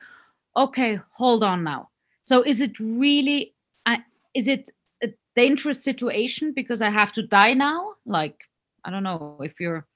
okay, 0.56 0.98
hold 1.12 1.44
on 1.44 1.62
now. 1.62 1.90
So 2.24 2.42
is 2.42 2.60
it 2.60 2.78
really, 2.80 3.54
I, 3.84 4.02
is 4.34 4.48
it 4.48 4.70
a 5.02 5.08
dangerous 5.36 5.84
situation 5.84 6.52
because 6.52 6.82
I 6.82 6.90
have 6.90 7.12
to 7.12 7.22
die 7.22 7.54
now? 7.54 7.94
Like, 8.06 8.40
I 8.84 8.90
don't 8.90 9.02
know 9.02 9.38
if 9.42 9.60
you're 9.60 9.86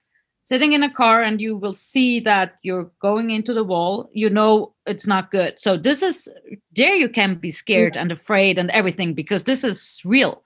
sitting 0.43 0.73
in 0.73 0.83
a 0.83 0.93
car 0.93 1.23
and 1.23 1.41
you 1.41 1.57
will 1.57 1.75
see 1.75 2.21
that 2.21 2.57
you're 2.63 2.91
going 3.01 3.31
into 3.31 3.55
the 3.55 3.65
wall 3.65 4.11
you 4.13 4.31
know 4.31 4.75
it's 4.91 5.07
not 5.07 5.31
good. 5.31 5.59
So 5.59 5.77
this 5.77 6.03
is 6.03 6.29
there 6.75 6.95
you 6.95 7.09
can 7.09 7.37
be 7.37 7.51
scared 7.51 7.95
yeah. 7.95 8.03
and 8.03 8.13
afraid 8.13 8.59
and 8.59 8.71
everything 8.71 9.15
because 9.15 9.45
this 9.45 9.65
is 9.65 10.01
real. 10.05 10.43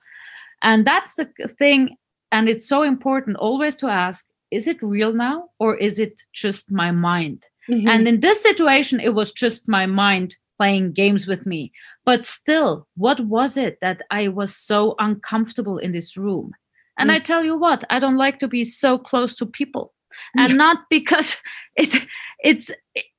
And 0.61 0.85
that's 0.85 1.15
the 1.15 1.29
thing 1.59 1.97
and 2.31 2.47
it's 2.47 2.67
so 2.67 2.83
important 2.83 3.37
always 3.37 3.75
to 3.77 3.87
ask 3.87 4.25
is 4.51 4.67
it 4.67 4.81
real 4.81 5.13
now 5.13 5.49
or 5.59 5.75
is 5.75 5.99
it 5.99 6.21
just 6.33 6.71
my 6.71 6.91
mind? 6.91 7.45
Mm-hmm. 7.67 7.87
and 7.87 8.07
in 8.07 8.19
this 8.19 8.43
situation 8.43 8.99
it 8.99 9.15
was 9.15 9.31
just 9.31 9.67
my 9.67 9.87
mind 9.87 10.35
playing 10.59 10.93
games 10.93 11.25
with 11.25 11.47
me. 11.47 11.71
But 12.05 12.23
still 12.23 12.87
what 12.95 13.19
was 13.21 13.57
it 13.57 13.79
that 13.81 14.03
i 14.11 14.27
was 14.27 14.55
so 14.55 14.95
uncomfortable 14.99 15.79
in 15.79 15.91
this 15.91 16.15
room 16.15 16.51
and 16.97 17.09
mm. 17.09 17.13
I 17.13 17.19
tell 17.19 17.43
you 17.43 17.57
what, 17.57 17.83
I 17.89 17.99
don't 17.99 18.17
like 18.17 18.39
to 18.39 18.47
be 18.47 18.63
so 18.63 18.97
close 18.97 19.35
to 19.37 19.45
people. 19.45 19.93
And 20.37 20.51
yeah. 20.51 20.55
not 20.55 20.77
because 20.89 21.41
it 21.75 22.07
it's 22.43 22.71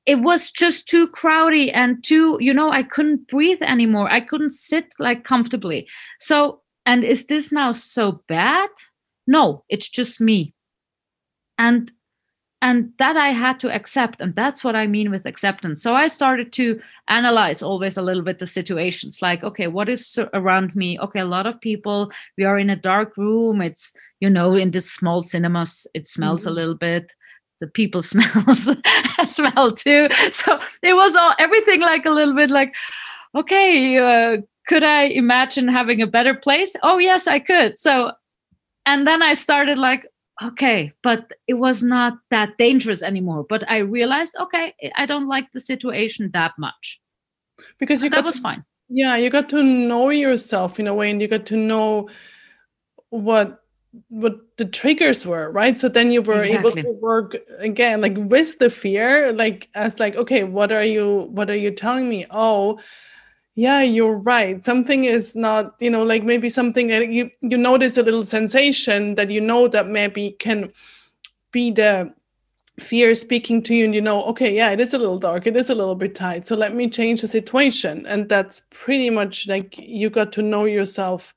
it 0.05 0.15
was 0.15 0.51
just 0.51 0.87
too 0.87 1.07
crowdy 1.07 1.71
and 1.73 2.03
too 2.03 2.37
you 2.39 2.53
know 2.53 2.71
i 2.71 2.81
couldn't 2.81 3.27
breathe 3.27 3.61
anymore. 3.61 4.09
I 4.09 4.21
couldn't 4.21 4.51
sit 4.51 4.93
like 4.99 5.23
comfortably. 5.23 5.87
So 6.19 6.61
and 6.85 7.03
is 7.03 7.25
this 7.27 7.51
now 7.51 7.71
so 7.71 8.23
bad? 8.27 8.69
No 9.27 9.63
it's 9.69 9.89
just 9.89 10.21
me. 10.21 10.53
And 11.57 11.91
and 12.61 12.91
that 12.97 13.15
i 13.15 13.29
had 13.29 13.59
to 13.59 13.73
accept 13.73 14.19
and 14.19 14.35
that's 14.35 14.63
what 14.63 14.75
i 14.75 14.87
mean 14.87 15.11
with 15.11 15.25
acceptance. 15.25 15.83
So 15.83 15.95
i 15.95 16.07
started 16.07 16.51
to 16.53 16.79
analyze 17.07 17.61
always 17.61 17.97
a 17.97 18.01
little 18.01 18.23
bit 18.23 18.39
the 18.39 18.47
situations 18.47 19.21
like 19.21 19.43
okay 19.43 19.67
what 19.67 19.89
is 19.89 20.19
around 20.33 20.75
me? 20.75 20.99
Okay 20.99 21.19
a 21.19 21.25
lot 21.25 21.45
of 21.45 21.61
people 21.61 22.11
we 22.37 22.45
are 22.45 22.57
in 22.57 22.69
a 22.69 22.75
dark 22.75 23.15
room. 23.17 23.61
It's 23.61 23.93
you 24.19 24.29
know 24.29 24.55
in 24.55 24.71
this 24.71 24.91
small 24.91 25.23
cinemas 25.23 25.85
it 25.93 26.07
smells 26.07 26.41
mm-hmm. 26.41 26.49
a 26.49 26.53
little 26.53 26.75
bit. 26.75 27.13
The 27.59 27.67
people 27.67 28.01
smells 28.13 28.69
smell 29.27 29.71
too. 29.71 30.09
So 30.31 30.59
it 30.81 30.93
was 30.93 31.15
all 31.15 31.35
everything 31.37 31.81
like 31.81 32.05
a 32.05 32.11
little 32.11 32.35
bit 32.35 32.49
like 32.49 32.73
okay 33.35 33.97
uh, 33.97 34.37
could 34.67 34.83
i 34.83 35.03
imagine 35.03 35.67
having 35.67 36.01
a 36.01 36.07
better 36.07 36.33
place? 36.33 36.75
Oh 36.81 36.97
yes 36.97 37.27
i 37.27 37.39
could. 37.39 37.77
So 37.77 38.13
and 38.87 39.05
then 39.05 39.21
i 39.21 39.35
started 39.35 39.77
like 39.77 40.07
okay 40.43 40.93
but 41.01 41.31
it 41.47 41.55
was 41.55 41.81
not 41.81 42.13
that 42.29 42.57
dangerous 42.57 43.01
anymore 43.01 43.45
but 43.49 43.69
i 43.69 43.77
realized 43.77 44.35
okay 44.39 44.73
i 44.95 45.05
don't 45.05 45.27
like 45.27 45.51
the 45.51 45.59
situation 45.59 46.29
that 46.33 46.53
much. 46.57 46.99
Because 47.79 48.03
you 48.03 48.09
that 48.11 48.23
was 48.23 48.35
to, 48.35 48.41
fine. 48.41 48.63
Yeah 48.89 49.15
you 49.15 49.29
got 49.29 49.49
to 49.49 49.63
know 49.63 50.09
yourself 50.09 50.79
in 50.79 50.87
a 50.87 50.93
way 50.93 51.09
and 51.09 51.21
you 51.21 51.27
got 51.27 51.45
to 51.47 51.57
know 51.57 52.09
what 53.09 53.63
what 54.09 54.35
the 54.57 54.65
triggers 54.65 55.25
were 55.25 55.49
right? 55.51 55.79
So 55.79 55.89
then 55.89 56.11
you 56.11 56.21
were 56.21 56.43
exactly. 56.43 56.81
able 56.81 56.93
to 56.93 56.99
work 56.99 57.35
again 57.57 57.99
like 57.99 58.13
with 58.15 58.59
the 58.59 58.69
fear 58.69 59.33
like 59.33 59.69
as 59.73 59.99
like 59.99 60.15
okay 60.15 60.43
what 60.43 60.71
are 60.71 60.83
you 60.83 61.29
what 61.31 61.49
are 61.49 61.55
you 61.55 61.71
telling 61.71 62.07
me? 62.07 62.25
Oh 62.29 62.79
yeah 63.57 63.81
you're 63.81 64.19
right. 64.19 64.63
Something 64.63 65.03
is 65.05 65.35
not 65.35 65.75
you 65.79 65.89
know 65.89 66.03
like 66.03 66.23
maybe 66.23 66.47
something 66.47 66.87
that 66.87 67.09
you 67.09 67.31
you 67.41 67.57
notice 67.57 67.97
a 67.97 68.03
little 68.03 68.23
sensation 68.23 69.15
that 69.15 69.31
you 69.31 69.41
know 69.41 69.67
that 69.67 69.89
maybe 69.89 70.35
can 70.39 70.71
be 71.51 71.71
the 71.71 72.13
fear 72.79 73.15
speaking 73.15 73.63
to 73.63 73.73
you 73.73 73.85
and 73.85 73.95
you 73.95 74.01
know 74.01 74.23
okay 74.25 74.55
yeah 74.55 74.69
it 74.69 74.79
is 74.79 74.93
a 74.93 74.99
little 74.99 75.17
dark 75.17 75.47
it 75.47 75.55
is 75.55 75.71
a 75.71 75.73
little 75.73 75.95
bit 75.95 76.13
tight 76.13 76.45
so 76.45 76.55
let 76.55 76.75
me 76.75 76.87
change 76.87 77.21
the 77.21 77.27
situation. 77.27 78.05
And 78.05 78.29
that's 78.29 78.67
pretty 78.69 79.09
much 79.09 79.47
like 79.47 79.75
you 79.79 80.11
got 80.11 80.31
to 80.33 80.43
know 80.43 80.65
yourself. 80.65 81.33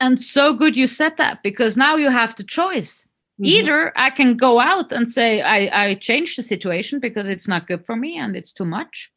And 0.00 0.20
so 0.20 0.54
good 0.54 0.76
you 0.76 0.86
said 0.86 1.16
that 1.16 1.42
because 1.42 1.76
now 1.76 1.96
you 1.96 2.10
have 2.10 2.36
the 2.36 2.44
choice. 2.44 3.04
Mm-hmm. 3.40 3.56
either 3.58 3.92
i 3.94 4.10
can 4.10 4.36
go 4.36 4.58
out 4.58 4.90
and 4.92 5.06
say 5.08 5.42
i 5.42 5.58
i 5.82 5.94
changed 5.94 6.36
the 6.36 6.42
situation 6.42 6.98
because 6.98 7.26
it's 7.34 7.46
not 7.46 7.68
good 7.68 7.86
for 7.86 7.94
me 7.94 8.18
and 8.18 8.34
it's 8.34 8.52
too 8.52 8.64
much 8.64 9.12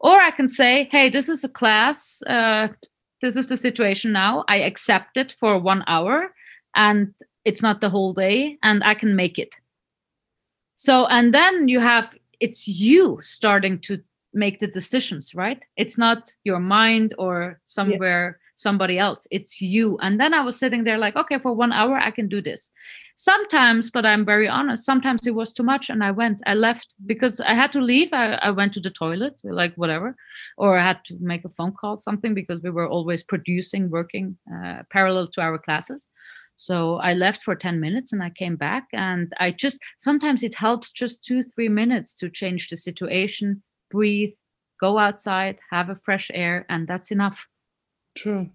or 0.00 0.20
i 0.20 0.30
can 0.30 0.48
say 0.48 0.88
hey 0.90 1.08
this 1.08 1.28
is 1.28 1.44
a 1.44 1.48
class 1.48 2.22
uh, 2.26 2.68
this 3.22 3.36
is 3.36 3.48
the 3.48 3.56
situation 3.56 4.12
now. 4.12 4.44
I 4.48 4.56
accept 4.56 5.16
it 5.16 5.32
for 5.32 5.58
one 5.58 5.82
hour 5.86 6.34
and 6.74 7.14
it's 7.44 7.62
not 7.62 7.80
the 7.80 7.90
whole 7.90 8.12
day 8.12 8.58
and 8.62 8.84
i 8.84 8.94
can 8.94 9.16
make 9.16 9.38
it. 9.38 9.54
So 10.76 11.06
and 11.06 11.32
then 11.32 11.68
you 11.68 11.80
have 11.80 12.16
it's 12.40 12.68
you 12.68 13.18
starting 13.22 13.78
to 13.80 14.02
make 14.34 14.58
the 14.58 14.66
decisions 14.66 15.34
right? 15.34 15.64
It's 15.76 15.96
not 15.96 16.34
your 16.44 16.60
mind 16.60 17.14
or 17.18 17.60
somewhere 17.66 18.38
somebody 18.56 18.98
else 18.98 19.26
it's 19.30 19.60
you 19.60 19.98
and 20.02 20.18
then 20.20 20.34
i 20.34 20.40
was 20.40 20.58
sitting 20.58 20.84
there 20.84 20.98
like 20.98 21.14
okay 21.16 21.38
for 21.38 21.52
one 21.52 21.72
hour 21.72 21.96
i 21.96 22.10
can 22.10 22.28
do 22.28 22.40
this 22.42 22.70
sometimes 23.16 23.90
but 23.90 24.04
i'm 24.04 24.24
very 24.24 24.48
honest 24.48 24.84
sometimes 24.84 25.26
it 25.26 25.34
was 25.34 25.52
too 25.52 25.62
much 25.62 25.88
and 25.90 26.02
i 26.02 26.10
went 26.10 26.40
i 26.46 26.54
left 26.54 26.94
because 27.06 27.40
i 27.40 27.54
had 27.54 27.72
to 27.72 27.80
leave 27.80 28.12
i, 28.12 28.34
I 28.34 28.50
went 28.50 28.72
to 28.74 28.80
the 28.80 28.90
toilet 28.90 29.34
like 29.44 29.74
whatever 29.76 30.16
or 30.56 30.78
i 30.78 30.82
had 30.82 31.04
to 31.06 31.16
make 31.20 31.44
a 31.44 31.50
phone 31.50 31.72
call 31.72 31.98
something 31.98 32.34
because 32.34 32.62
we 32.62 32.70
were 32.70 32.88
always 32.88 33.22
producing 33.22 33.90
working 33.90 34.36
uh, 34.52 34.82
parallel 34.90 35.28
to 35.28 35.40
our 35.40 35.58
classes 35.58 36.08
So 36.58 36.96
I 36.96 37.12
left 37.14 37.42
for 37.42 37.54
10 37.54 37.80
minutes 37.80 38.12
and 38.12 38.22
I 38.22 38.30
came 38.30 38.56
back. 38.56 38.88
And 38.92 39.32
I 39.38 39.50
just 39.50 39.78
sometimes 39.98 40.42
it 40.42 40.54
helps 40.54 40.90
just 40.90 41.24
two, 41.24 41.42
three 41.42 41.68
minutes 41.68 42.14
to 42.16 42.30
change 42.30 42.68
the 42.68 42.76
situation, 42.76 43.62
breathe, 43.90 44.32
go 44.80 44.98
outside, 44.98 45.58
have 45.70 45.90
a 45.90 45.96
fresh 45.96 46.30
air, 46.32 46.64
and 46.68 46.88
that's 46.88 47.10
enough. 47.10 47.46
True. 48.16 48.48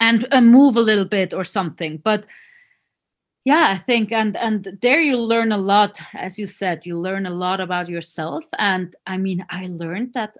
And 0.00 0.26
uh, 0.30 0.40
move 0.40 0.76
a 0.76 0.80
little 0.80 1.04
bit 1.04 1.34
or 1.34 1.44
something. 1.44 1.96
But 2.04 2.24
yeah 3.44 3.68
i 3.70 3.78
think 3.78 4.10
and 4.10 4.36
and 4.36 4.78
there 4.80 5.00
you 5.00 5.16
learn 5.16 5.52
a 5.52 5.58
lot 5.58 6.00
as 6.14 6.38
you 6.38 6.46
said 6.46 6.80
you 6.84 6.98
learn 6.98 7.26
a 7.26 7.30
lot 7.30 7.60
about 7.60 7.88
yourself 7.88 8.44
and 8.58 8.96
i 9.06 9.16
mean 9.16 9.44
i 9.50 9.66
learned 9.66 10.12
that 10.14 10.34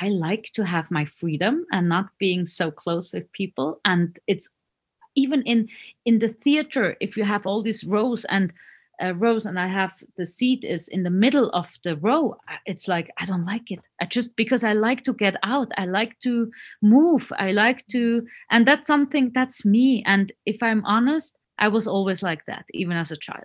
i 0.00 0.08
like 0.08 0.50
to 0.52 0.64
have 0.64 0.90
my 0.90 1.04
freedom 1.04 1.64
and 1.72 1.88
not 1.88 2.06
being 2.18 2.46
so 2.46 2.70
close 2.70 3.12
with 3.12 3.30
people 3.32 3.80
and 3.84 4.18
it's 4.26 4.50
even 5.14 5.42
in 5.42 5.68
in 6.04 6.18
the 6.18 6.28
theater 6.28 6.96
if 7.00 7.16
you 7.16 7.24
have 7.24 7.46
all 7.46 7.62
these 7.62 7.84
rows 7.84 8.24
and 8.26 8.52
uh, 9.02 9.14
rows 9.14 9.46
and 9.46 9.58
i 9.58 9.66
have 9.66 9.92
the 10.16 10.26
seat 10.26 10.64
is 10.64 10.88
in 10.88 11.02
the 11.02 11.10
middle 11.10 11.50
of 11.50 11.72
the 11.84 11.96
row 11.96 12.36
it's 12.64 12.88
like 12.88 13.10
i 13.18 13.24
don't 13.24 13.44
like 13.46 13.70
it 13.70 13.80
i 14.00 14.04
just 14.04 14.36
because 14.36 14.64
i 14.64 14.72
like 14.72 15.02
to 15.02 15.12
get 15.12 15.36
out 15.42 15.70
i 15.76 15.84
like 15.84 16.18
to 16.20 16.50
move 16.82 17.32
i 17.38 17.52
like 17.52 17.86
to 17.88 18.26
and 18.50 18.66
that's 18.66 18.86
something 18.86 19.30
that's 19.34 19.64
me 19.64 20.02
and 20.06 20.32
if 20.44 20.62
i'm 20.62 20.84
honest 20.84 21.36
i 21.58 21.68
was 21.68 21.86
always 21.86 22.22
like 22.22 22.44
that 22.46 22.64
even 22.72 22.96
as 22.96 23.10
a 23.10 23.16
child 23.16 23.44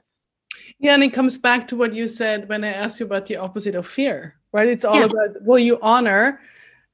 yeah 0.79 0.93
and 0.93 1.03
it 1.03 1.13
comes 1.13 1.37
back 1.37 1.67
to 1.67 1.75
what 1.75 1.93
you 1.93 2.07
said 2.07 2.47
when 2.49 2.63
i 2.63 2.71
asked 2.71 2.99
you 2.99 3.05
about 3.05 3.25
the 3.25 3.35
opposite 3.35 3.75
of 3.75 3.87
fear 3.87 4.35
right 4.53 4.67
it's 4.67 4.85
all 4.85 4.99
yeah. 4.99 5.05
about 5.05 5.29
will 5.41 5.59
you 5.59 5.77
honor 5.81 6.39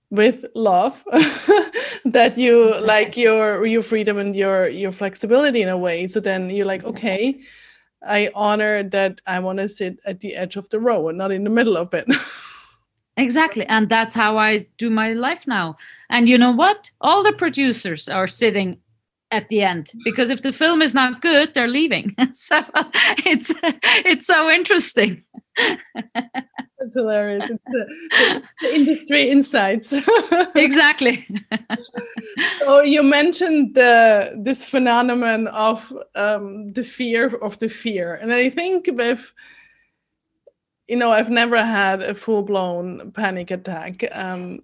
with 0.09 0.45
love 0.55 1.03
that 2.05 2.37
you 2.37 2.67
exactly. 2.67 2.87
like 2.87 3.17
your 3.17 3.65
your 3.65 3.81
freedom 3.81 4.17
and 4.17 4.35
your 4.35 4.67
your 4.69 4.91
flexibility 4.91 5.61
in 5.61 5.69
a 5.69 5.77
way 5.77 6.07
so 6.07 6.19
then 6.19 6.49
you're 6.49 6.65
like 6.65 6.81
exactly. 6.81 7.09
okay 7.09 7.39
i 8.07 8.29
honor 8.33 8.83
that 8.83 9.21
i 9.27 9.39
want 9.39 9.59
to 9.59 9.67
sit 9.67 9.99
at 10.05 10.19
the 10.19 10.35
edge 10.35 10.55
of 10.55 10.69
the 10.69 10.79
row 10.79 11.09
and 11.09 11.17
not 11.17 11.31
in 11.31 11.43
the 11.43 11.49
middle 11.49 11.77
of 11.77 11.93
it. 11.93 12.07
Exactly 13.19 13.65
and 13.65 13.89
that's 13.89 14.13
how 14.13 14.37
i 14.37 14.67
do 14.77 14.91
my 14.91 15.13
life 15.13 15.47
now. 15.47 15.75
And 16.09 16.29
you 16.29 16.37
know 16.37 16.51
what? 16.51 16.91
All 17.01 17.23
the 17.23 17.33
producers 17.33 18.07
are 18.07 18.27
sitting 18.27 18.77
at 19.31 19.49
the 19.49 19.61
end 19.63 19.91
because 20.05 20.29
if 20.29 20.43
the 20.43 20.53
film 20.53 20.81
is 20.83 20.93
not 20.93 21.21
good 21.21 21.53
they're 21.53 21.67
leaving. 21.67 22.15
So 22.33 22.57
it's 23.25 23.51
it's 24.05 24.27
so 24.27 24.49
interesting 24.51 25.23
that's 26.79 26.93
hilarious. 26.93 27.47
The, 27.47 27.59
the, 27.65 28.43
the, 28.61 28.75
industry 28.75 29.29
insights. 29.29 29.95
Exactly. 30.55 31.27
So 32.59 32.81
you 32.81 33.03
mentioned 33.03 33.75
the 33.75 34.33
this 34.37 34.63
phenomenon 34.63 35.47
of 35.47 35.93
um, 36.15 36.69
the 36.69 36.83
fear 36.83 37.27
of 37.27 37.57
the 37.59 37.69
fear. 37.69 38.15
And 38.15 38.33
i 38.33 38.49
think 38.49 38.89
with 38.91 39.33
you 40.87 40.95
know 40.95 41.11
i've 41.11 41.29
never 41.29 41.63
had 41.63 42.01
a 42.01 42.13
full-blown 42.13 43.11
panic 43.11 43.51
attack. 43.51 44.03
Um, 44.11 44.61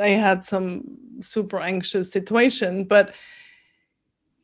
i 0.00 0.08
had 0.08 0.44
some 0.44 0.84
super 1.20 1.60
anxious 1.60 2.12
situation 2.12 2.84
but 2.84 3.14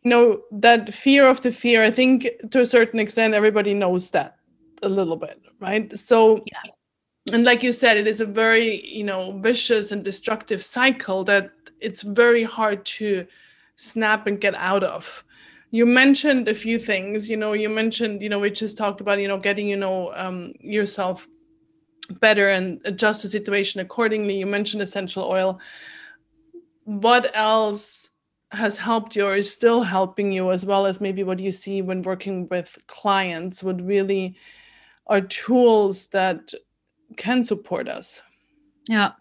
you 0.02 0.10
know 0.10 0.42
that 0.50 0.92
fear 0.94 1.28
of 1.28 1.40
the 1.42 1.52
fear 1.52 1.84
i 1.84 1.90
think 1.90 2.28
to 2.50 2.60
a 2.60 2.66
certain 2.66 2.98
extent 2.98 3.34
everybody 3.34 3.74
knows 3.74 4.10
that 4.12 4.36
a 4.82 4.88
little 4.88 5.16
bit 5.16 5.38
right? 5.62 5.96
So 5.98 6.42
yeah. 6.46 7.32
and 7.32 7.44
like 7.44 7.62
you 7.62 7.72
said 7.72 7.96
it 7.96 8.06
is 8.06 8.20
a 8.20 8.26
very 8.26 8.84
you 8.86 9.04
know 9.04 9.38
vicious 9.38 9.92
and 9.92 10.04
destructive 10.04 10.62
cycle 10.64 11.24
that 11.24 11.50
it's 11.80 12.02
very 12.02 12.42
hard 12.42 12.84
to 12.84 13.26
snap 13.76 14.26
and 14.26 14.40
get 14.40 14.54
out 14.56 14.82
of. 14.82 15.24
You 15.70 15.86
mentioned 15.86 16.48
a 16.48 16.54
few 16.54 16.78
things 16.78 17.30
you 17.30 17.36
know 17.36 17.52
you 17.52 17.68
mentioned 17.68 18.20
you 18.20 18.28
know 18.28 18.40
we 18.40 18.50
just 18.50 18.76
talked 18.76 19.00
about 19.00 19.20
you 19.20 19.28
know 19.28 19.38
getting 19.38 19.68
you 19.68 19.76
know 19.76 20.12
um, 20.14 20.52
yourself 20.60 21.26
better 22.20 22.48
and 22.50 22.80
adjust 22.84 23.22
the 23.22 23.28
situation 23.28 23.80
accordingly. 23.80 24.36
You 24.36 24.46
mentioned 24.46 24.82
essential 24.82 25.24
oil. 25.24 25.60
What 26.84 27.30
else 27.34 28.10
has 28.50 28.76
helped 28.76 29.16
you 29.16 29.24
or 29.26 29.36
is 29.36 29.50
still 29.50 29.82
helping 29.82 30.30
you 30.30 30.50
as 30.50 30.66
well 30.66 30.84
as 30.84 31.00
maybe 31.00 31.24
what 31.24 31.40
you 31.40 31.50
see 31.50 31.80
when 31.80 32.02
working 32.02 32.46
with 32.48 32.76
clients 32.86 33.62
would 33.62 33.86
really 33.86 34.36
are 35.06 35.20
tools 35.20 36.08
that 36.08 36.52
can 37.16 37.42
support 37.44 37.88
us. 37.88 38.22
Yeah. 38.88 39.12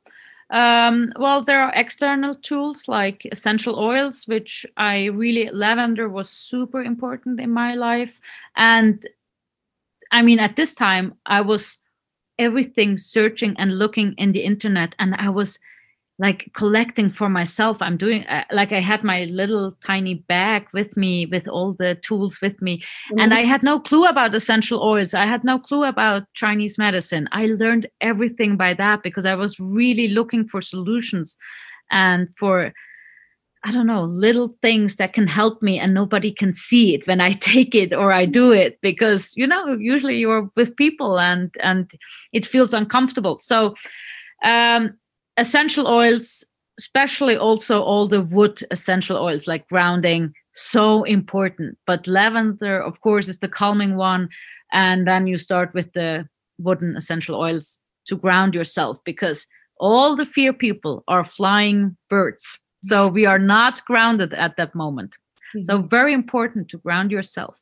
Um, 0.49 1.13
well 1.17 1.41
there 1.41 1.61
are 1.61 1.73
external 1.73 2.35
tools 2.35 2.89
like 2.89 3.25
essential 3.31 3.79
oils 3.79 4.27
which 4.27 4.65
i 4.75 5.05
really 5.05 5.49
lavender 5.49 6.09
was 6.09 6.29
super 6.29 6.83
important 6.83 7.39
in 7.39 7.51
my 7.51 7.73
life. 7.75 8.19
And 8.57 9.07
i 10.11 10.21
mean 10.21 10.39
at 10.39 10.57
this 10.57 10.75
time 10.75 11.13
i 11.25 11.39
was 11.39 11.79
everything 12.37 12.97
searching 12.97 13.55
and 13.57 13.79
looking 13.79 14.13
in 14.17 14.33
the 14.33 14.43
internet 14.43 14.93
and 14.99 15.15
i 15.15 15.29
was 15.29 15.57
like 16.21 16.51
collecting 16.53 17.09
for 17.09 17.29
myself. 17.29 17.81
I'm 17.81 17.97
doing 17.97 18.23
uh, 18.27 18.43
like 18.51 18.71
i 18.71 18.79
had 18.79 19.03
my 19.03 19.25
little 19.25 19.75
tiny 19.81 20.13
bag 20.13 20.67
with 20.71 20.95
me 20.95 21.25
with 21.25 21.47
all 21.47 21.73
the 21.73 21.95
tools 21.95 22.39
with 22.41 22.61
me 22.61 22.77
mm-hmm. 22.77 23.19
and 23.19 23.33
i 23.33 23.41
had 23.41 23.63
no 23.63 23.79
clue 23.79 24.05
about 24.05 24.35
essential 24.35 24.79
oils. 24.83 25.13
I 25.13 25.25
had 25.25 25.43
no 25.43 25.57
clue 25.57 25.83
about 25.83 26.23
chinese 26.33 26.77
medicine. 26.77 27.27
I 27.31 27.47
learned 27.47 27.87
everything 27.99 28.55
by 28.55 28.73
that 28.75 29.01
because 29.03 29.25
i 29.25 29.35
was 29.35 29.59
really 29.59 30.07
looking 30.09 30.47
for 30.47 30.61
solutions 30.61 31.37
and 31.89 32.27
for 32.37 32.71
i 33.63 33.71
don't 33.71 33.87
know 33.87 34.03
little 34.03 34.49
things 34.61 34.95
that 34.97 35.13
can 35.13 35.27
help 35.27 35.61
me 35.61 35.79
and 35.79 35.93
nobody 35.93 36.31
can 36.31 36.53
see 36.53 36.93
it 36.95 37.07
when 37.07 37.19
i 37.19 37.31
take 37.53 37.73
it 37.73 37.93
or 37.93 38.13
i 38.13 38.25
do 38.25 38.51
it 38.51 38.79
because 38.81 39.35
you 39.35 39.47
know 39.47 39.73
usually 39.73 40.17
you're 40.19 40.49
with 40.55 40.75
people 40.75 41.19
and 41.19 41.55
and 41.63 41.91
it 42.31 42.45
feels 42.45 42.73
uncomfortable. 42.73 43.39
So 43.39 43.75
um 44.43 45.00
essential 45.37 45.87
oils, 45.87 46.43
especially 46.79 47.35
also 47.35 47.81
all 47.81 48.07
the 48.07 48.21
wood 48.21 48.61
essential 48.71 49.17
oils 49.17 49.47
like 49.47 49.67
grounding, 49.67 50.33
so 50.53 51.03
important. 51.03 51.77
But 51.85 52.07
lavender, 52.07 52.81
of 52.81 53.01
course, 53.01 53.27
is 53.27 53.39
the 53.39 53.49
calming 53.49 53.95
one. 53.95 54.29
And 54.71 55.07
then 55.07 55.27
you 55.27 55.37
start 55.37 55.73
with 55.73 55.93
the 55.93 56.27
wooden 56.57 56.95
essential 56.95 57.35
oils 57.35 57.79
to 58.05 58.15
ground 58.15 58.53
yourself 58.53 58.99
because 59.03 59.47
all 59.79 60.15
the 60.15 60.25
fear 60.25 60.53
people 60.53 61.03
are 61.07 61.23
flying 61.23 61.97
birds. 62.09 62.59
So 62.83 63.07
we 63.07 63.25
are 63.25 63.39
not 63.39 63.83
grounded 63.85 64.33
at 64.33 64.57
that 64.57 64.73
moment. 64.75 65.17
Mm-hmm. 65.55 65.65
So, 65.65 65.81
very 65.81 66.13
important 66.13 66.69
to 66.69 66.77
ground 66.77 67.11
yourself. 67.11 67.57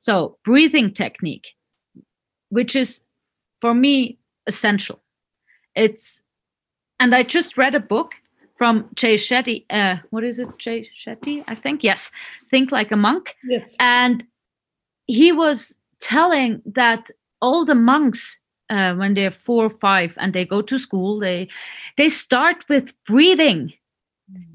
So, 0.00 0.38
breathing 0.44 0.92
technique, 0.92 1.48
which 2.48 2.76
is 2.76 3.04
for 3.60 3.74
me 3.74 4.18
essential. 4.46 5.02
It's 5.74 6.22
and 7.00 7.14
I 7.14 7.22
just 7.22 7.56
read 7.56 7.74
a 7.74 7.80
book 7.80 8.14
from 8.56 8.88
Jay 8.94 9.16
Shetty. 9.16 9.64
Uh, 9.70 9.96
what 10.10 10.24
is 10.24 10.38
it, 10.38 10.48
Jay 10.58 10.88
Shetty? 10.98 11.44
I 11.48 11.54
think 11.54 11.82
yes. 11.82 12.10
Think 12.50 12.70
like 12.70 12.92
a 12.92 12.96
monk. 12.96 13.36
Yes. 13.44 13.76
And 13.80 14.24
he 15.06 15.32
was 15.32 15.76
telling 16.00 16.62
that 16.66 17.10
all 17.40 17.64
the 17.64 17.74
monks, 17.74 18.38
uh, 18.70 18.94
when 18.94 19.14
they're 19.14 19.30
four 19.30 19.66
or 19.66 19.70
five 19.70 20.16
and 20.20 20.32
they 20.32 20.44
go 20.44 20.62
to 20.62 20.78
school, 20.78 21.18
they 21.18 21.48
they 21.96 22.08
start 22.08 22.64
with 22.68 22.94
breathing. 23.04 23.72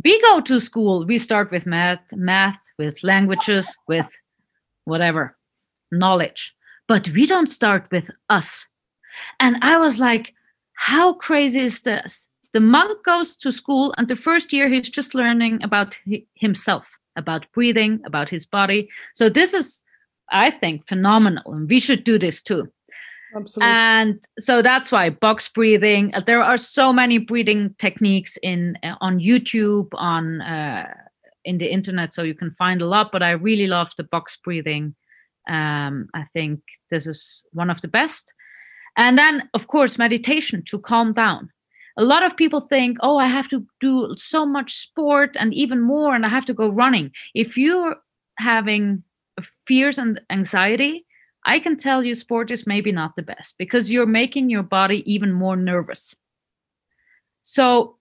We 0.04 0.20
go 0.22 0.42
to 0.42 0.60
school. 0.60 1.06
We 1.06 1.20
start 1.20 1.52
with 1.52 1.66
math, 1.66 2.02
math, 2.14 2.58
with 2.78 3.04
languages, 3.04 3.78
with 3.88 4.10
whatever 4.86 5.38
knowledge, 5.92 6.56
but 6.88 7.10
we 7.10 7.26
don't 7.26 7.48
start 7.50 7.88
with 7.92 8.10
us. 8.30 8.68
And 9.40 9.58
I 9.62 9.78
was 9.78 10.00
like, 10.00 10.34
how 10.82 11.14
crazy 11.14 11.60
is 11.60 11.82
this? 11.82 12.30
the 12.54 12.60
monk 12.60 13.04
goes 13.04 13.36
to 13.38 13.52
school 13.52 13.94
and 13.98 14.08
the 14.08 14.16
first 14.16 14.52
year 14.52 14.70
he's 14.70 14.90
just 14.90 15.14
learning 15.14 15.62
about 15.64 16.00
himself 16.36 16.98
about 17.16 17.46
breathing 17.54 18.02
about 18.06 18.30
his 18.30 18.46
body 18.46 18.90
so 19.16 19.30
this 19.30 19.54
is 19.54 19.84
i 20.32 20.50
think 20.50 20.88
phenomenal 20.88 21.54
and 21.54 21.70
we 21.70 21.80
should 21.80 22.04
do 22.04 22.18
this 22.18 22.42
too 22.42 22.68
Absolutely. 23.36 23.72
and 23.72 24.20
so 24.40 24.62
that's 24.62 24.92
why 24.92 25.10
box 25.10 25.50
breathing 25.50 26.14
uh, 26.16 26.22
there 26.26 26.42
are 26.42 26.58
so 26.58 26.92
many 26.92 27.18
breathing 27.18 27.76
techniques 27.78 28.38
in 28.42 28.78
uh, 28.84 28.96
on 29.02 29.20
youtube 29.20 29.90
on 29.94 30.42
uh, 30.42 30.92
in 31.46 31.58
the 31.58 31.72
internet 31.72 32.14
so 32.14 32.24
you 32.24 32.34
can 32.36 32.52
find 32.52 32.82
a 32.82 32.88
lot 32.88 33.12
but 33.12 33.22
i 33.22 33.32
really 33.32 33.68
love 33.68 33.92
the 33.98 34.04
box 34.04 34.38
breathing 34.44 34.96
um, 35.48 36.08
i 36.14 36.24
think 36.34 36.62
this 36.90 37.06
is 37.06 37.46
one 37.52 37.70
of 37.70 37.82
the 37.82 37.88
best 37.88 38.34
and 39.00 39.18
then 39.18 39.50
of 39.56 39.66
course 39.66 39.98
meditation 39.98 40.62
to 40.64 40.78
calm 40.78 41.12
down 41.14 41.50
a 42.00 42.04
lot 42.04 42.24
of 42.24 42.38
people 42.38 42.62
think, 42.62 42.98
oh, 43.02 43.18
I 43.18 43.28
have 43.28 43.50
to 43.50 43.66
do 43.82 44.16
so 44.18 44.46
much 44.46 44.78
sport 44.78 45.36
and 45.38 45.54
even 45.54 45.82
more, 45.82 46.16
and 46.16 46.26
I 46.26 46.30
have 46.30 46.46
to 46.46 46.54
go 46.54 46.70
running. 46.70 47.12
If 47.36 47.58
you're 47.58 47.98
having 48.38 49.04
fears 49.68 49.98
and 49.98 50.22
anxiety, 50.30 51.06
I 51.46 51.60
can 51.60 51.76
tell 51.76 52.02
you 52.02 52.16
sport 52.16 52.52
is 52.52 52.66
maybe 52.66 52.94
not 52.94 53.18
the 53.18 53.22
best 53.22 53.56
because 53.58 53.92
you're 53.92 54.06
making 54.06 54.50
your 54.50 54.64
body 54.64 55.04
even 55.12 55.34
more 55.34 55.58
nervous. 55.58 56.16
So 57.42 57.98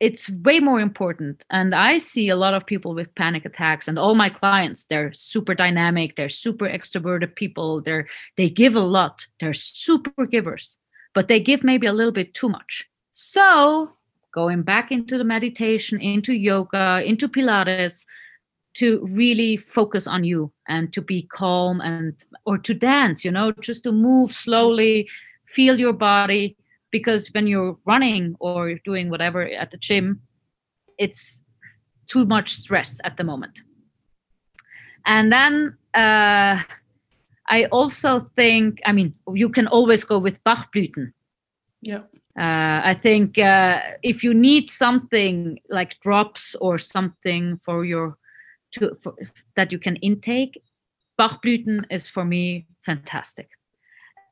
it's 0.00 0.30
way 0.30 0.58
more 0.60 0.80
important. 0.80 1.44
And 1.50 1.74
i 1.74 1.98
see 1.98 2.28
a 2.28 2.36
lot 2.36 2.54
of 2.54 2.66
people 2.66 2.94
with 2.94 3.14
panic 3.14 3.44
attacks 3.44 3.86
and 3.86 3.98
all 3.98 4.14
my 4.14 4.30
clients 4.30 4.84
they're 4.84 5.12
super 5.12 5.54
dynamic 5.54 6.16
they're 6.16 6.28
super 6.28 6.66
extroverted 6.66 7.34
people 7.36 7.82
they're 7.82 8.08
they 8.36 8.48
give 8.48 8.76
a 8.76 8.80
lot 8.80 9.26
they're 9.38 9.54
super 9.54 10.26
givers 10.26 10.78
but 11.14 11.28
they 11.28 11.40
give 11.40 11.64
maybe 11.64 11.86
a 11.86 11.92
little 11.92 12.12
bit 12.12 12.34
too 12.34 12.48
much. 12.48 12.88
So 13.12 13.92
going 14.32 14.62
back 14.62 14.92
into 14.92 15.18
the 15.18 15.24
meditation 15.24 16.00
into 16.00 16.32
yoga 16.32 17.02
into 17.04 17.28
pilates 17.28 18.06
to 18.74 19.04
really 19.10 19.56
focus 19.56 20.06
on 20.06 20.22
you 20.22 20.52
and 20.68 20.92
to 20.92 21.02
be 21.02 21.22
calm 21.22 21.80
and 21.80 22.24
or 22.44 22.56
to 22.56 22.72
dance 22.72 23.24
you 23.24 23.30
know 23.32 23.50
just 23.60 23.82
to 23.82 23.90
move 23.90 24.30
slowly 24.30 25.08
feel 25.46 25.80
your 25.80 25.92
body 25.92 26.56
because 26.90 27.28
when 27.28 27.46
you're 27.46 27.76
running 27.84 28.36
or 28.40 28.74
doing 28.84 29.10
whatever 29.10 29.42
at 29.42 29.70
the 29.70 29.76
gym 29.76 30.20
it's 30.98 31.42
too 32.06 32.24
much 32.26 32.54
stress 32.54 33.00
at 33.04 33.16
the 33.16 33.24
moment. 33.24 33.62
And 35.06 35.32
then 35.32 35.76
uh, 35.94 36.62
i 37.48 37.64
also 37.72 38.20
think 38.36 38.80
i 38.86 38.92
mean 38.92 39.14
you 39.34 39.48
can 39.48 39.66
always 39.66 40.04
go 40.04 40.18
with 40.18 40.42
bachblüten. 40.44 41.12
Yeah. 41.82 42.02
Uh, 42.38 42.80
i 42.84 42.94
think 42.94 43.38
uh, 43.38 43.80
if 44.02 44.22
you 44.24 44.32
need 44.34 44.70
something 44.70 45.58
like 45.68 45.98
drops 46.00 46.54
or 46.60 46.78
something 46.78 47.60
for 47.64 47.84
your 47.84 48.16
to 48.72 48.96
for, 49.02 49.14
that 49.56 49.72
you 49.72 49.78
can 49.78 49.96
intake 49.96 50.62
bachblüten 51.18 51.84
is 51.90 52.08
for 52.08 52.24
me 52.24 52.66
fantastic 52.84 53.48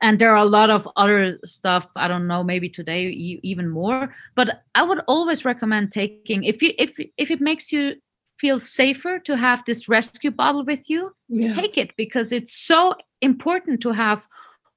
and 0.01 0.19
there 0.19 0.33
are 0.33 0.45
a 0.45 0.45
lot 0.45 0.71
of 0.71 0.89
other 0.97 1.39
stuff 1.45 1.89
i 1.97 2.09
don't 2.09 2.27
know 2.27 2.43
maybe 2.43 2.69
today 2.69 3.07
even 3.43 3.69
more 3.69 4.15
but 4.35 4.63
i 4.75 4.83
would 4.83 5.01
always 5.09 5.45
recommend 5.45 5.93
taking 5.93 6.45
if 6.45 6.63
you 6.63 6.73
if 6.79 6.99
if 7.17 7.31
it 7.31 7.41
makes 7.41 7.73
you 7.73 7.95
feel 8.39 8.59
safer 8.59 9.19
to 9.19 9.37
have 9.37 9.65
this 9.65 9.89
rescue 9.89 10.31
bottle 10.31 10.65
with 10.65 10.89
you 10.89 11.13
yeah. 11.29 11.55
take 11.55 11.77
it 11.77 11.93
because 11.97 12.33
it's 12.33 12.57
so 12.57 12.95
important 13.21 13.81
to 13.81 13.93
have 13.93 14.27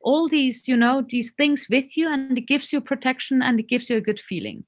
all 0.02 0.28
these 0.28 0.68
you 0.68 0.76
know 0.76 1.06
these 1.10 1.32
things 1.32 1.68
with 1.70 1.96
you 1.96 2.12
and 2.12 2.38
it 2.38 2.48
gives 2.48 2.74
you 2.74 2.82
protection 2.82 3.42
and 3.42 3.60
it 3.60 3.68
gives 3.68 3.90
you 3.90 3.98
a 3.98 4.02
good 4.02 4.20
feeling 4.20 4.64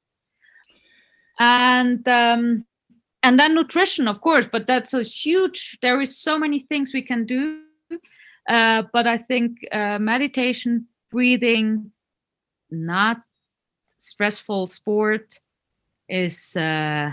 and 1.39 2.07
um 2.07 2.65
and 3.23 3.39
then 3.39 3.55
nutrition 3.55 4.07
of 4.07 4.21
course 4.21 4.47
but 4.51 4.67
that's 4.67 4.93
a 4.93 5.01
huge 5.01 5.77
there 5.81 5.99
is 5.99 6.15
so 6.15 6.37
many 6.37 6.59
things 6.59 6.93
we 6.93 7.01
can 7.01 7.25
do 7.25 7.62
uh, 8.47 8.83
but 8.91 9.07
I 9.07 9.17
think 9.17 9.59
uh, 9.71 9.99
meditation, 9.99 10.87
breathing, 11.11 11.91
not 12.69 13.21
stressful 13.97 14.67
sport 14.67 15.39
is 16.09 16.55
uh, 16.55 17.11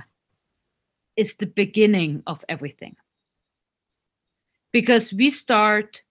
is 1.17 1.37
the 1.37 1.47
beginning 1.47 2.23
of 2.27 2.45
everything. 2.49 2.97
Because 4.73 5.13
we 5.13 5.31
start 5.31 6.03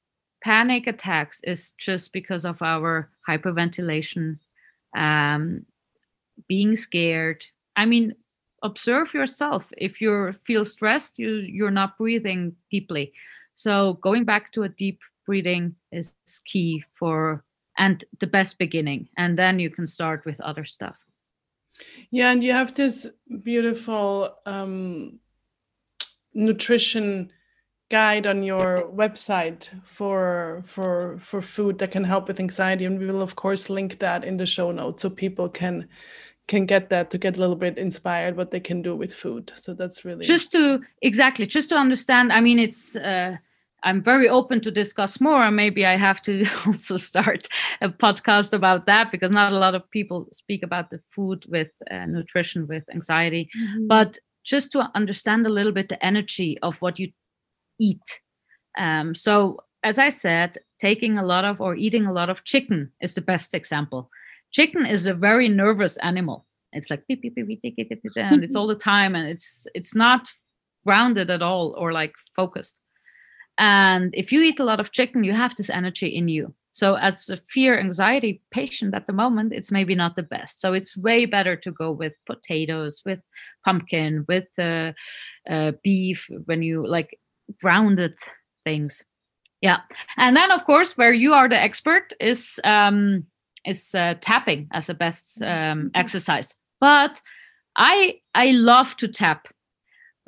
panic 0.44 0.88
attacks 0.88 1.42
is 1.44 1.74
just 1.78 2.14
because 2.14 2.46
of 2.46 2.62
our 2.62 3.10
hyperventilation, 3.28 4.38
um, 4.96 5.66
being 6.48 6.76
scared. 6.76 7.46
I 7.76 7.86
mean, 7.86 8.16
observe 8.64 9.14
yourself. 9.14 9.72
If 9.78 10.02
you 10.02 10.34
feel 10.44 10.66
stressed, 10.66 11.20
you 11.20 11.36
you're 11.36 11.72
not 11.72 11.98
breathing 11.98 12.56
deeply. 12.72 13.14
So 13.60 13.96
going 13.96 14.24
back 14.24 14.54
to 14.54 14.64
a 14.64 14.70
deep 14.70 15.02
breathing 15.26 15.76
is 15.92 16.16
key 16.46 16.82
for 16.94 17.44
and 17.78 18.06
the 18.22 18.28
best 18.28 18.58
beginning 18.58 19.10
and 19.18 19.38
then 19.38 19.60
you 19.60 19.70
can 19.70 19.86
start 19.86 20.24
with 20.24 20.40
other 20.40 20.64
stuff. 20.64 20.96
Yeah 22.10 22.32
and 22.32 22.42
you 22.42 22.54
have 22.54 22.74
this 22.74 23.06
beautiful 23.44 24.34
um, 24.46 25.20
nutrition 26.34 27.34
guide 27.92 28.28
on 28.28 28.44
your 28.44 28.90
website 28.96 29.70
for 29.84 30.62
for 30.66 31.18
for 31.20 31.42
food 31.42 31.80
that 31.80 31.92
can 31.92 32.06
help 32.06 32.30
with 32.30 32.40
anxiety 32.40 32.86
and 32.86 32.98
we 32.98 33.08
will 33.08 33.22
of 33.22 33.36
course 33.36 33.70
link 33.70 34.00
that 34.00 34.24
in 34.24 34.38
the 34.38 34.46
show 34.46 34.72
notes 34.72 35.02
so 35.02 35.10
people 35.10 35.50
can 35.50 35.86
can 36.48 36.66
get 36.66 36.90
that 36.90 37.10
to 37.10 37.18
get 37.18 37.36
a 37.36 37.42
little 37.42 37.58
bit 37.58 37.78
inspired 37.78 38.38
what 38.38 38.52
they 38.52 38.60
can 38.60 38.82
do 38.82 38.96
with 38.96 39.14
food. 39.14 39.52
So 39.56 39.74
that's 39.74 40.06
really 40.06 40.24
just 40.24 40.54
to 40.54 40.80
exactly 41.02 41.46
just 41.46 41.70
to 41.70 41.76
understand 41.76 42.32
i 42.32 42.40
mean 42.40 42.58
it's 42.58 42.96
uh 42.96 43.36
I'm 43.84 44.04
very 44.04 44.28
open 44.28 44.62
to 44.62 44.72
discuss 44.72 45.22
more. 45.22 45.44
And 45.44 45.56
maybe 45.56 45.86
I 45.86 45.98
have 45.98 46.22
to 46.24 46.46
also 46.66 46.98
start 46.98 47.48
a 47.82 47.90
podcast 47.90 48.54
about 48.54 48.86
that 48.86 49.12
because 49.12 49.32
not 49.32 49.54
a 49.54 49.60
lot 49.60 49.76
of 49.76 49.90
people 49.92 50.28
speak 50.34 50.64
about 50.64 50.90
the 50.90 51.00
food 51.08 51.46
with 51.48 51.72
uh, 51.90 52.06
nutrition 52.06 52.68
with 52.68 52.84
anxiety. 52.94 53.50
Mm-hmm. 53.58 53.88
But 53.88 54.18
just 54.44 54.72
to 54.72 54.90
understand 54.96 55.46
a 55.46 55.50
little 55.50 55.72
bit 55.72 55.90
the 55.90 56.04
energy 56.04 56.58
of 56.62 56.82
what 56.82 57.00
you 57.00 57.12
eat. 57.80 58.22
Um, 58.78 59.14
so, 59.16 59.60
as 59.84 59.98
I 59.98 60.10
said, 60.10 60.58
taking 60.80 61.18
a 61.18 61.26
lot 61.26 61.46
of 61.46 61.62
or 61.62 61.76
eating 61.76 62.06
a 62.06 62.14
lot 62.14 62.30
of 62.30 62.44
chicken 62.44 62.92
is 63.02 63.16
the 63.16 63.22
best 63.22 63.54
example. 63.54 64.10
Chicken 64.52 64.86
is 64.86 65.06
a 65.06 65.14
very 65.14 65.48
nervous 65.48 65.98
animal. 65.98 66.46
It's 66.74 66.90
like 66.90 67.06
beep, 67.08 67.22
beep, 67.22 67.36
beep, 67.36 67.48
beep, 67.48 67.62
beep, 67.62 67.76
beep, 67.78 68.02
beep, 68.02 68.18
and 68.18 68.44
it's 68.44 68.56
all 68.58 68.68
the 68.68 68.76
time, 68.76 69.16
and 69.16 69.28
it's 69.28 69.66
it's 69.74 69.96
not 69.96 70.30
grounded 70.86 71.30
at 71.30 71.42
all 71.42 71.76
or 71.78 71.92
like 71.92 72.14
focused. 72.36 72.78
And 73.60 74.12
if 74.16 74.32
you 74.32 74.42
eat 74.42 74.60
a 74.60 74.64
lot 74.64 74.80
of 74.80 74.94
chicken, 74.94 75.24
you 75.24 75.34
have 75.34 75.56
this 75.56 75.70
energy 75.70 76.08
in 76.08 76.30
you. 76.30 76.56
So, 76.72 76.96
as 76.96 77.30
a 77.30 77.36
fear 77.36 77.78
anxiety 77.78 78.42
patient 78.52 78.96
at 78.96 79.06
the 79.06 79.14
moment, 79.14 79.52
it's 79.54 79.72
maybe 79.72 79.96
not 79.96 80.16
the 80.16 80.24
best. 80.24 80.62
So, 80.62 80.72
it's 80.72 80.96
way 80.96 81.26
better 81.26 81.58
to 81.58 81.72
go 81.72 81.92
with 81.92 82.14
potatoes, 82.26 83.02
with 83.06 83.20
pumpkin, 83.66 84.26
with 84.30 84.48
uh, 84.58 84.94
uh, 85.50 85.74
beef 85.84 86.30
when 86.46 86.64
you 86.64 86.88
like 86.88 87.20
grounded 87.62 88.14
things. 88.64 89.04
Yeah. 89.62 89.80
And 90.16 90.38
then, 90.38 90.52
of 90.52 90.66
course, 90.66 90.96
where 90.96 91.12
you 91.12 91.34
are 91.34 91.50
the 91.50 91.60
expert 91.60 92.14
is 92.22 92.62
um, 92.64 93.26
is 93.66 93.94
uh, 93.94 94.14
tapping 94.22 94.70
as 94.72 94.88
a 94.88 94.94
best 94.94 95.42
um, 95.42 95.48
mm-hmm. 95.48 95.88
exercise. 95.96 96.56
But 96.80 97.22
I 97.76 98.22
I 98.36 98.52
love 98.52 98.96
to 98.98 99.10
tap 99.10 99.50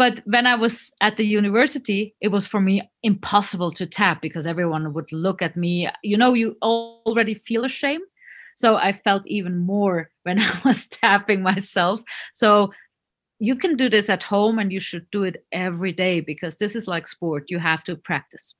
but 0.01 0.19
when 0.25 0.47
I 0.47 0.55
was 0.55 0.91
at 0.99 1.17
the 1.17 1.27
university, 1.27 2.15
it 2.21 2.29
was 2.29 2.47
for 2.47 2.59
me 2.59 2.89
impossible 3.03 3.69
to 3.73 3.85
tap 3.85 4.19
because 4.19 4.47
everyone 4.47 4.93
would 4.93 5.11
look 5.11 5.43
at 5.43 5.55
me. 5.55 5.87
You 6.01 6.17
know, 6.17 6.33
you 6.33 6.57
already 6.63 7.35
feel 7.35 7.65
ashamed. 7.65 8.07
So 8.57 8.77
I 8.77 8.93
felt 8.93 9.21
even 9.27 9.59
more 9.59 10.09
when 10.23 10.39
I 10.39 10.59
was 10.65 10.87
tapping 10.87 11.43
myself. 11.43 12.01
So 12.33 12.73
you 13.37 13.55
can 13.55 13.77
do 13.77 13.89
this 13.89 14.09
at 14.09 14.23
home 14.23 14.57
and 14.57 14.71
you 14.71 14.79
should 14.79 15.05
do 15.11 15.21
it 15.21 15.45
every 15.51 15.91
day 15.91 16.19
because 16.19 16.57
this 16.57 16.75
is 16.75 16.87
like 16.87 17.07
sport. 17.07 17.43
You 17.49 17.59
have 17.59 17.83
to 17.83 17.95
practice. 17.95 18.55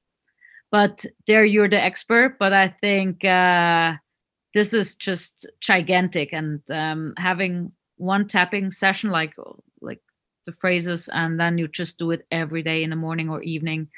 But 0.70 1.08
there 1.26 1.44
you're 1.44 1.70
the 1.70 1.84
expert. 1.84 2.38
But 2.38 2.54
I 2.54 2.68
think 2.68 3.26
uh, 3.26 3.94
this 4.54 4.76
is 4.76 4.96
just 4.96 5.50
gigantic. 5.60 6.34
And 6.34 6.62
um, 6.70 7.16
having 7.18 7.72
one 7.98 8.28
tapping 8.28 8.72
session 8.72 9.10
like 9.10 9.34
like 9.40 9.71
the 10.46 10.52
phrases 10.52 11.10
and 11.14 11.40
then 11.40 11.58
you 11.58 11.68
just 11.68 11.98
do 11.98 12.12
it 12.12 12.26
every 12.32 12.64
day 12.64 12.84
in 12.84 12.90
the 12.90 12.96
morning 12.96 13.30
or 13.30 13.42
evening. 13.42 13.90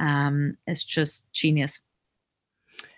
Um, 0.00 0.56
it's 0.66 0.84
just 0.84 1.32
genius. 1.32 1.80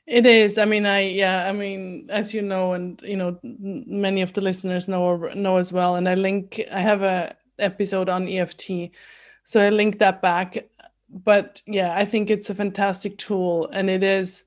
It 0.06 0.26
is. 0.26 0.58
I 0.58 0.64
mean 0.64 0.86
i 0.86 1.00
yeah 1.00 1.48
i 1.48 1.52
mean 1.52 2.08
as 2.10 2.34
you 2.34 2.42
know 2.42 2.72
and 2.72 3.00
you 3.02 3.16
know 3.16 3.38
many 3.42 4.22
of 4.22 4.32
the 4.32 4.40
listeners 4.40 4.88
know 4.88 5.16
know 5.34 5.56
as 5.56 5.72
well 5.72 5.94
and 5.94 6.08
i 6.08 6.14
link 6.14 6.60
i 6.72 6.80
have 6.80 7.02
a 7.02 7.36
episode 7.60 8.08
on 8.08 8.26
eft 8.26 8.68
so 9.44 9.60
i 9.60 9.70
link 9.70 9.98
that 9.98 10.20
back. 10.20 10.66
But 11.08 11.62
yeah 11.66 11.94
i 11.96 12.04
think 12.04 12.28
it's 12.28 12.50
a 12.50 12.54
fantastic 12.54 13.18
tool 13.18 13.68
and 13.72 13.88
it 13.88 14.02
is 14.02 14.44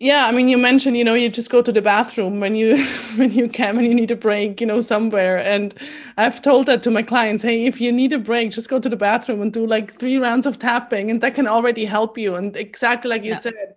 yeah 0.00 0.26
i 0.26 0.32
mean 0.32 0.48
you 0.48 0.56
mentioned 0.56 0.96
you 0.96 1.04
know 1.04 1.12
you 1.12 1.28
just 1.28 1.50
go 1.50 1.60
to 1.60 1.70
the 1.70 1.82
bathroom 1.82 2.40
when 2.40 2.54
you 2.54 2.84
when 3.16 3.30
you 3.30 3.48
can 3.48 3.76
and 3.76 3.86
you 3.86 3.94
need 3.94 4.10
a 4.10 4.16
break 4.16 4.60
you 4.60 4.66
know 4.66 4.80
somewhere. 4.80 5.38
And 5.38 5.74
i've 6.16 6.42
told 6.42 6.66
that 6.66 6.82
to 6.84 6.90
my 6.90 7.02
clients 7.02 7.42
hey 7.42 7.66
if 7.66 7.80
you 7.80 7.92
need 7.92 8.12
a 8.12 8.18
break 8.18 8.50
just 8.50 8.70
go 8.70 8.80
to 8.80 8.88
the 8.88 8.96
bathroom 8.96 9.42
and 9.42 9.52
do 9.52 9.64
like 9.66 9.92
three 9.92 10.16
rounds 10.16 10.46
of 10.46 10.58
tapping 10.58 11.10
and 11.10 11.20
that 11.20 11.34
can 11.34 11.46
already 11.46 11.84
help 11.84 12.18
you. 12.18 12.34
And 12.34 12.56
exactly 12.56 13.10
like 13.10 13.22
you 13.22 13.30
yeah. 13.30 13.36
said 13.36 13.74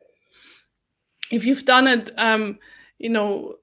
if 1.30 1.46
you've 1.46 1.66
done 1.66 1.88
it 1.88 2.12
um 2.18 2.58
you 2.98 3.10
know 3.10 3.56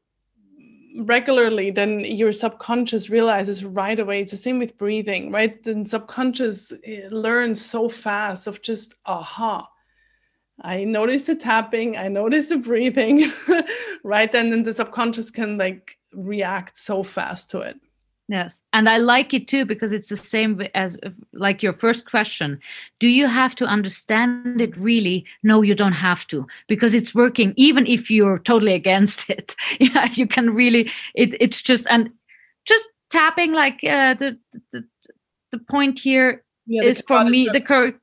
regularly 0.98 1.70
then 1.70 2.00
your 2.00 2.32
subconscious 2.32 3.08
realizes 3.08 3.64
right 3.64 3.98
away. 3.98 4.20
It's 4.20 4.32
the 4.32 4.36
same 4.36 4.58
with 4.58 4.76
breathing 4.76 5.32
right? 5.32 5.62
Then 5.62 5.86
subconscious 5.86 6.72
eh, 6.84 7.08
learns 7.10 7.64
so 7.64 7.88
fast 7.88 8.46
of 8.46 8.60
just 8.60 8.96
aha 9.06 9.66
I 10.62 10.84
notice 10.84 11.26
the 11.26 11.34
tapping, 11.34 11.96
I 11.96 12.08
notice 12.08 12.48
the 12.48 12.58
breathing, 12.58 13.30
right? 14.04 14.34
And 14.34 14.52
then 14.52 14.62
the 14.62 14.72
subconscious 14.72 15.30
can 15.30 15.56
like 15.58 15.98
react 16.12 16.76
so 16.76 17.02
fast 17.02 17.50
to 17.50 17.60
it. 17.60 17.80
Yes. 18.28 18.60
And 18.72 18.88
I 18.88 18.98
like 18.98 19.34
it 19.34 19.48
too 19.48 19.64
because 19.64 19.92
it's 19.92 20.08
the 20.08 20.16
same 20.16 20.62
as 20.72 20.96
like 21.32 21.64
your 21.64 21.72
first 21.72 22.08
question. 22.08 22.60
Do 23.00 23.08
you 23.08 23.26
have 23.26 23.56
to 23.56 23.64
understand 23.64 24.60
it 24.60 24.76
really? 24.76 25.24
No, 25.42 25.62
you 25.62 25.74
don't 25.74 25.94
have 25.94 26.28
to 26.28 26.46
because 26.68 26.94
it's 26.94 27.12
working 27.12 27.54
even 27.56 27.88
if 27.88 28.08
you're 28.08 28.38
totally 28.38 28.74
against 28.74 29.30
it. 29.36 29.56
yeah, 29.80 30.08
you 30.12 30.28
can 30.28 30.54
really 30.54 30.92
it 31.16 31.34
it's 31.40 31.60
just 31.60 31.88
and 31.90 32.10
just 32.66 32.88
tapping 33.10 33.52
like 33.52 33.80
uh, 33.82 34.14
the, 34.14 34.38
the 34.70 34.84
the 35.50 35.58
point 35.58 35.98
here 35.98 36.44
yeah, 36.66 36.84
is 36.84 37.00
for 37.08 37.24
me 37.24 37.48
the 37.52 37.60
curve 37.60 37.94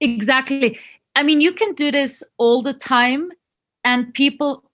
exactly. 0.00 0.78
I 1.16 1.22
mean, 1.22 1.40
you 1.40 1.52
can 1.52 1.74
do 1.74 1.90
this 1.90 2.22
all 2.38 2.62
the 2.62 2.72
time 2.72 3.30
and 3.84 4.12
people 4.14 4.64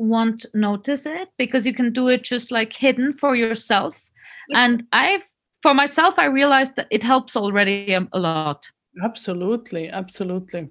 won't 0.00 0.46
notice 0.54 1.04
it 1.04 1.28
because 1.36 1.66
you 1.66 1.74
can 1.74 1.92
do 1.92 2.08
it 2.08 2.22
just 2.22 2.50
like 2.50 2.72
hidden 2.72 3.12
for 3.12 3.36
yourself. 3.36 4.10
And 4.52 4.84
i've 4.92 5.22
for 5.62 5.74
myself 5.74 6.18
i 6.18 6.24
realized 6.24 6.74
that 6.76 6.88
it 6.90 7.02
helps 7.02 7.36
already 7.36 7.92
a, 7.92 8.08
a 8.12 8.18
lot. 8.18 8.70
Absolutely 9.04 9.88
absolutely. 9.88 10.68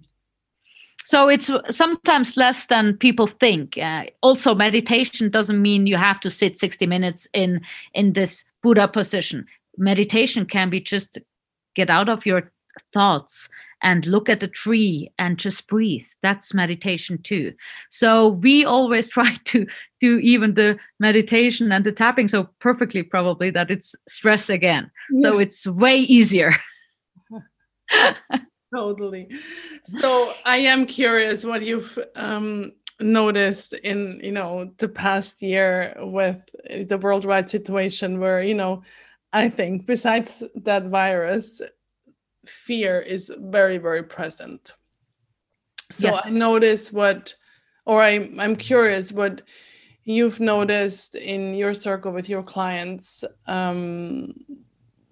So 1.06 1.30
it's 1.30 1.50
sometimes 1.70 2.38
less 2.38 2.68
than 2.68 2.98
people 2.98 3.26
think. 3.26 3.78
Uh, 3.78 4.06
also 4.22 4.54
meditation 4.54 5.30
doesn't 5.30 5.62
mean 5.62 5.88
you 5.88 5.96
have 5.98 6.20
to 6.20 6.30
sit 6.30 6.60
60 6.60 6.86
minutes 6.88 7.28
in 7.34 7.62
in 7.94 8.14
this 8.14 8.46
buddha 8.62 8.88
position. 8.88 9.46
Meditation 9.78 10.46
can 10.46 10.70
be 10.70 10.82
just 10.82 11.20
get 11.76 11.90
out 11.90 12.10
of 12.10 12.26
your 12.26 12.52
thoughts 12.94 13.50
and 13.82 14.06
look 14.06 14.30
at 14.30 14.40
the 14.40 14.48
tree 14.48 15.12
and 15.18 15.38
just 15.38 15.68
breathe. 15.68 16.06
That's 16.22 16.54
meditation 16.54 17.22
too. 17.22 17.54
So 17.90 18.30
we 18.30 18.66
always 18.66 19.10
try 19.16 19.36
to 19.46 19.66
do 20.00 20.18
even 20.20 20.54
the 20.54 20.78
meditation 21.00 21.72
and 21.72 21.86
the 21.86 21.92
tapping 21.92 22.28
so 22.28 22.50
perfectly 22.60 23.04
probably 23.04 23.50
that 23.52 23.72
it's 23.72 23.96
stress 24.08 24.50
again. 24.50 24.92
Yes. 25.12 25.24
so 25.24 25.40
it's 25.40 25.68
way 25.68 25.98
easier. 26.00 26.54
Totally. 28.74 29.28
So 29.86 30.34
i 30.46 30.58
am 30.58 30.86
curious 30.86 31.44
what 31.44 31.64
you've 31.64 31.98
um, 32.16 32.74
noticed 33.00 33.74
in 33.74 34.20
you 34.24 34.32
know 34.32 34.72
the 34.78 34.88
past 34.88 35.42
year 35.42 35.96
with 36.00 36.38
the 36.88 36.98
worldwide 36.98 37.50
situation 37.50 38.20
where 38.20 38.44
you 38.44 38.54
know 38.54 38.84
i 39.32 39.48
think 39.48 39.86
besides 39.86 40.44
that 40.56 40.86
virus 40.88 41.62
fear 42.46 43.00
is 43.00 43.32
very 43.38 43.78
very 43.78 44.04
present. 44.04 44.74
So 45.92 46.10
yes. 46.10 46.26
i 46.26 46.30
notice 46.30 46.94
what 46.94 47.34
or 47.86 48.04
I, 48.04 48.30
i'm 48.38 48.56
curious 48.56 49.12
what 49.12 49.42
you've 50.04 50.40
noticed 50.40 51.16
in 51.16 51.54
your 51.56 51.74
circle 51.74 52.12
with 52.12 52.30
your 52.30 52.44
clients. 52.44 53.24
Um 53.48 54.34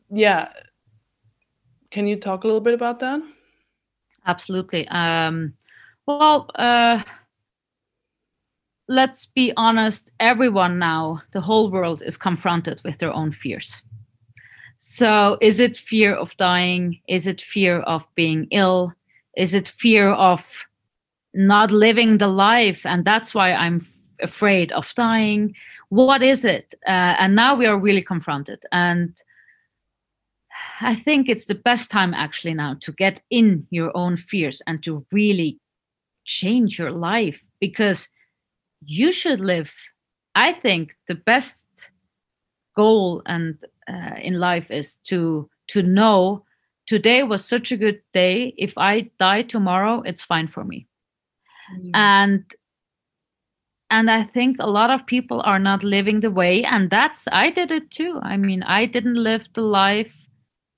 yeah. 0.09 0.49
Can 1.91 2.07
you 2.07 2.15
talk 2.15 2.43
a 2.43 2.47
little 2.47 2.61
bit 2.61 2.73
about 2.73 2.99
that? 2.99 3.21
Absolutely. 4.25 4.87
Um 4.87 5.53
well 6.05 6.49
uh 6.55 7.03
let's 8.87 9.25
be 9.25 9.51
honest 9.57 10.09
everyone 10.19 10.79
now 10.79 11.21
the 11.33 11.41
whole 11.41 11.69
world 11.69 12.01
is 12.01 12.15
confronted 12.17 12.81
with 12.83 12.97
their 12.99 13.13
own 13.13 13.31
fears 13.31 13.81
so, 14.77 15.37
is 15.41 15.59
it 15.59 15.75
fear 15.75 16.13
of 16.13 16.37
dying? 16.37 17.01
Is 17.07 17.25
it 17.25 17.41
fear 17.41 17.79
of 17.81 18.07
being 18.15 18.47
ill? 18.51 18.93
Is 19.35 19.53
it 19.53 19.67
fear 19.67 20.11
of 20.11 20.65
not 21.33 21.71
living 21.71 22.17
the 22.17 22.27
life? 22.27 22.85
And 22.85 23.03
that's 23.03 23.33
why 23.33 23.53
I'm 23.53 23.85
afraid 24.21 24.71
of 24.71 24.93
dying. 24.95 25.55
What 25.89 26.21
is 26.21 26.45
it? 26.45 26.75
Uh, 26.85 27.15
and 27.19 27.35
now 27.35 27.55
we 27.55 27.65
are 27.65 27.77
really 27.77 28.01
confronted. 28.01 28.63
And 28.71 29.17
I 30.81 30.93
think 30.93 31.27
it's 31.27 31.47
the 31.47 31.55
best 31.55 31.89
time 31.89 32.13
actually 32.13 32.53
now 32.53 32.75
to 32.81 32.91
get 32.91 33.21
in 33.31 33.65
your 33.71 33.95
own 33.97 34.15
fears 34.17 34.61
and 34.67 34.83
to 34.83 35.05
really 35.11 35.59
change 36.25 36.77
your 36.77 36.91
life 36.91 37.43
because 37.59 38.09
you 38.85 39.11
should 39.11 39.39
live. 39.39 39.73
I 40.35 40.51
think 40.51 40.95
the 41.07 41.15
best 41.15 41.65
goal 42.75 43.23
and 43.25 43.57
uh, 43.87 44.15
in 44.21 44.39
life 44.39 44.71
is 44.71 44.97
to 45.05 45.49
to 45.67 45.81
know 45.83 46.43
today 46.87 47.23
was 47.23 47.43
such 47.43 47.71
a 47.71 47.77
good 47.77 48.01
day. 48.13 48.53
If 48.57 48.77
i 48.77 49.09
die 49.19 49.43
tomorrow 49.43 50.01
it's 50.05 50.23
fine 50.23 50.47
for 50.47 50.63
me. 50.63 50.87
Mm. 51.67 51.91
and 51.93 52.43
and 53.89 54.09
i 54.09 54.23
think 54.23 54.55
a 54.59 54.69
lot 54.69 54.89
of 54.89 55.05
people 55.05 55.41
are 55.43 55.59
not 55.59 55.83
living 55.83 56.21
the 56.21 56.31
way 56.31 56.63
and 56.63 56.89
that's 56.89 57.27
i 57.31 57.49
did 57.49 57.71
it 57.71 57.91
too. 57.91 58.19
I 58.23 58.37
mean 58.37 58.63
i 58.63 58.85
didn't 58.85 59.15
live 59.15 59.49
the 59.53 59.61
life 59.61 60.27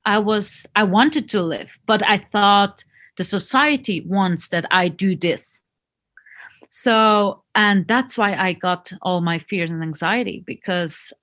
i 0.05 0.17
was 0.17 0.65
i 0.75 0.83
wanted 0.83 1.29
to 1.29 1.43
live 1.43 1.77
but 1.85 2.01
i 2.03 2.17
thought 2.17 2.83
the 3.17 3.23
society 3.23 4.01
wants 4.01 4.49
that 4.49 4.65
i 4.71 4.87
do 4.87 5.15
this. 5.15 5.61
So 6.71 7.43
and 7.53 7.87
that's 7.87 8.17
why 8.17 8.35
i 8.35 8.53
got 8.53 8.91
all 9.01 9.21
my 9.21 9.37
fears 9.39 9.69
and 9.69 9.83
anxiety 9.83 10.43
because 10.45 11.13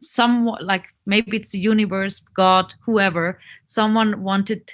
somewhat 0.00 0.64
like 0.64 0.84
maybe 1.06 1.36
it's 1.36 1.50
the 1.50 1.58
universe 1.58 2.20
god 2.34 2.72
whoever 2.84 3.38
someone 3.66 4.22
wanted 4.22 4.72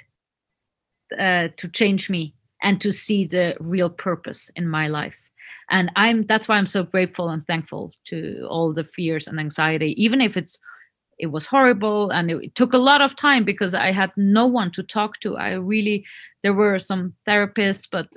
uh, 1.17 1.47
to 1.57 1.67
change 1.69 2.09
me 2.09 2.33
and 2.61 2.81
to 2.81 2.91
see 2.91 3.25
the 3.25 3.55
real 3.59 3.89
purpose 3.89 4.49
in 4.55 4.67
my 4.67 4.87
life. 4.87 5.29
And 5.69 5.91
i'm 5.97 6.25
that's 6.25 6.47
why 6.47 6.55
i'm 6.57 6.65
so 6.65 6.83
grateful 6.83 7.27
and 7.29 7.45
thankful 7.45 7.91
to 8.05 8.47
all 8.49 8.71
the 8.71 8.85
fears 8.85 9.27
and 9.27 9.37
anxiety 9.37 10.01
even 10.01 10.21
if 10.21 10.37
it's 10.37 10.57
it 11.19 11.27
was 11.27 11.45
horrible 11.45 12.09
and 12.11 12.31
it, 12.31 12.37
it 12.41 12.55
took 12.55 12.71
a 12.73 12.77
lot 12.77 13.01
of 13.01 13.17
time 13.17 13.43
because 13.43 13.73
i 13.73 13.91
had 13.91 14.11
no 14.15 14.45
one 14.45 14.71
to 14.71 14.83
talk 14.83 15.19
to. 15.19 15.35
I 15.35 15.51
really 15.53 16.05
there 16.41 16.53
were 16.53 16.79
some 16.79 17.15
therapists 17.27 17.85
but 17.91 18.07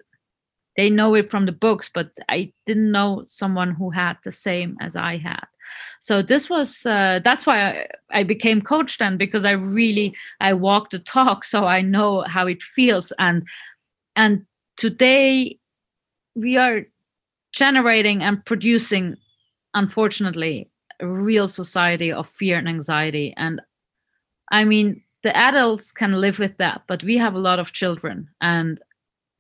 they 0.77 0.91
know 0.91 1.15
it 1.17 1.29
from 1.29 1.47
the 1.47 1.59
books 1.67 1.91
but 1.93 2.11
i 2.29 2.53
didn't 2.67 2.93
know 2.93 3.25
someone 3.27 3.73
who 3.75 3.91
had 3.91 4.17
the 4.23 4.33
same 4.33 4.77
as 4.81 4.95
i 4.95 5.17
had 5.17 5.47
so 6.01 6.23
this 6.23 6.49
was 6.49 6.87
uh, 6.87 7.21
that's 7.23 7.47
why 7.47 7.71
I, 7.71 7.87
I 8.11 8.23
became 8.23 8.63
coach 8.63 8.99
then 8.99 9.17
because 9.17 9.45
i 9.45 9.53
really 9.53 10.15
i 10.41 10.53
walk 10.53 10.91
the 10.91 10.99
talk 10.99 11.45
so 11.45 11.67
i 11.67 11.81
know 11.81 12.23
how 12.23 12.47
it 12.47 12.63
feels. 12.63 13.13
And 13.19 13.45
and 14.17 14.47
today 14.77 15.59
we 16.35 16.57
are 16.57 16.83
generating 17.53 18.23
and 18.23 18.45
producing 18.45 19.17
unfortunately 19.75 20.71
a 21.01 21.07
real 21.07 21.49
society 21.49 22.13
of 22.13 22.29
fear 22.29 22.59
and 22.59 22.69
anxiety. 22.69 23.35
And 23.37 23.61
i 24.51 24.65
mean 24.65 25.03
the 25.23 25.37
adults 25.37 25.93
can 25.93 26.13
live 26.13 26.39
with 26.39 26.57
that 26.57 26.83
but 26.89 27.05
we 27.05 27.19
have 27.19 27.35
a 27.35 27.39
lot 27.39 27.59
of 27.59 27.73
children. 27.73 28.29
And 28.41 28.81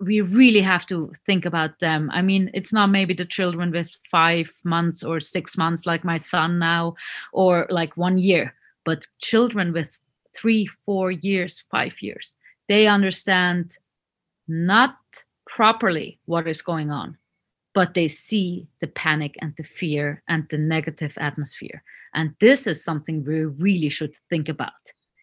we 0.00 0.22
really 0.22 0.62
have 0.62 0.86
to 0.86 1.12
think 1.26 1.44
about 1.44 1.78
them. 1.80 2.10
I 2.12 2.22
mean, 2.22 2.50
it's 2.54 2.72
not 2.72 2.88
maybe 2.88 3.12
the 3.12 3.26
children 3.26 3.70
with 3.70 3.90
five 4.10 4.50
months 4.64 5.04
or 5.04 5.20
six 5.20 5.58
months, 5.58 5.84
like 5.84 6.04
my 6.04 6.16
son 6.16 6.58
now, 6.58 6.94
or 7.32 7.66
like 7.68 7.96
one 7.96 8.16
year, 8.16 8.54
but 8.84 9.06
children 9.18 9.72
with 9.72 9.98
three, 10.34 10.66
four 10.86 11.10
years, 11.10 11.64
five 11.70 12.00
years. 12.00 12.34
They 12.68 12.86
understand 12.86 13.76
not 14.48 14.96
properly 15.46 16.18
what 16.24 16.48
is 16.48 16.62
going 16.62 16.90
on, 16.90 17.18
but 17.74 17.92
they 17.92 18.08
see 18.08 18.68
the 18.80 18.86
panic 18.86 19.34
and 19.42 19.54
the 19.56 19.64
fear 19.64 20.22
and 20.28 20.46
the 20.48 20.58
negative 20.58 21.18
atmosphere. 21.20 21.82
And 22.14 22.34
this 22.40 22.66
is 22.66 22.82
something 22.82 23.22
we 23.24 23.44
really 23.44 23.90
should 23.90 24.14
think 24.30 24.48
about. 24.48 24.72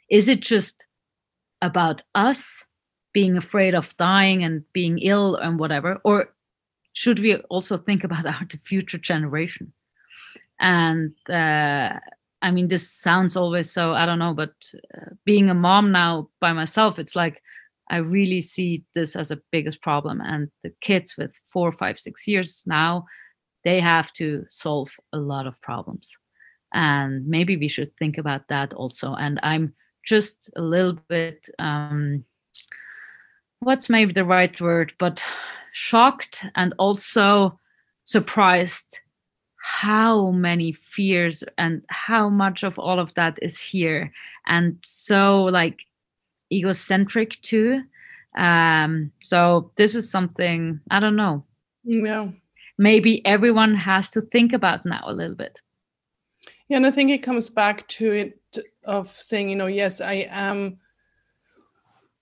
Is 0.10 0.30
it 0.30 0.42
just 0.42 0.86
about 1.62 2.04
us 2.14 2.67
being 3.18 3.36
afraid 3.36 3.74
of 3.74 3.98
dying 3.98 4.44
and 4.44 4.62
being 4.74 5.00
ill 5.00 5.34
and 5.38 5.58
whatever 5.58 6.00
or 6.04 6.18
should 6.94 7.20
we 7.20 7.36
also 7.50 7.76
think 7.76 8.04
about 8.04 8.26
our 8.34 8.48
future 8.64 9.00
generation? 9.00 9.74
And 10.60 11.16
uh, 11.28 11.90
i 12.48 12.52
mean 12.52 12.68
this 12.68 12.88
sounds 13.06 13.36
always 13.36 13.68
so 13.72 13.84
i 14.02 14.06
don't 14.06 14.20
know 14.20 14.36
but 14.44 14.56
uh, 14.96 15.10
being 15.26 15.50
a 15.50 15.62
mom 15.68 15.92
now 15.92 16.30
by 16.40 16.54
myself 16.54 17.00
it's 17.00 17.16
like 17.16 17.42
i 17.90 17.98
really 17.98 18.42
see 18.42 18.84
this 18.94 19.16
as 19.16 19.32
a 19.32 19.42
biggest 19.52 19.82
problem. 19.82 20.22
And 20.22 20.52
the 20.64 20.72
kids 20.88 21.16
with 21.18 21.34
four 21.54 21.72
five 21.72 21.98
six 21.98 22.28
years 22.28 22.64
now 22.68 23.06
they 23.64 23.80
have 23.80 24.10
to 24.14 24.46
solve 24.50 24.90
a 25.12 25.18
lot 25.18 25.48
of 25.48 25.62
problems. 25.70 26.08
And 26.72 27.28
maybe 27.36 27.58
we 27.58 27.68
should 27.68 27.92
think 27.98 28.18
about 28.20 28.44
that 28.50 28.74
also. 28.74 29.08
And 29.26 29.40
i'm 29.52 29.74
just 30.14 30.50
a 30.56 30.62
little 30.62 30.98
bit 31.10 31.40
um, 31.60 32.24
what's 33.60 33.90
maybe 33.90 34.14
the 34.14 34.26
right 34.26 34.60
word, 34.62 34.94
but 35.00 35.24
shocked 35.74 36.46
and 36.56 36.74
also 36.78 37.60
surprised 38.06 39.00
how 39.58 40.32
many 40.32 40.72
fears 40.72 41.44
and 41.58 41.84
how 41.90 42.30
much 42.30 42.64
of 42.64 42.80
all 42.80 43.00
of 43.00 43.14
that 43.16 43.38
is 43.42 43.60
here. 43.60 44.12
And 44.48 44.78
so 44.82 45.44
like 45.44 45.82
egocentric 46.52 47.42
too. 47.42 47.84
Um 48.38 49.12
so 49.22 49.72
this 49.76 49.96
is 49.96 50.10
something 50.10 50.80
i 50.90 51.00
don't 51.00 51.18
know. 51.18 51.44
Yeah. 51.84 52.30
Maybe 52.78 53.26
everyone 53.26 53.76
has 53.76 54.12
to 54.12 54.22
think 54.22 54.54
about 54.54 54.86
now 54.86 55.04
a 55.06 55.14
little 55.14 55.36
bit. 55.36 55.60
Yeah, 56.70 56.78
and 56.78 56.86
I 56.86 56.92
think 56.92 57.10
it 57.10 57.24
comes 57.24 57.50
back 57.50 57.88
to 57.90 58.12
it 58.12 58.58
of 58.86 59.10
saying, 59.10 59.50
you 59.50 59.56
know, 59.56 59.68
yes, 59.68 60.02
I 60.02 60.28
am, 60.30 60.80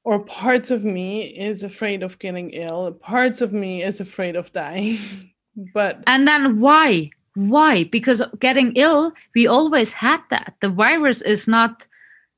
or 0.05 0.23
parts 0.23 0.71
of 0.71 0.85
me 0.85 1.23
is 1.23 1.63
afraid 1.63 2.03
of 2.03 2.19
getting 2.19 2.51
ill, 2.51 2.91
parts 2.93 3.41
of 3.41 3.51
me 3.51 3.83
is 3.83 3.99
afraid 3.99 4.35
of 4.35 4.53
dying. 4.53 4.97
but 5.73 6.03
and 6.07 6.27
then 6.27 6.59
why? 6.61 7.09
Why? 7.33 7.83
Because 7.83 8.21
getting 8.39 8.71
ill, 8.75 9.11
we 9.35 9.45
always 9.47 9.91
had 9.91 10.21
that. 10.29 10.53
The 10.61 10.69
virus 10.69 11.21
is 11.21 11.47
not 11.47 11.85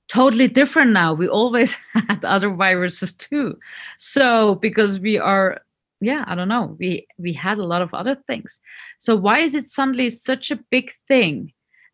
totally 0.07 0.47
different 0.47 0.91
now. 0.91 1.13
We 1.13 1.27
always 1.27 1.75
had 1.93 2.25
other 2.25 2.49
viruses 2.49 3.15
too. 3.15 3.59
So 3.99 4.55
because 4.55 4.99
we 4.99 5.19
are 5.19 5.61
yeah 5.99 6.23
i 6.27 6.35
don't 6.35 6.47
know 6.47 6.75
we 6.79 7.07
we 7.17 7.33
had 7.33 7.57
a 7.57 7.65
lot 7.65 7.81
of 7.81 7.93
other 7.93 8.15
things 8.27 8.59
so 8.99 9.15
why 9.15 9.39
is 9.39 9.55
it 9.55 9.65
suddenly 9.65 10.09
such 10.09 10.51
a 10.51 10.59
big 10.69 10.91
thing 11.07 11.51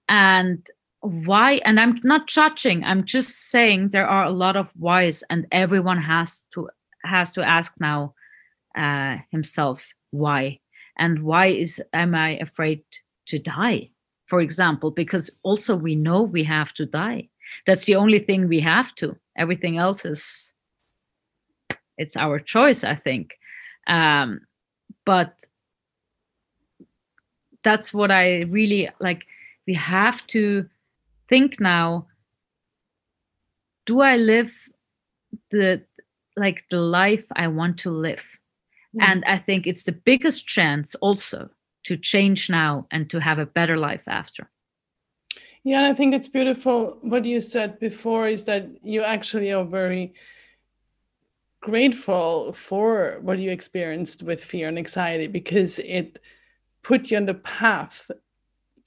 and 0.10 0.68
why 1.04 1.60
and 1.66 1.80
i'm 1.82 2.00
not 2.04 2.28
judging 2.28 2.82
i'm 2.86 3.04
just 3.04 3.50
saying 3.50 3.90
there 3.90 4.08
are 4.08 4.24
a 4.24 4.32
lot 4.32 4.56
of 4.56 4.72
whys 4.78 5.22
and 5.30 5.46
everyone 5.52 6.02
has 6.02 6.48
to 6.54 6.70
has 7.04 7.30
to 7.32 7.42
ask 7.44 7.74
now 7.80 8.14
uh 8.78 9.18
himself 9.30 9.84
why. 10.14 10.60
And 10.98 11.24
why 11.24 11.48
is 11.48 11.82
am 11.92 12.16
i 12.16 12.38
afraid 12.38 12.84
to 13.28 13.40
die 13.40 13.90
for 14.28 14.40
example? 14.42 14.92
Because 14.92 15.30
also 15.44 15.76
we 15.76 15.96
know 15.96 16.22
we 16.22 16.44
have 16.44 16.74
to 16.76 16.86
die. 16.86 17.30
That's 17.68 17.86
the 17.86 17.96
only 17.96 18.20
thing 18.20 18.48
we 18.48 18.62
have 18.62 18.96
to. 18.96 19.18
Everything 19.36 19.78
else 19.78 20.06
is 20.06 20.54
it's 21.98 22.16
our 22.16 22.40
choice 22.40 22.84
i 22.84 22.96
think. 22.96 23.34
Um, 23.88 24.42
but 25.06 25.36
that's 27.64 27.94
what 27.94 28.12
i 28.12 28.42
really 28.44 28.90
like 29.00 29.26
we 29.68 29.74
have 29.74 30.26
to 30.28 30.70
think 31.34 31.60
now 31.60 32.06
do 33.88 34.02
i 34.02 34.16
live 34.16 34.54
the 35.50 35.82
like 36.38 36.64
the 36.70 36.80
life 36.80 37.26
i 37.36 37.48
want 37.48 37.76
to 37.80 37.90
live 37.90 38.26
mm. 38.96 39.02
and 39.02 39.26
i 39.26 39.38
think 39.38 39.66
it's 39.66 39.86
the 39.86 40.00
biggest 40.12 40.46
chance 40.46 40.94
also 40.96 41.50
to 41.84 41.98
change 41.98 42.52
now 42.52 42.86
and 42.92 43.10
to 43.10 43.20
have 43.20 43.40
a 43.40 43.52
better 43.58 43.78
life 43.78 44.08
after 44.08 44.48
yeah 45.64 45.80
and 45.80 45.88
i 45.88 45.94
think 45.94 46.14
it's 46.14 46.28
beautiful 46.28 47.00
what 47.02 47.26
you 47.26 47.42
said 47.42 47.80
before 47.80 48.28
is 48.28 48.46
that 48.46 48.68
you 48.84 49.02
actually 49.02 49.52
are 49.52 49.66
very 49.66 50.14
grateful 51.62 52.54
for 52.54 53.18
what 53.22 53.40
you 53.40 53.50
experienced 53.50 54.22
with 54.22 54.44
fear 54.44 54.68
and 54.68 54.78
anxiety 54.78 55.26
because 55.26 55.80
it 55.80 56.20
put 56.84 57.10
you 57.10 57.18
on 57.18 57.26
the 57.26 57.34
path 57.34 58.12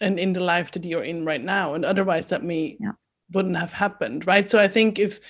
and 0.01 0.19
in 0.19 0.33
the 0.33 0.41
life 0.41 0.73
that 0.73 0.85
you're 0.85 1.05
in 1.05 1.25
right 1.25 1.43
now 1.43 1.75
and 1.75 1.85
otherwise 1.85 2.29
that 2.29 2.43
may 2.43 2.77
yeah. 2.81 2.93
wouldn't 3.33 3.57
have 3.57 3.73
happened 3.73 4.27
right 4.27 4.51
so 4.51 4.59
i 4.59 4.69
think 4.69 4.99
if 4.99 5.21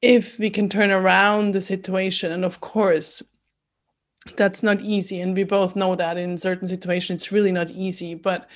if 0.00 0.38
we 0.38 0.50
can 0.50 0.68
turn 0.68 0.90
around 0.90 1.52
the 1.52 1.62
situation 1.62 2.32
and 2.32 2.44
of 2.44 2.60
course 2.60 3.22
that's 4.36 4.62
not 4.62 4.80
easy 4.80 5.20
and 5.20 5.36
we 5.36 5.44
both 5.44 5.76
know 5.76 5.94
that 5.94 6.16
in 6.16 6.36
certain 6.36 6.68
situations 6.68 7.22
it's 7.22 7.32
really 7.32 7.52
not 7.52 7.70
easy 7.70 8.14
but 8.14 8.48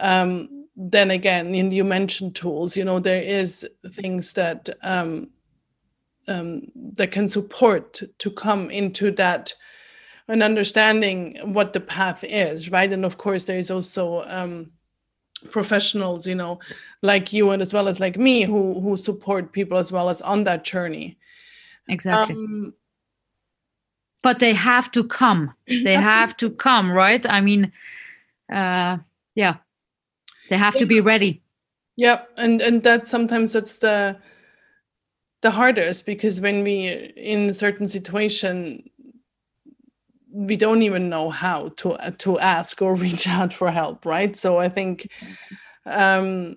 um 0.00 0.48
then 0.76 1.10
again 1.10 1.54
you 1.54 1.84
mentioned 1.84 2.34
tools 2.34 2.76
you 2.76 2.84
know 2.84 2.98
there 2.98 3.22
is 3.22 3.66
things 3.92 4.32
that 4.32 4.68
um 4.82 5.28
um, 6.26 6.62
that 6.94 7.10
can 7.10 7.28
support 7.28 8.00
to 8.18 8.30
come 8.30 8.70
into 8.70 9.10
that 9.12 9.52
and 10.28 10.42
understanding 10.42 11.38
what 11.52 11.72
the 11.72 11.80
path 11.80 12.24
is 12.24 12.70
right? 12.70 12.92
And 12.92 13.04
of 13.04 13.18
course 13.18 13.44
there 13.44 13.58
is 13.58 13.70
also 13.70 14.22
um, 14.26 14.70
professionals 15.50 16.26
you 16.26 16.34
know 16.34 16.58
like 17.02 17.32
you 17.32 17.50
and 17.50 17.60
as 17.60 17.74
well 17.74 17.88
as 17.88 18.00
like 18.00 18.16
me 18.16 18.42
who 18.42 18.80
who 18.80 18.96
support 18.96 19.52
people 19.52 19.78
as 19.78 19.92
well 19.92 20.08
as 20.08 20.22
on 20.22 20.44
that 20.44 20.64
journey. 20.64 21.18
Exactly. 21.88 22.34
Um, 22.34 22.74
but 24.22 24.40
they 24.40 24.54
have 24.54 24.90
to 24.92 25.04
come. 25.04 25.52
They 25.66 25.94
have 25.94 26.36
to 26.38 26.50
come 26.50 26.90
right? 26.90 27.24
I 27.28 27.40
mean 27.40 27.72
uh 28.52 28.98
yeah. 29.34 29.56
They 30.48 30.58
have 30.58 30.76
to 30.76 30.86
be 30.86 31.00
ready. 31.00 31.42
Yeah 31.96 32.22
and 32.36 32.60
and 32.62 32.82
that 32.82 33.06
sometimes 33.06 33.52
that's 33.52 33.78
the 33.78 34.16
the 35.42 35.50
hardest 35.50 36.06
because 36.06 36.40
when 36.40 36.64
we 36.64 36.88
in 37.16 37.50
a 37.50 37.54
certain 37.54 37.86
situation 37.86 38.88
we 40.34 40.56
don't 40.56 40.82
even 40.82 41.08
know 41.08 41.30
how 41.30 41.68
to 41.76 41.96
to 42.18 42.38
ask 42.40 42.82
or 42.82 42.94
reach 43.06 43.28
out 43.28 43.52
for 43.52 43.70
help 43.70 44.04
right? 44.04 44.36
So 44.36 44.58
i 44.58 44.68
think 44.68 45.08
um 45.86 46.56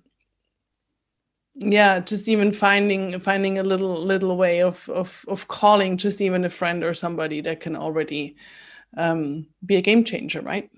yeah 1.55 1.99
just 1.99 2.27
even 2.27 2.51
finding 2.51 3.19
finding 3.19 3.57
a 3.57 3.63
little 3.63 3.95
little 4.03 4.35
way 4.37 4.61
of 4.61 4.89
of 4.89 5.25
of 5.27 5.47
calling 5.47 5.97
just 5.97 6.21
even 6.21 6.43
a 6.43 6.49
friend 6.49 6.83
or 6.83 6.93
somebody 6.93 7.41
that 7.41 7.59
can 7.59 7.75
already 7.75 8.35
um 8.95 9.45
be 9.65 9.75
a 9.75 9.81
game 9.81 10.03
changer 10.03 10.41
right? 10.41 10.69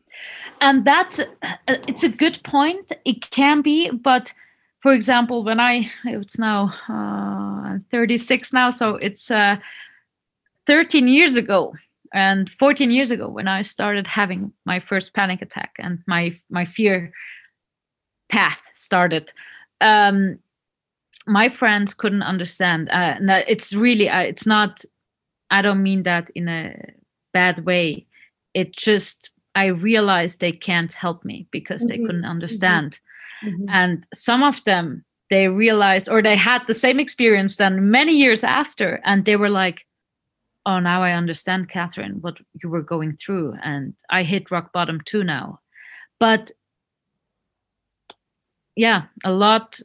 And 0.62 0.84
that's 0.84 1.22
it's 1.68 2.04
a 2.04 2.10
good 2.10 2.44
point. 2.44 2.92
It 3.06 3.30
can 3.32 3.62
be 3.62 3.90
but 3.92 4.34
for 4.82 4.94
example, 4.94 5.44
when 5.44 5.60
I 5.60 5.92
it's 6.06 6.40
now 6.40 6.74
uh, 6.88 7.80
36 7.92 8.54
now, 8.54 8.72
so 8.72 8.96
it's 8.96 9.30
uh, 9.30 9.58
13 10.68 11.08
years 11.08 11.36
ago 11.36 11.74
and 12.14 12.50
14 12.50 12.92
years 12.92 13.12
ago 13.12 13.28
when 13.28 13.48
I 13.48 13.62
started 13.62 14.08
having 14.08 14.52
my 14.66 14.80
first 14.80 15.14
panic 15.14 15.42
attack 15.42 15.76
and 15.80 16.00
my 16.08 16.36
my 16.50 16.66
fear 16.66 17.12
path 18.30 18.62
started. 18.76 19.32
Um, 19.82 20.40
my 21.28 21.50
friends 21.50 21.94
couldn't 21.94 22.24
understand. 22.24 22.90
Uh, 22.90 23.16
it's 23.48 23.74
really 23.74 24.10
uh, 24.10 24.22
it's 24.22 24.46
not. 24.46 24.84
I 25.52 25.62
don't 25.62 25.84
mean 25.84 26.04
that 26.04 26.30
in 26.36 26.48
a 26.48 26.76
bad 27.34 27.66
way. 27.66 28.06
It 28.54 28.76
just 28.76 29.32
I 29.56 29.68
realized 29.68 30.40
they 30.40 30.52
can't 30.52 30.94
help 30.94 31.26
me 31.26 31.48
because 31.52 31.82
mm-hmm. 31.82 31.90
they 31.90 31.98
couldn't 31.98 32.22
mm-hmm. 32.22 32.32
understand. 32.32 32.94
Mm-hmm 32.94 33.06
Mm-hmm. 33.44 33.66
And 33.70 34.06
some 34.14 34.44
of 34.44 34.64
them, 34.64 35.04
they 35.30 35.48
realized 35.48 36.10
or 36.10 36.22
they 36.22 36.36
had 36.36 36.66
the 36.68 36.74
same 36.74 37.00
experience 37.00 37.58
then 37.58 37.92
many 37.92 38.14
years 38.14 38.44
after. 38.44 39.00
And 39.06 39.26
they 39.26 39.36
were 39.36 39.50
like, 39.50 39.86
oh, 40.70 40.80
now 40.80 41.02
I 41.02 41.14
understand, 41.14 41.70
Catherine, 41.70 42.22
what 42.22 42.38
you 42.62 42.70
were 42.70 42.84
going 42.84 43.18
through. 43.18 43.56
And 43.64 43.96
I 44.12 44.22
hit 44.22 44.52
rock 44.52 44.72
bottom 44.72 45.02
too 45.04 45.24
now. 45.24 45.60
But 46.20 46.52
yeah, 48.76 49.04
a 49.26 49.32
lot 49.32 49.80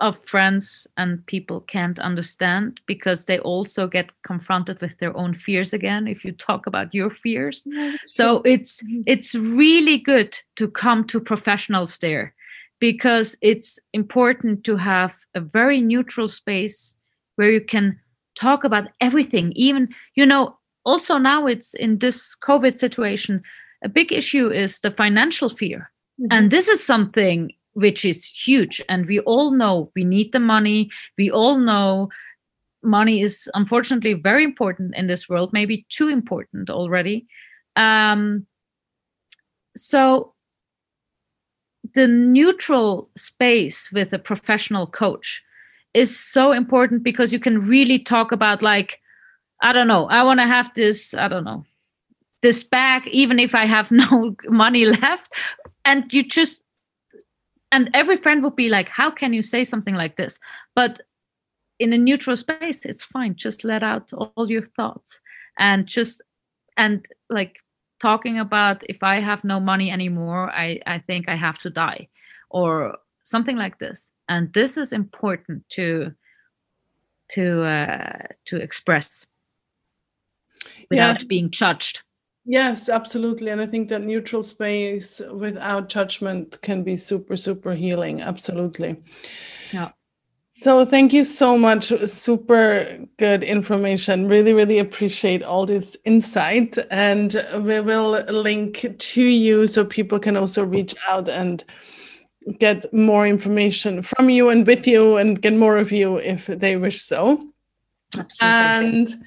of 0.00 0.24
friends 0.24 0.86
and 0.96 1.24
people 1.26 1.60
can't 1.60 1.98
understand 1.98 2.80
because 2.86 3.26
they 3.26 3.38
also 3.40 3.86
get 3.86 4.10
confronted 4.26 4.80
with 4.80 4.96
their 4.98 5.16
own 5.16 5.32
fears 5.32 5.72
again 5.72 6.06
if 6.06 6.22
you 6.22 6.32
talk 6.32 6.66
about 6.66 6.92
your 6.92 7.08
fears 7.08 7.62
yeah, 7.64 7.96
so 8.04 8.42
it's 8.44 8.82
mm-hmm. 8.82 9.00
it's 9.06 9.34
really 9.34 9.96
good 9.96 10.38
to 10.54 10.68
come 10.68 11.02
to 11.02 11.18
professionals 11.18 11.98
there 12.00 12.34
because 12.78 13.38
it's 13.40 13.78
important 13.94 14.64
to 14.64 14.76
have 14.76 15.16
a 15.34 15.40
very 15.40 15.80
neutral 15.80 16.28
space 16.28 16.94
where 17.36 17.50
you 17.50 17.62
can 17.62 17.98
talk 18.36 18.64
about 18.64 18.88
everything. 19.00 19.52
Even 19.56 19.88
you 20.14 20.26
know 20.26 20.56
also 20.84 21.18
now 21.18 21.46
it's 21.46 21.74
in 21.74 21.98
this 21.98 22.36
covid 22.36 22.78
situation 22.78 23.42
a 23.84 23.88
big 23.88 24.12
issue 24.12 24.48
is 24.48 24.80
the 24.80 24.90
financial 24.90 25.48
fear. 25.48 25.90
Mm-hmm. 26.18 26.32
and 26.32 26.50
this 26.50 26.66
is 26.66 26.82
something 26.82 27.52
which 27.74 28.06
is 28.06 28.24
huge. 28.24 28.80
And 28.88 29.04
we 29.04 29.20
all 29.20 29.50
know 29.50 29.92
we 29.94 30.02
need 30.02 30.32
the 30.32 30.38
money. 30.38 30.88
We 31.18 31.30
all 31.30 31.58
know 31.58 32.08
money 32.82 33.20
is 33.20 33.50
unfortunately 33.52 34.14
very 34.14 34.44
important 34.44 34.94
in 34.96 35.08
this 35.08 35.28
world 35.28 35.52
maybe 35.52 35.84
too 35.90 36.08
important 36.08 36.70
already. 36.70 37.26
Um, 37.76 38.46
so 39.76 40.32
the 41.92 42.08
neutral 42.08 43.10
space 43.14 43.92
with 43.92 44.10
a 44.14 44.18
professional 44.18 44.86
coach 44.86 45.42
is 45.96 46.16
so 46.16 46.52
important 46.52 47.02
because 47.02 47.32
you 47.32 47.40
can 47.40 47.66
really 47.66 47.98
talk 47.98 48.30
about 48.30 48.60
like 48.62 49.00
i 49.62 49.72
don't 49.72 49.88
know 49.88 50.06
i 50.08 50.22
want 50.22 50.38
to 50.38 50.46
have 50.46 50.72
this 50.74 51.14
i 51.14 51.26
don't 51.26 51.44
know 51.44 51.64
this 52.42 52.62
bag 52.62 53.08
even 53.08 53.38
if 53.38 53.54
i 53.54 53.64
have 53.64 53.90
no 54.04 54.36
money 54.48 54.84
left. 54.86 55.32
And 55.84 56.12
you 56.12 56.22
just 56.22 56.62
and 57.72 57.90
every 57.94 58.16
friend 58.16 58.42
would 58.42 58.56
be 58.56 58.68
like 58.68 58.88
how 58.88 59.10
can 59.10 59.32
you 59.32 59.42
say 59.42 59.64
something 59.64 59.94
like 59.94 60.16
this? 60.16 60.38
But 60.74 61.00
in 61.78 61.92
a 61.92 61.98
neutral 61.98 62.36
space 62.36 62.84
it's 62.84 63.04
fine. 63.04 63.34
Just 63.34 63.64
let 63.64 63.82
out 63.82 64.12
all 64.12 64.50
your 64.50 64.66
thoughts 64.76 65.20
and 65.58 65.86
just 65.86 66.22
and 66.76 67.06
like 67.30 67.56
talking 68.00 68.38
about 68.38 68.82
if 68.88 69.02
I 69.02 69.20
have 69.20 69.42
no 69.42 69.58
money 69.58 69.90
anymore, 69.90 70.50
I, 70.50 70.80
I 70.86 70.98
think 70.98 71.28
I 71.28 71.36
have 71.36 71.58
to 71.60 71.70
die 71.70 72.08
or 72.50 72.96
something 73.26 73.56
like 73.56 73.78
this. 73.78 74.12
And 74.28 74.52
this 74.52 74.76
is 74.76 74.92
important 74.92 75.68
to 75.70 76.12
to 77.32 77.64
uh, 77.64 78.18
to 78.46 78.56
express 78.56 79.26
without 80.90 81.20
yeah. 81.20 81.26
being 81.26 81.50
judged. 81.50 82.02
Yes, 82.44 82.88
absolutely. 82.88 83.50
And 83.50 83.60
I 83.60 83.66
think 83.66 83.88
that 83.88 84.02
neutral 84.02 84.42
space 84.42 85.20
without 85.32 85.88
judgment 85.88 86.60
can 86.62 86.84
be 86.84 86.96
super, 86.96 87.34
super 87.34 87.74
healing. 87.74 88.20
Absolutely. 88.20 89.02
Yeah. 89.72 89.90
So 90.52 90.84
thank 90.84 91.12
you 91.12 91.24
so 91.24 91.58
much. 91.58 91.92
Super 92.08 92.98
good 93.18 93.42
information. 93.42 94.28
Really, 94.28 94.52
really 94.52 94.78
appreciate 94.78 95.42
all 95.42 95.66
this 95.66 95.96
insight. 96.04 96.78
And 96.88 97.44
we 97.56 97.80
will 97.80 98.24
link 98.28 98.86
to 98.96 99.22
you 99.22 99.66
so 99.66 99.84
people 99.84 100.20
can 100.20 100.36
also 100.36 100.64
reach 100.64 100.94
out 101.08 101.28
and 101.28 101.64
get 102.58 102.92
more 102.92 103.26
information 103.26 104.02
from 104.02 104.30
you 104.30 104.48
and 104.48 104.66
with 104.66 104.86
you 104.86 105.16
and 105.16 105.40
get 105.40 105.54
more 105.54 105.76
of 105.76 105.92
you 105.92 106.16
if 106.16 106.46
they 106.46 106.76
wish 106.76 107.02
so. 107.02 107.44
Absolutely. 108.16 108.38
And 108.40 109.24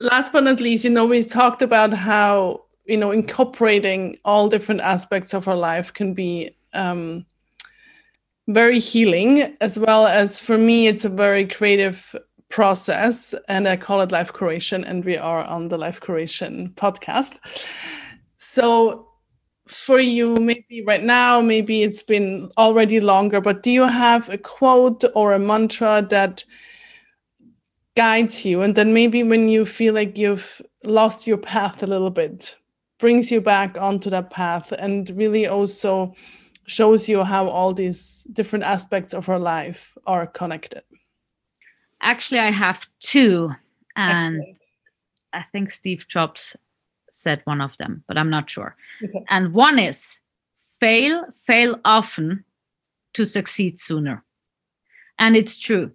last 0.00 0.32
but 0.32 0.44
not 0.44 0.60
least, 0.60 0.84
you 0.84 0.90
know, 0.90 1.06
we 1.06 1.22
talked 1.22 1.62
about 1.62 1.92
how, 1.92 2.62
you 2.84 2.96
know, 2.96 3.10
incorporating 3.10 4.18
all 4.24 4.48
different 4.48 4.80
aspects 4.80 5.32
of 5.32 5.48
our 5.48 5.56
life 5.56 5.92
can 5.92 6.12
be 6.14 6.50
um, 6.74 7.24
very 8.48 8.78
healing, 8.78 9.56
as 9.60 9.78
well 9.78 10.06
as 10.06 10.38
for 10.38 10.58
me, 10.58 10.88
it's 10.88 11.04
a 11.04 11.08
very 11.08 11.46
creative 11.46 12.14
process. 12.48 13.34
And 13.48 13.68
I 13.68 13.76
call 13.76 14.00
it 14.02 14.12
life 14.12 14.32
curation, 14.32 14.84
and 14.86 15.04
we 15.04 15.16
are 15.16 15.44
on 15.44 15.68
the 15.68 15.78
life 15.78 16.00
curation 16.00 16.74
podcast. 16.74 17.38
So, 18.38 19.08
for 19.68 20.00
you, 20.00 20.34
maybe 20.34 20.61
right 20.80 21.02
now, 21.02 21.40
maybe 21.40 21.82
it's 21.82 22.02
been 22.02 22.50
already 22.56 23.00
longer, 23.00 23.40
but 23.40 23.62
do 23.62 23.70
you 23.70 23.86
have 23.86 24.28
a 24.28 24.38
quote 24.38 25.04
or 25.14 25.32
a 25.32 25.38
mantra 25.38 26.06
that 26.10 26.44
guides 27.96 28.44
you? 28.44 28.62
And 28.62 28.74
then 28.74 28.94
maybe 28.94 29.22
when 29.22 29.48
you 29.48 29.66
feel 29.66 29.94
like 29.94 30.16
you've 30.16 30.62
lost 30.84 31.26
your 31.26 31.36
path 31.36 31.82
a 31.82 31.86
little 31.86 32.10
bit, 32.10 32.56
brings 32.98 33.30
you 33.30 33.40
back 33.40 33.76
onto 33.78 34.08
that 34.10 34.30
path 34.30 34.72
and 34.72 35.10
really 35.10 35.46
also 35.46 36.14
shows 36.66 37.08
you 37.08 37.24
how 37.24 37.48
all 37.48 37.74
these 37.74 38.26
different 38.32 38.64
aspects 38.64 39.12
of 39.12 39.28
our 39.28 39.38
life 39.38 39.96
are 40.06 40.26
connected. 40.26 40.82
Actually, 42.00 42.40
I 42.40 42.50
have 42.50 42.86
two, 43.00 43.50
and 43.96 44.38
Excellent. 44.38 44.58
I 45.32 45.44
think 45.52 45.70
Steve 45.70 46.06
Jobs 46.08 46.56
said 47.10 47.42
one 47.44 47.60
of 47.60 47.76
them, 47.78 48.04
but 48.06 48.16
I'm 48.16 48.30
not 48.30 48.50
sure. 48.50 48.76
Okay. 49.02 49.24
And 49.28 49.52
one 49.52 49.78
is 49.78 50.20
fail, 50.82 51.26
fail 51.46 51.78
often 51.84 52.44
to 53.14 53.24
succeed 53.24 53.78
sooner. 53.78 54.24
And 55.16 55.36
it's 55.36 55.56
true. 55.56 55.92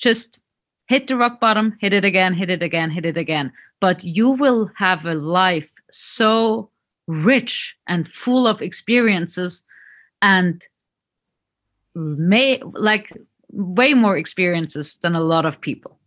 Just 0.00 0.40
hit 0.88 1.06
the 1.06 1.18
rock 1.18 1.38
bottom, 1.38 1.76
hit 1.80 1.92
it 1.92 2.06
again, 2.06 2.32
hit 2.32 2.48
it 2.48 2.62
again, 2.62 2.90
hit 2.90 3.04
it 3.04 3.18
again. 3.18 3.52
But 3.78 4.02
you 4.02 4.30
will 4.30 4.70
have 4.78 5.04
a 5.04 5.14
life 5.14 5.70
so 5.90 6.70
rich 7.06 7.76
and 7.86 8.08
full 8.08 8.46
of 8.46 8.62
experiences 8.62 9.64
and 10.22 10.66
may 11.94 12.62
like 12.72 13.12
way 13.50 13.92
more 13.92 14.16
experiences 14.16 14.96
than 15.02 15.14
a 15.14 15.20
lot 15.20 15.44
of 15.44 15.60
people 15.60 15.98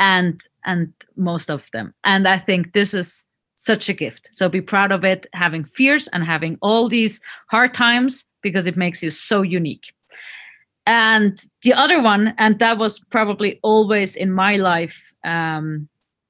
and 0.00 0.40
and 0.64 0.92
most 1.14 1.50
of 1.50 1.68
them 1.72 1.94
and 2.02 2.26
i 2.26 2.38
think 2.38 2.72
this 2.72 2.94
is 2.94 3.24
such 3.60 3.88
a 3.88 3.92
gift 3.92 4.28
so 4.32 4.48
be 4.48 4.60
proud 4.60 4.92
of 4.92 5.04
it 5.04 5.26
having 5.32 5.64
fears 5.64 6.08
and 6.08 6.24
having 6.24 6.56
all 6.62 6.88
these 6.88 7.20
hard 7.50 7.74
times 7.74 8.24
because 8.42 8.66
it 8.66 8.76
makes 8.76 9.02
you 9.02 9.10
so 9.10 9.42
unique 9.42 9.92
and 10.86 11.40
the 11.62 11.72
other 11.72 12.02
one 12.02 12.34
and 12.38 12.58
that 12.58 12.78
was 12.78 12.98
probably 12.98 13.60
always 13.62 14.16
in 14.16 14.30
my 14.30 14.56
life 14.56 14.98
um, 15.24 15.88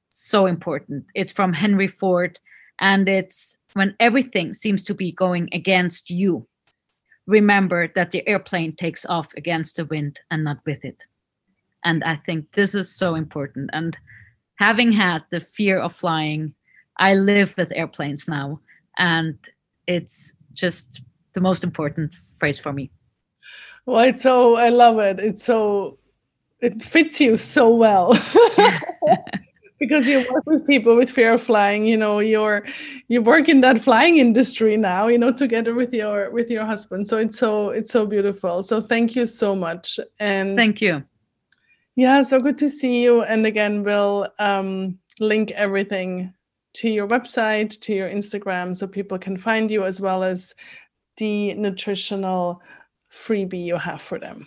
so 0.09 0.47
important 0.47 1.05
it's 1.15 1.33
from 1.33 1.53
henry 1.53 1.89
ford 1.89 2.39
and 2.81 3.09
it's 3.09 3.57
when 3.75 3.95
everything 4.01 4.53
seems 4.55 4.83
to 4.83 4.95
be 4.95 5.13
going 5.13 5.49
against 5.53 6.11
you 6.11 6.47
remember 7.31 7.89
that 7.95 8.11
the 8.11 8.27
airplane 8.29 8.75
takes 8.75 9.07
off 9.07 9.29
against 9.37 9.77
the 9.77 9.85
wind 9.85 10.21
and 10.31 10.45
not 10.45 10.59
with 10.67 10.85
it. 10.85 11.05
And 11.85 12.05
I 12.05 12.17
think 12.17 12.53
this 12.53 12.75
is 12.75 12.95
so 12.95 13.15
important. 13.15 13.71
And 13.73 13.97
having 14.57 14.93
had 14.93 15.23
the 15.31 15.41
fear 15.41 15.79
of 15.79 15.95
flying, 15.95 16.55
I 17.01 17.15
live 17.15 17.57
with 17.57 17.73
airplanes 17.75 18.29
now. 18.29 18.61
And 18.99 19.37
it's 19.87 20.35
just 20.53 21.03
the 21.33 21.41
most 21.41 21.65
important 21.65 22.15
phrase 22.39 22.59
for 22.59 22.73
me. 22.73 22.91
Well, 23.87 24.01
it's 24.01 24.23
so, 24.23 24.57
I 24.57 24.69
love 24.69 24.99
it. 24.99 25.19
It's 25.19 25.43
so, 25.43 25.99
it 26.61 26.83
fits 26.83 27.21
you 27.21 27.37
so 27.37 27.71
well. 27.71 28.17
because 29.81 30.07
you 30.07 30.19
work 30.31 30.45
with 30.47 30.67
people 30.67 30.95
with 30.95 31.11
fear 31.11 31.33
of 31.33 31.43
flying 31.43 31.87
you 31.87 31.97
know 31.97 32.19
you're 32.21 32.65
you 33.09 33.21
work 33.23 33.49
in 33.49 33.63
that 33.63 33.79
flying 33.79 34.19
industry 34.19 34.77
now 34.77 35.09
you 35.09 35.19
know 35.19 35.33
together 35.33 35.75
with 35.75 35.93
your 35.93 36.31
with 36.31 36.51
your 36.51 36.67
husband 36.67 37.09
so 37.09 37.17
it's 37.17 37.39
so 37.39 37.71
it's 37.71 37.91
so 37.91 38.07
beautiful 38.07 38.63
so 38.63 38.81
thank 38.81 39.17
you 39.17 39.25
so 39.25 39.57
much 39.57 39.99
and 40.21 40.57
thank 40.57 40.81
you 40.83 41.03
yeah 41.97 42.23
so 42.23 42.39
good 42.39 42.59
to 42.59 42.69
see 42.69 43.03
you 43.03 43.23
and 43.23 43.47
again 43.47 43.83
we'll 43.83 44.29
um, 44.39 44.99
link 45.19 45.51
everything 45.53 46.33
to 46.73 46.89
your 46.89 47.09
website 47.09 47.81
to 47.81 47.93
your 47.93 48.09
instagram 48.09 48.77
so 48.77 48.87
people 48.87 49.19
can 49.19 49.37
find 49.37 49.71
you 49.71 49.85
as 49.85 50.01
well 50.01 50.23
as 50.23 50.55
the 51.17 51.55
nutritional 51.55 52.61
freebie 53.11 53.65
you 53.65 53.77
have 53.77 54.01
for 54.01 54.19
them 54.19 54.47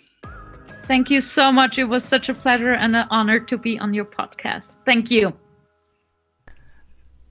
Thank 0.86 1.08
you 1.08 1.22
so 1.22 1.50
much. 1.50 1.78
It 1.78 1.84
was 1.84 2.04
such 2.04 2.28
a 2.28 2.34
pleasure 2.34 2.74
and 2.74 2.94
an 2.94 3.06
honor 3.10 3.40
to 3.40 3.56
be 3.56 3.78
on 3.78 3.94
your 3.94 4.04
podcast. 4.04 4.72
Thank 4.84 5.10
you. 5.10 5.32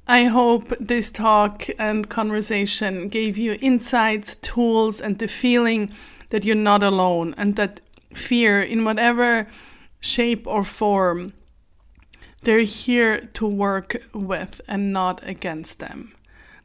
I 0.07 0.23
hope 0.25 0.69
this 0.79 1.11
talk 1.11 1.67
and 1.77 2.09
conversation 2.09 3.09
gave 3.09 3.37
you 3.37 3.57
insights, 3.61 4.35
tools, 4.37 4.99
and 4.99 5.19
the 5.19 5.27
feeling 5.27 5.91
that 6.31 6.43
you're 6.43 6.55
not 6.55 6.81
alone 6.81 7.35
and 7.37 7.55
that 7.55 7.79
fear, 8.13 8.59
in 8.59 8.85
whatever 8.85 9.47
shape 9.99 10.47
or 10.47 10.63
form, 10.63 11.33
they're 12.43 12.59
here 12.59 13.19
to 13.19 13.47
work 13.47 14.03
with 14.13 14.61
and 14.67 14.93
not 14.93 15.27
against 15.27 15.79
them. 15.79 16.13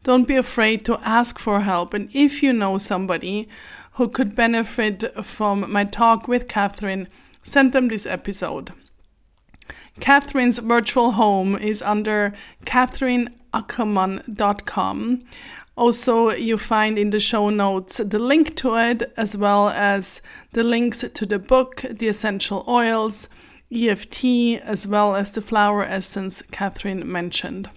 Don't 0.02 0.28
be 0.28 0.36
afraid 0.36 0.84
to 0.86 0.98
ask 1.02 1.38
for 1.38 1.60
help. 1.60 1.94
And 1.94 2.10
if 2.12 2.42
you 2.42 2.52
know 2.52 2.78
somebody 2.78 3.48
who 3.92 4.08
could 4.08 4.34
benefit 4.36 5.04
from 5.24 5.70
my 5.70 5.84
talk 5.84 6.28
with 6.28 6.48
Catherine, 6.48 7.08
send 7.42 7.72
them 7.72 7.88
this 7.88 8.06
episode. 8.06 8.72
Catherine's 10.00 10.60
virtual 10.60 11.12
home 11.12 11.58
is 11.58 11.82
under 11.82 12.32
catherineackerman.com. 12.64 15.22
Also, 15.76 16.30
you 16.30 16.56
find 16.58 16.98
in 16.98 17.10
the 17.10 17.20
show 17.20 17.50
notes 17.50 17.98
the 17.98 18.18
link 18.18 18.56
to 18.56 18.74
it, 18.76 19.12
as 19.16 19.36
well 19.36 19.68
as 19.68 20.22
the 20.52 20.64
links 20.64 21.04
to 21.14 21.26
the 21.26 21.38
book, 21.38 21.84
The 21.88 22.08
Essential 22.08 22.64
Oils, 22.66 23.28
EFT, 23.72 24.62
as 24.62 24.86
well 24.86 25.14
as 25.14 25.32
the 25.32 25.40
flower 25.40 25.84
essence 25.84 26.42
Catherine 26.50 27.10
mentioned. 27.10 27.70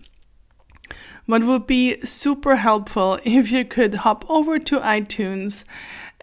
What 1.26 1.44
would 1.44 1.68
be 1.68 2.00
super 2.06 2.58
helpful 2.58 3.20
if 3.24 3.52
you 3.52 3.66
could 3.66 3.96
hop 3.96 4.26
over 4.30 4.60
to 4.60 4.80
iTunes 4.80 5.64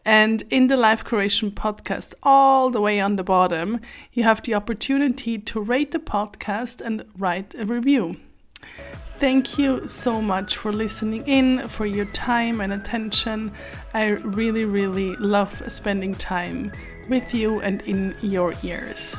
and 0.04 0.42
in 0.50 0.68
the 0.68 0.76
Life 0.76 1.04
Curation 1.04 1.50
podcast, 1.50 2.14
all 2.22 2.70
the 2.70 2.80
way 2.80 2.98
on 2.98 3.16
the 3.16 3.22
bottom, 3.22 3.80
you 4.12 4.22
have 4.22 4.42
the 4.42 4.54
opportunity 4.54 5.38
to 5.38 5.60
rate 5.60 5.90
the 5.90 5.98
podcast 5.98 6.80
and 6.80 7.04
write 7.18 7.54
a 7.54 7.66
review. 7.66 8.16
Thank 9.18 9.58
you 9.58 9.86
so 9.86 10.22
much 10.22 10.56
for 10.56 10.72
listening 10.72 11.26
in, 11.26 11.68
for 11.68 11.84
your 11.84 12.06
time 12.06 12.60
and 12.60 12.72
attention. 12.72 13.52
I 13.92 14.10
really, 14.10 14.64
really 14.64 15.14
love 15.16 15.62
spending 15.70 16.14
time 16.14 16.72
with 17.08 17.34
you 17.34 17.60
and 17.60 17.82
in 17.82 18.14
your 18.22 18.54
ears. 18.62 19.16